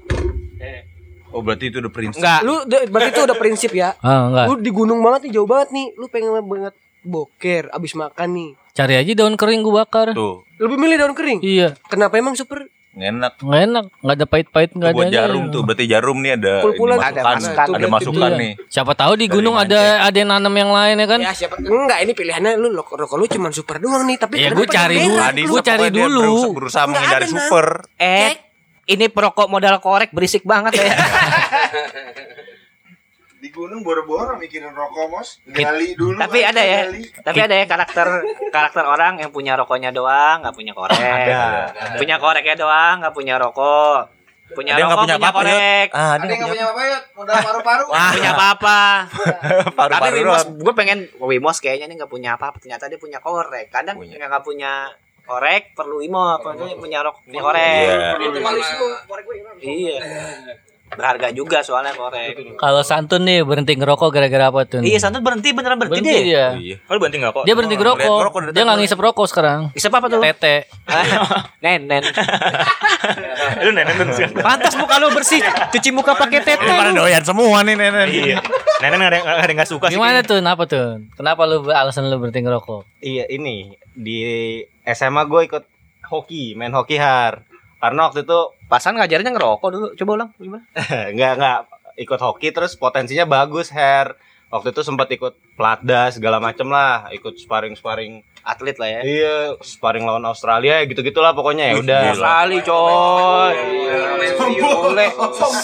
[1.33, 2.19] Oh berarti itu udah prinsip.
[2.19, 2.39] Enggak.
[2.41, 4.45] lu de- berarti itu udah prinsip ya Ah, enggak.
[4.45, 6.73] lu di gunung banget nih jauh banget nih lu pengen banget
[7.03, 10.13] boker abis makan nih Cari aja daun kering gue bakar.
[10.13, 13.37] Tuh, lebih milih daun kering Iya, kenapa emang super enak.
[13.39, 14.95] nggak enak, nggak ada pahit-pahit, nggak ada.
[14.95, 16.93] buat jarum tuh, berarti jarum nih ada Pul-pulan.
[16.95, 17.67] ini Ada masukan, masukan.
[17.71, 18.39] ada masukan Iya.
[18.39, 18.51] nih.
[18.67, 21.19] Siapa tahu di gunung ada ada yang nanam yang lain ya kan?
[21.19, 24.49] ya siapa enggak ini pilihannya lu rokok, rokok lu cuma super doang nih tapi Ya,
[24.49, 25.17] kenapa gua cari dulu.
[25.47, 26.33] Gua cari dulu.
[26.51, 27.65] berusaha, menghindari super.
[27.95, 28.33] Eh,
[28.85, 30.91] ini perokok modal korek berisik banget ya.
[33.43, 35.43] Di gunung boro-boro mikirin rokok, Mos.
[35.43, 36.15] Gali dulu.
[36.15, 37.01] tapi aja, ada ya, gali.
[37.11, 38.07] tapi ada ya karakter
[38.47, 41.27] karakter orang yang punya rokoknya doang, nggak punya korek.
[41.99, 44.07] Punya koreknya doang, nggak punya rokok.
[44.53, 45.35] Punya Ada rokok, punya punya, Yud?
[45.35, 45.87] korek.
[45.91, 46.99] Ah, Ada yang nggak punya apa ya?
[47.17, 47.83] Modal paru-paru.
[47.89, 48.79] Punya apa-apa.
[49.65, 52.57] Tapi Paru-paru Wimos, gue pengen Wimos kayaknya nih nggak punya apa-apa.
[52.63, 53.67] Ternyata dia punya korek.
[53.73, 54.23] Kadang Punya.
[54.23, 54.87] nggak punya
[55.23, 57.83] korek perlu apa tuh punya rok, punya korek.
[57.87, 58.07] Iya.
[58.19, 58.87] Lu.
[59.63, 59.97] Iya.
[60.93, 62.37] Berharga juga soalnya korek.
[62.59, 64.81] Kalau Santun nih berhenti ngerokok gara-gara apa tuh?
[64.85, 66.23] Iya, Santun berhenti beneran berhenti, berhenti deh.
[66.27, 66.45] dia.
[66.53, 66.77] Iya.
[66.85, 67.43] Lu berhenti enggak kok?
[67.49, 68.17] Dia berhenti ngerokok.
[68.19, 69.59] ngerokok Dia nggak ngisep rokok sekarang.
[69.73, 70.21] Bisa apa tuh?
[70.21, 70.55] Tete.
[71.63, 72.03] nen, nen.
[73.63, 74.05] Lu nenek tuh.
[74.37, 75.41] Pantas muka lu bersih.
[75.73, 76.61] Cuci muka pakai tete.
[76.61, 77.01] Ini pada lu.
[77.01, 78.07] doyan semua nih nenek.
[78.13, 78.37] Iya.
[78.83, 79.95] Nenek ada nggak ada yang nggak suka sih.
[79.95, 80.43] Gimana tuh?
[80.43, 81.07] Kenapa tuh?
[81.15, 82.83] Kenapa lu alasan lu berhenti ngerokok?
[82.99, 84.19] Iya ini di
[84.83, 85.63] SMA gue ikut
[86.11, 87.47] hoki, main hoki har.
[87.79, 88.39] Karena waktu itu
[88.73, 89.87] Pasan ngajarnya ngerokok dulu.
[89.93, 90.65] Coba ulang gimana?
[91.15, 91.59] nggak nggak
[92.01, 94.17] ikut hoki terus potensinya bagus her.
[94.49, 98.25] Waktu itu sempat ikut platda segala macem lah, ikut sparring sparring.
[98.43, 99.01] Atlet lah ya.
[99.07, 102.01] Iya, sparring lawan Australia gitu gitulah pokoknya ya udah.
[102.11, 103.55] Australia coy.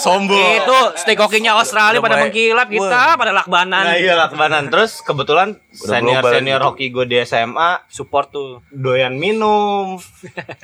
[0.00, 0.64] Sombong.
[0.64, 3.84] Itu stick hokinya Australia Udah pada mengkilap kita pada lakbanan.
[3.84, 6.68] Nah iya lakbanan Terus kebetulan Udah senior global senior gitu.
[6.72, 8.64] hoki gue di SMA Support tuh.
[8.72, 10.00] doyan minum.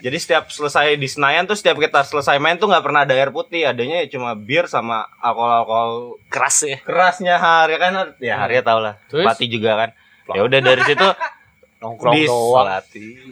[0.01, 3.29] Jadi setiap selesai di Senayan tuh setiap kita selesai main tuh nggak pernah ada air
[3.29, 6.79] putih, adanya ya cuma bir sama alkohol-alkohol Keras ya.
[6.83, 8.97] kerasnya hari kan ya hari tau lah.
[9.13, 9.25] Terus?
[9.27, 9.91] Pati juga kan.
[10.35, 11.07] Ya udah dari situ
[11.77, 12.73] Nongkrong di doang.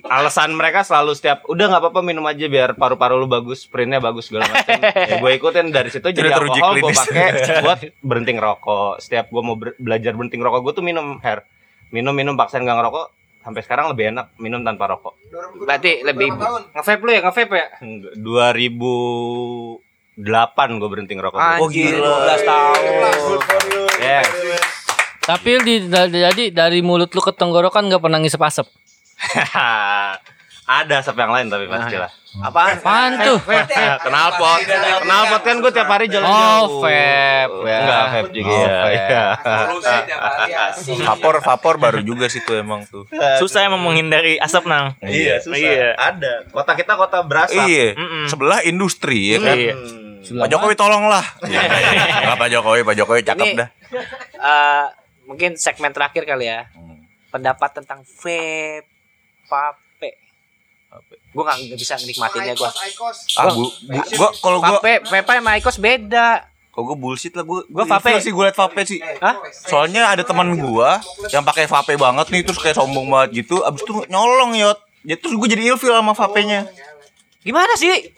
[0.05, 4.29] alasan mereka selalu setiap udah nggak apa-apa minum aja biar paru-paru lu bagus, sprintnya bagus
[4.29, 4.85] segala macam.
[5.11, 9.01] ya gue ikutin dari situ jadi alkohol gue pakai buat berhenti ngerokok.
[9.01, 11.49] Setiap gue mau belajar berhenti ngerokok gue tuh minum hair,
[11.89, 13.07] minum minum paksain nggak ngerokok.
[13.41, 15.17] Sampai sekarang lebih enak minum tanpa rokok.
[15.65, 16.29] Berarti lebih
[16.77, 17.69] nge-vape lu ya, nge-vape ya?
[18.17, 21.41] 2008 gue berhenti ngerokok.
[21.61, 22.29] Oh, gila.
[22.29, 22.81] 12 tahun.
[24.01, 24.84] Yes.
[25.25, 28.67] Tapi di, da- jadi dari mulut lu ke tenggorokan nggak pernah ngisep asap.
[30.65, 32.09] Ada asap yang lain tapi pasti lah.
[32.35, 32.81] Apaan?
[32.81, 33.37] Apaan tuh?
[34.01, 34.65] Kenalpot.
[34.99, 36.81] Kenalpot kan gue tiap hari jalan Oh, jauh.
[36.81, 37.53] vape.
[37.63, 37.79] Ya.
[37.79, 38.49] Enggak, vape juga.
[38.49, 38.73] Oh, ya.
[38.89, 39.73] vape.
[40.49, 40.65] Iya.
[41.05, 43.05] Vapor vapor baru juga sih tuh emang tuh.
[43.37, 44.97] Susah emang menghindari asap nang.
[44.99, 45.53] Iya, susah.
[45.55, 45.89] Iya.
[45.95, 46.49] Ada.
[46.49, 47.61] Kota kita kota berasap.
[47.61, 47.93] Iya,
[48.25, 49.57] sebelah industri ya kan.
[49.57, 49.75] Iya.
[50.25, 51.25] Pak Jokowi tolonglah.
[51.45, 53.69] Enggak Pak Jokowi, Pak Jokowi cakep dah.
[55.25, 56.69] Eh, mungkin segmen terakhir kali ya.
[56.71, 57.01] Hmm.
[57.31, 58.85] Pendapat tentang vape,
[59.49, 60.11] vape.
[61.35, 62.71] Gue gak, nggak bisa nikmatinnya gue.
[63.35, 66.47] Ah, gua kalau gua Vape, vape sama Icos beda.
[66.71, 67.67] kalau gua bullshit lah gua.
[67.67, 68.19] Gua vape.
[68.19, 68.99] sih gua liat vape sih.
[69.19, 69.39] Hah?
[69.51, 73.83] Soalnya ada teman gua yang pakai vape banget nih terus kayak sombong banget gitu, abis
[73.83, 74.79] itu nyolong yot.
[75.03, 76.71] Ya terus gua jadi ilfil sama vape-nya.
[77.43, 78.11] Gimana sih?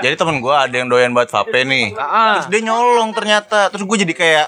[0.00, 1.92] Jadi temen gua ada yang doyan banget vape nih.
[1.96, 3.68] Ah, Terus dia nyolong ternyata.
[3.68, 4.46] Terus gue jadi kayak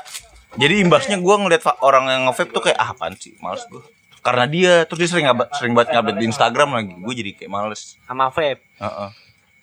[0.55, 3.83] jadi imbasnya gua ngeliat orang yang nge-vape tuh kayak ah apaan sih, males gua.
[4.23, 6.99] Karena dia terus dia sering sering banget ngupdate di Instagram lagi.
[6.99, 7.95] Gue jadi kayak males.
[8.11, 8.59] sama vape.
[8.83, 9.11] Heeh.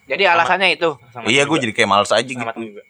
[0.08, 0.96] Jadi alasannya itu.
[1.28, 2.40] Iya, gue jadi kayak males aja gitu.
[2.40, 2.84] Sama juga.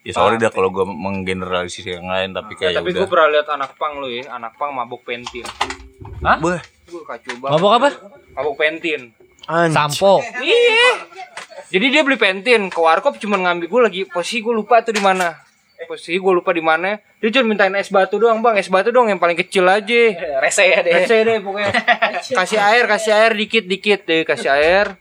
[0.00, 3.00] Ya sorry dah kalau gue menggeneralisir yang lain tapi kayak Tapi udah.
[3.04, 5.44] gue pernah lihat anak pang lu ya, anak pang mabuk pentin.
[6.40, 6.56] Beuh.
[6.88, 7.52] Gue kacau banget.
[7.60, 7.88] Mabok apa?
[8.40, 9.12] Mabuk pentin.
[9.68, 10.24] Sampo.
[10.40, 11.04] Iya.
[11.68, 15.04] Jadi dia beli pentin ke warkop cuma ngambil gue lagi posisi gue lupa tuh di
[15.04, 15.36] mana.
[15.88, 17.00] Posisi gue lupa di mana.
[17.20, 20.00] Dia cuma mintain es batu doang bang, es batu doang yang paling kecil aja.
[20.44, 20.92] Rese ya deh.
[20.92, 21.72] Rese deh pokoknya.
[22.40, 25.00] kasih air, kasih air dikit dikit deh, kasih air.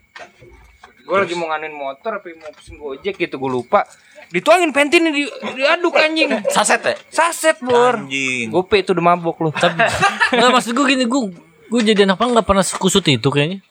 [1.09, 3.81] Gue lagi mau nganin motor, tapi mau pesen gojek gitu, gue lupa.
[4.29, 5.25] Dituangin pentin di,
[5.57, 6.29] diaduk anjing.
[6.53, 6.93] Saset ya?
[7.09, 7.97] Saset bor.
[7.97, 8.53] Anjing.
[8.53, 9.49] Gope itu udah mabok lu.
[9.49, 9.89] Tapi
[10.37, 11.21] nggak maksud gue gini, gue
[11.69, 13.65] gue jadi anak pang nggak pernah kusut itu kayaknya.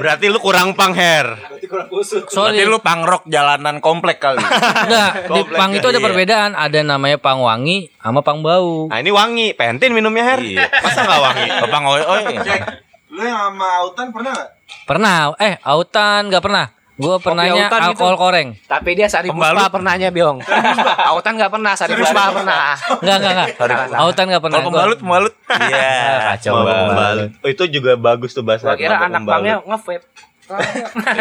[0.00, 1.36] Berarti lu kurang pang hair.
[1.36, 1.68] Berarti
[2.32, 2.64] Sorry.
[2.64, 4.40] lu pangrok jalanan komplek kali.
[4.88, 6.04] Enggak, di pang itu ada iya.
[6.04, 6.52] perbedaan.
[6.56, 8.88] Ada namanya pang wangi sama pang bau.
[8.88, 10.40] Nah ini wangi, pentin minumnya hair.
[10.40, 10.66] Iya.
[10.68, 11.48] Masa nggak wangi?
[11.60, 12.24] Oh, Pang oi oi.
[13.12, 14.48] Lu yang sama Autan pernah gak?
[14.88, 16.66] Pernah, eh autan nggak pernah.
[16.92, 17.76] Gue pernahnya gitu.
[17.88, 18.48] alkohol koreng.
[18.68, 19.32] Tapi dia Sari.
[19.32, 20.44] Puspa pernahnya, Biong.
[21.08, 22.76] Autan nggak pernah, Sari Puspa pernah.
[23.00, 23.48] Enggak, enggak, enggak.
[23.96, 24.58] Autan nggak pernah.
[24.60, 25.34] Kalau pembalut pembalut.
[25.48, 26.36] Iya.
[26.36, 26.84] Kacau Mau banget.
[26.84, 27.30] pembalut.
[27.40, 28.76] Oh, itu juga bagus tuh bahasa.
[28.76, 29.40] Kira anak pembalut.
[29.40, 30.04] pangnya nge-vape.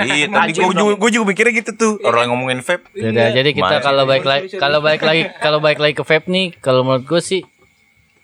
[0.01, 1.93] Iya, tadi gue juga, gua juga mikirnya gitu tuh.
[2.03, 2.84] Orang yang ngomongin vape.
[2.91, 3.86] Yaudah, jadi kita Gimana?
[3.86, 7.22] kalau baik lagi kalau baik lagi kalau baik lagi ke vape nih, kalau menurut gue
[7.24, 7.41] sih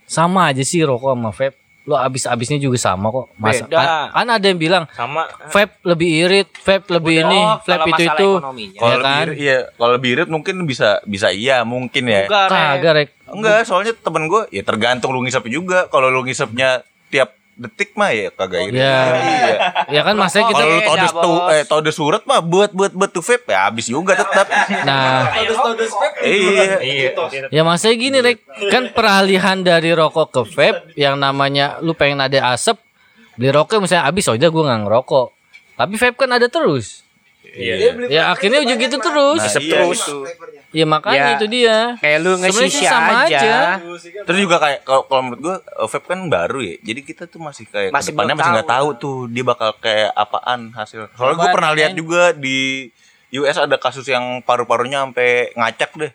[0.03, 1.55] sama aja sih rokok sama vape.
[1.87, 3.31] Lo abis-abisnya juga sama kok.
[3.39, 3.79] Masa Beda.
[3.79, 7.87] kan, kan ada yang bilang Sama vape lebih irit, vape lebih ini, Oh, vape kalau
[7.87, 8.29] itu itu.
[8.35, 8.75] ekonominya.
[8.75, 8.99] Ya Kalau kan?
[8.99, 12.27] lebih irit, iya, kalau lebih irit mungkin bisa bisa iya mungkin ya.
[12.27, 12.47] Enggak.
[12.51, 13.09] Kagak rek.
[13.25, 15.87] Enggak, soalnya temen gue ya tergantung lu ngisep juga.
[15.87, 18.77] Kalau lu ngisepnya tiap detik mah ya kagak irit.
[18.77, 18.97] Ya.
[19.17, 19.55] Iya.
[19.89, 21.53] Ya kan masanya kita Kalau todes tuh Bos.
[21.57, 24.45] eh todes surat mah buat buat buat tuh vape ya habis juga tetap.
[24.85, 25.33] nah
[26.21, 27.17] iya.
[27.49, 28.37] Ya maksudnya gini Rek
[28.69, 32.77] Kan peralihan dari rokok ke vape Yang namanya Lu pengen ada asap
[33.37, 35.27] Beli rokok misalnya habis Oh udah gue gak ngerokok
[35.77, 37.06] Tapi vape kan ada terus
[38.07, 39.99] Ya akhirnya ujung gitu terus Nah, iya, terus.
[39.99, 40.17] gitu.
[40.69, 41.35] Ya makanya Ya.
[41.35, 43.39] itu dia Kayak lu nge-shisha sama aja.
[43.39, 43.57] aja.
[44.23, 46.75] Terus juga kayak kalau kalau menurut gua eh, vape kan baru ya.
[46.83, 48.87] Jadi kita tuh masih kayak Masih ke depannya belum masih nggak tahu.
[48.97, 51.07] tuh dia bakal kayak apaan hasil.
[51.13, 52.91] Soalnya gue Coba pernah lihat juga di
[53.33, 56.11] US ada kasus yang paru-parunya sampai ngacak deh.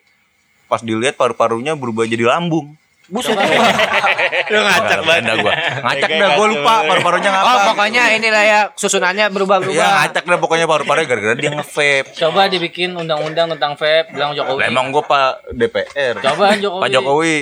[0.66, 2.76] Pas dilihat paru-parunya berubah jadi lambung.
[3.10, 3.34] Buset.
[3.34, 5.52] Lu ngacak banget gua.
[5.82, 7.50] Ngacak dah gua lupa paru-parunya ngapa.
[7.50, 9.88] Oh, pokoknya inilah ya susunannya Iya berubah-berubah.
[10.06, 12.14] ngacak dah pokoknya paru-parunya gara-gara dia nge-vape.
[12.14, 16.14] Coba dibikin undang-undang tentang vape Bilang Jokowi Lah, emang gua Pak DPR.
[16.22, 17.36] Coba Jokowi Pak Jokowi.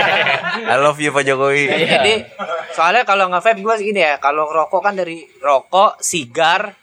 [0.70, 1.62] I love you Pak Jokowi.
[1.70, 2.14] Jadi
[2.74, 6.74] soalnya kalau nge-vape gue gini ya, kalau rokok kan dari rokok, sigar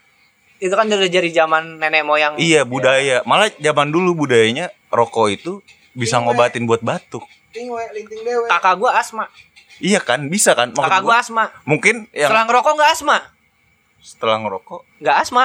[0.58, 2.34] itu kan dari dari zaman nenek moyang.
[2.40, 3.22] Iya budaya.
[3.28, 5.54] Malah zaman dulu budayanya rokok itu
[5.94, 7.26] bisa ngobatin buat batuk.
[7.58, 8.46] Ting we, linting dewe.
[8.46, 9.26] Kakak gua asma.
[9.82, 10.70] Iya kan, bisa kan?
[10.70, 11.44] Maksud Kakak gua, gua asma.
[11.66, 13.18] mungkin yang Setelah ngerokok nggak asma.
[13.98, 15.44] setelah ngerokok, Nggak asma.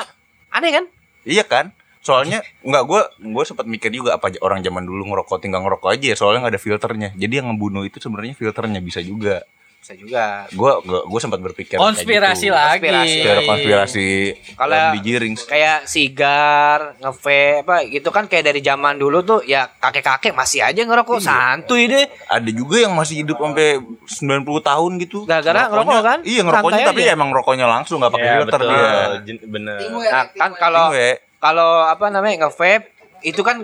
[0.53, 0.85] Aneh kan?
[1.25, 1.73] iya kan?
[2.03, 6.13] Soalnya nggak gua gua sempat mikir juga apa orang zaman dulu ngerokok tinggal ngerokok aja
[6.13, 7.09] ya soalnya nggak ada filternya.
[7.17, 9.41] Jadi yang ngebunuh itu sebenarnya filternya bisa juga.
[9.83, 10.47] Bisa juga.
[10.55, 12.55] Gua gua, gua sempat berpikir kayak Konspirasi gitu.
[12.55, 13.19] lagi Konspirasi.
[13.43, 14.09] Konspirasi
[14.55, 14.95] Kalau-.
[15.43, 20.79] Kayak sigar, nge-vape apa gitu kan kayak dari zaman dulu tuh ya kakek-kakek masih aja
[20.79, 22.07] ngerokok santuy deh.
[22.25, 25.27] Ada juga yang masih hidup sampai 90 tahun gitu.
[25.27, 26.19] Gara-gara Ngerokoknya- ngerokok kan?
[26.23, 27.13] Iya, ngerokoknya Santai tapi aja.
[27.13, 28.71] emang rokoknya langsung nggak pakai Iya, filter betul.
[28.71, 29.43] dia.
[29.45, 29.77] Bener.
[29.83, 30.59] Nah, kan we.
[30.63, 31.09] kalau we.
[31.37, 32.87] kalau apa namanya nge-vape
[33.21, 33.59] itu kan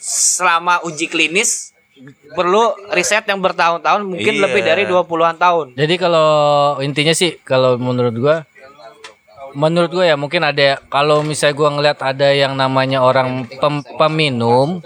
[0.00, 1.70] selama uji klinis
[2.30, 4.42] perlu riset yang bertahun-tahun mungkin Iya.
[4.44, 5.66] lebih dari 20-an tahun.
[5.74, 6.28] Jadi kalau
[6.80, 8.36] intinya sih kalau menurut gua
[9.50, 14.78] menurut gua ya mungkin ada kalau misalnya gua ngeliat ada yang namanya orang pem- peminum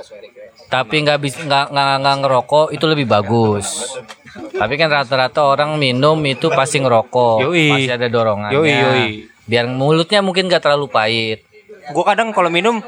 [0.67, 3.95] tapi nggak bisa nggak nggak nggak ngerokok itu lebih bagus.
[4.35, 7.71] Tapi kan rata-rata orang minum itu pasti ngerokok, Yoi.
[7.71, 8.55] pasti ada dorongannya.
[8.55, 9.07] Yoi, yoi.
[9.45, 11.47] Biar mulutnya mungkin gak terlalu pahit.
[11.93, 12.83] Gue kadang kalau minum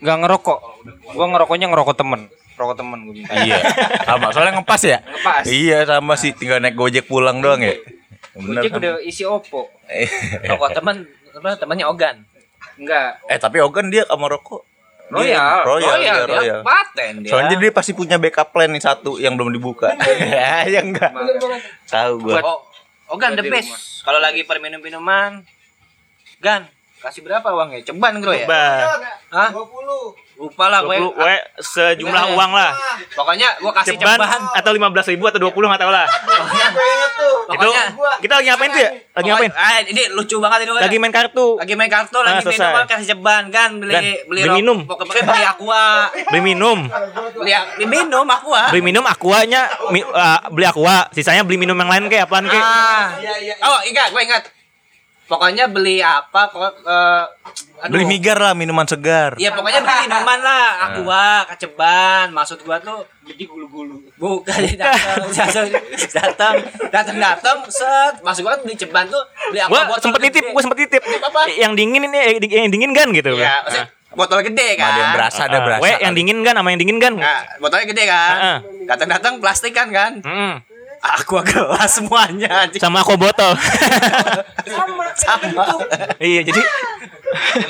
[0.00, 0.58] nggak ngerokok.
[1.12, 2.26] Gue ngerokoknya ngerokok temen.
[2.58, 3.22] Rokok temen gue.
[3.22, 3.58] Iya.
[4.02, 4.98] Sama soalnya ngepas ya?
[4.98, 5.44] Ngepas.
[5.46, 7.78] Iya sama sih tinggal naik Gojek pulang doang ya.
[8.34, 8.66] Bener.
[8.66, 9.70] Gojek udah isi Oppo.
[10.50, 12.26] Rokok teman teman temannya Ogan.
[12.74, 13.22] Enggak.
[13.30, 14.66] Eh tapi Ogan dia sama rokok.
[15.08, 15.24] Royal.
[15.24, 16.60] Dia- Royal, Royal, dia dia Royal.
[16.60, 17.30] paten dia.
[17.32, 19.94] Soalnya dia pasti punya backup plan nih satu yang belum dibuka.
[20.34, 21.14] ya, ya enggak.
[21.88, 22.42] Tahu gua.
[22.42, 22.60] Oh,
[23.14, 24.02] Ogan the best.
[24.02, 25.46] Kalau lagi per minum minuman,
[26.38, 26.68] Gan,
[27.00, 27.82] kasih berapa uangnya?
[27.82, 28.46] Ceban bro ya?
[28.46, 28.84] Bah,
[29.32, 29.50] Hah?
[30.38, 30.96] Lupa lah gue.
[31.02, 32.70] 20 we sejumlah uang lah.
[33.10, 34.40] Pokoknya gue kasih Ceban ceban.
[34.54, 36.06] atau 15 ribu atau 20 nggak tahu lah.
[36.06, 37.82] Itu Pokoknya
[38.20, 38.90] kita lagi ngapain tuh ya?
[39.12, 39.50] Lagi ngapain?
[39.52, 40.70] Ah, ini lucu banget ini.
[40.72, 41.58] Lagi main kartu.
[41.58, 42.70] lagi main kartu, Ah, lagi selesai.
[42.70, 44.78] minum kasih ceban kan beli Gan, beli, beli minum.
[44.86, 45.84] Pokoknya beli aqua.
[46.30, 46.78] Beli minum.
[47.34, 48.62] beli, beli minum aqua.
[48.70, 49.60] Beli minum aquanya
[49.90, 52.62] mi- ah, beli aqua, sisanya beli minum yang lain kayak apaan kayak?
[52.62, 53.10] Ah.
[53.64, 54.42] Oh, ingat, gue ingat.
[55.28, 57.24] Pokoknya beli apa kok eh,
[57.78, 57.92] aduh.
[57.92, 59.36] Beli migar lah minuman segar.
[59.36, 62.32] Iya pokoknya beli minuman lah, aqua, kaceban.
[62.32, 64.00] Maksud gua tuh beli gulu-gulu.
[64.16, 65.66] Bukan datang, datang,
[66.08, 66.54] datang,
[66.88, 68.18] datang, datang, set.
[68.18, 70.28] Maksud gua kan beli ceban tuh beli aqua Gua botol sempet gede.
[70.32, 71.02] nitip, gua sempet nitip.
[71.04, 71.40] apa?
[71.50, 73.36] Yang dingin ini eh, yang dingin kan gitu.
[73.36, 74.88] Iya, maksudnya botol gede kan.
[74.88, 75.82] Ada yang berasa, ada Ah, berasa.
[75.84, 77.12] we, yang dingin kan sama yang dingin kan?
[77.14, 78.32] Nah, botolnya gede kan.
[78.34, 78.58] Heeh.
[78.88, 80.24] Datang-datang plastik kan kan.
[80.24, 80.64] Mm.
[80.98, 82.82] Aqua gelas semuanya anjing.
[82.82, 83.54] Sama aku botol.
[85.18, 85.64] sama.
[86.18, 86.62] iya, jadi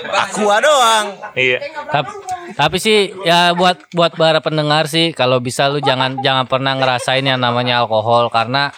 [0.09, 1.07] Aqua doang.
[1.35, 1.59] iya.
[1.91, 2.11] Tapi,
[2.55, 7.25] tapi sih ya buat buat para pendengar sih kalau bisa lu jangan jangan pernah ngerasain
[7.27, 8.71] yang namanya alkohol karena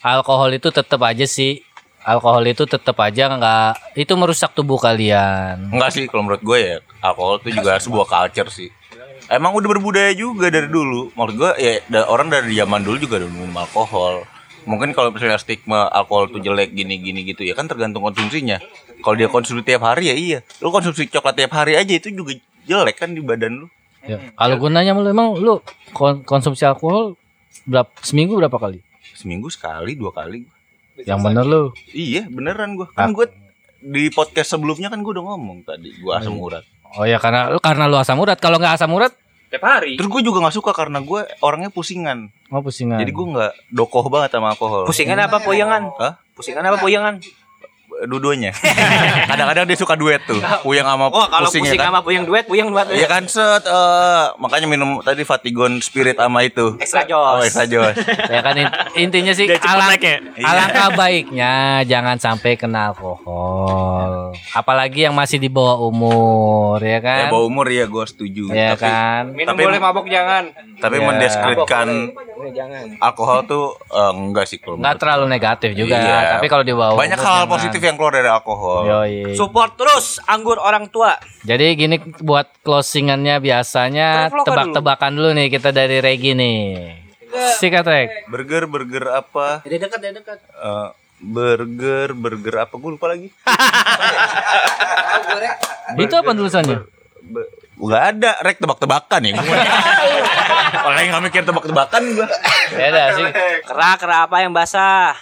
[0.00, 1.60] alkohol itu tetap aja sih
[2.06, 5.68] alkohol itu tetap aja nggak itu merusak tubuh kalian.
[5.74, 8.70] Enggak sih kalau menurut gue ya alkohol itu juga sebuah culture sih.
[9.28, 11.12] Emang udah berbudaya juga dari dulu.
[11.12, 14.24] Menurut gue ya da- orang dari zaman dulu juga udah minum alkohol.
[14.64, 18.56] Mungkin kalau misalnya stigma alkohol tuh jelek gini-gini gitu ya kan tergantung konsumsinya.
[18.98, 20.38] Kalau dia konsumsi tiap hari ya iya.
[20.58, 23.66] Lu konsumsi coklat tiap hari aja itu juga jelek kan di badan lu.
[24.02, 25.60] Ya, Kalau gunanya lu emang lu
[25.92, 27.16] kon- konsumsi alkohol
[27.64, 28.80] berapa seminggu berapa kali?
[29.12, 30.48] Seminggu sekali, dua kali.
[30.98, 31.62] Yang bener lu.
[31.90, 32.88] Iya, beneran gua.
[32.90, 33.28] Kan gue
[33.78, 36.64] di podcast sebelumnya kan gue udah ngomong tadi gua asam urat.
[36.96, 38.40] Oh ya karena karena lu asam urat.
[38.40, 39.12] Kalau nggak asam urat
[39.48, 39.96] Tiap hari.
[39.96, 42.28] Terus gue juga nggak suka karena gue orangnya pusingan.
[42.52, 43.00] mau pusingan.
[43.00, 44.84] Jadi gue nggak dokoh banget sama alkohol.
[44.84, 45.88] Pusingan apa puyangan?
[45.96, 46.20] Hah?
[46.36, 47.20] Pusingan apa puyangan?
[48.00, 48.54] Dua-duanya.
[49.30, 50.38] Kadang-kadang dia suka duet tuh.
[50.62, 51.90] Puyang sama Oh, kalau pusing, pusing ya kan.
[51.90, 52.86] sama puyang duet, puyang duet.
[52.88, 56.78] Iya kan set eh, makanya minum tadi Fatigon Spirit sama itu.
[56.78, 57.34] Extra Joss.
[57.34, 57.98] Oh, extra Joss.
[58.30, 60.16] ya kan in- intinya sih alang, naiknya.
[60.38, 67.28] alangkah baiknya jangan sampai kena alkohol apalagi yang masih di bawah umur ya ya kan
[67.28, 68.44] bawah umur ya gue setuju.
[68.50, 70.44] ya tapi kan Minum Tapi- boleh mabok jangan.
[70.78, 71.04] tapi Ya.
[71.04, 71.88] mendeskripsikan
[72.50, 72.84] jangan.
[72.98, 76.18] alkohol tuh eh, enggak sih kalau nggak menurut terlalu negatif juga Iya.
[76.34, 77.50] tapi kalau di bawah Banyak umur hal jangan.
[77.50, 78.84] positif yang keluar dari alkohol.
[78.84, 79.32] Yoi.
[79.32, 81.16] Support terus anggur orang tua.
[81.40, 86.60] jadi gini buat closingannya biasanya tebak-tebakan dulu nih kita dari Regi nih
[87.58, 89.60] sikat Reg Burger burger apa?
[89.60, 90.38] Jadi dekat, jadi dekat.
[90.40, 90.88] Eh,
[91.20, 92.74] burger burger apa?
[92.74, 93.28] Gue lupa lagi.
[95.98, 96.78] itu apa tulisannya
[97.20, 99.58] Be- Gak ada, rek tebak-tebakan ya gue.
[100.82, 102.26] Orang yang gak mikir tebak-tebakan gue.
[102.74, 103.26] ya udah sih
[103.62, 105.14] Kera kera apa yang basah?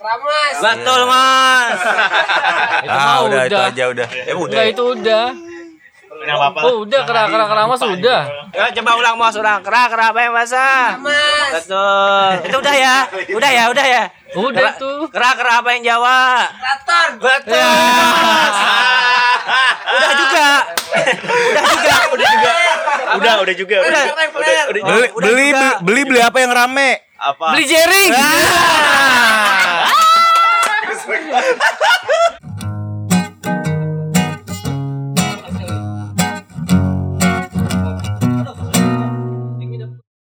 [0.00, 0.54] Ramas.
[0.58, 1.78] Betul mas.
[2.80, 4.08] itu Ah, mah udah, itu udah aja udah.
[4.08, 4.48] Ya udah.
[4.48, 5.26] Enggak itu udah
[6.60, 9.60] Oh udah kera kera kera mas udah Ya, coba ulang mas ulang.
[9.60, 10.96] Kera kera apa yang basah?
[10.96, 11.50] Ramas.
[11.54, 12.30] Betul.
[12.44, 12.96] Itu udah ya.
[13.30, 14.02] Udah ya, udah ya.
[14.30, 16.20] Udah Kera- tuh Kera kera apa yang Jawa?
[16.50, 17.08] Raton.
[17.20, 17.60] Betul.
[19.90, 20.48] udah juga.
[21.30, 21.94] udah juga.
[22.10, 22.52] Udah juga.
[23.10, 23.76] Udah, udah juga.
[23.80, 24.02] Udah.
[24.02, 24.64] Udah, udah, udah.
[24.72, 26.90] Beli, beli, beli, beli beli apa yang rame?
[27.20, 27.52] Apa?
[27.52, 28.12] beli jaring
[31.10, 31.18] Foi.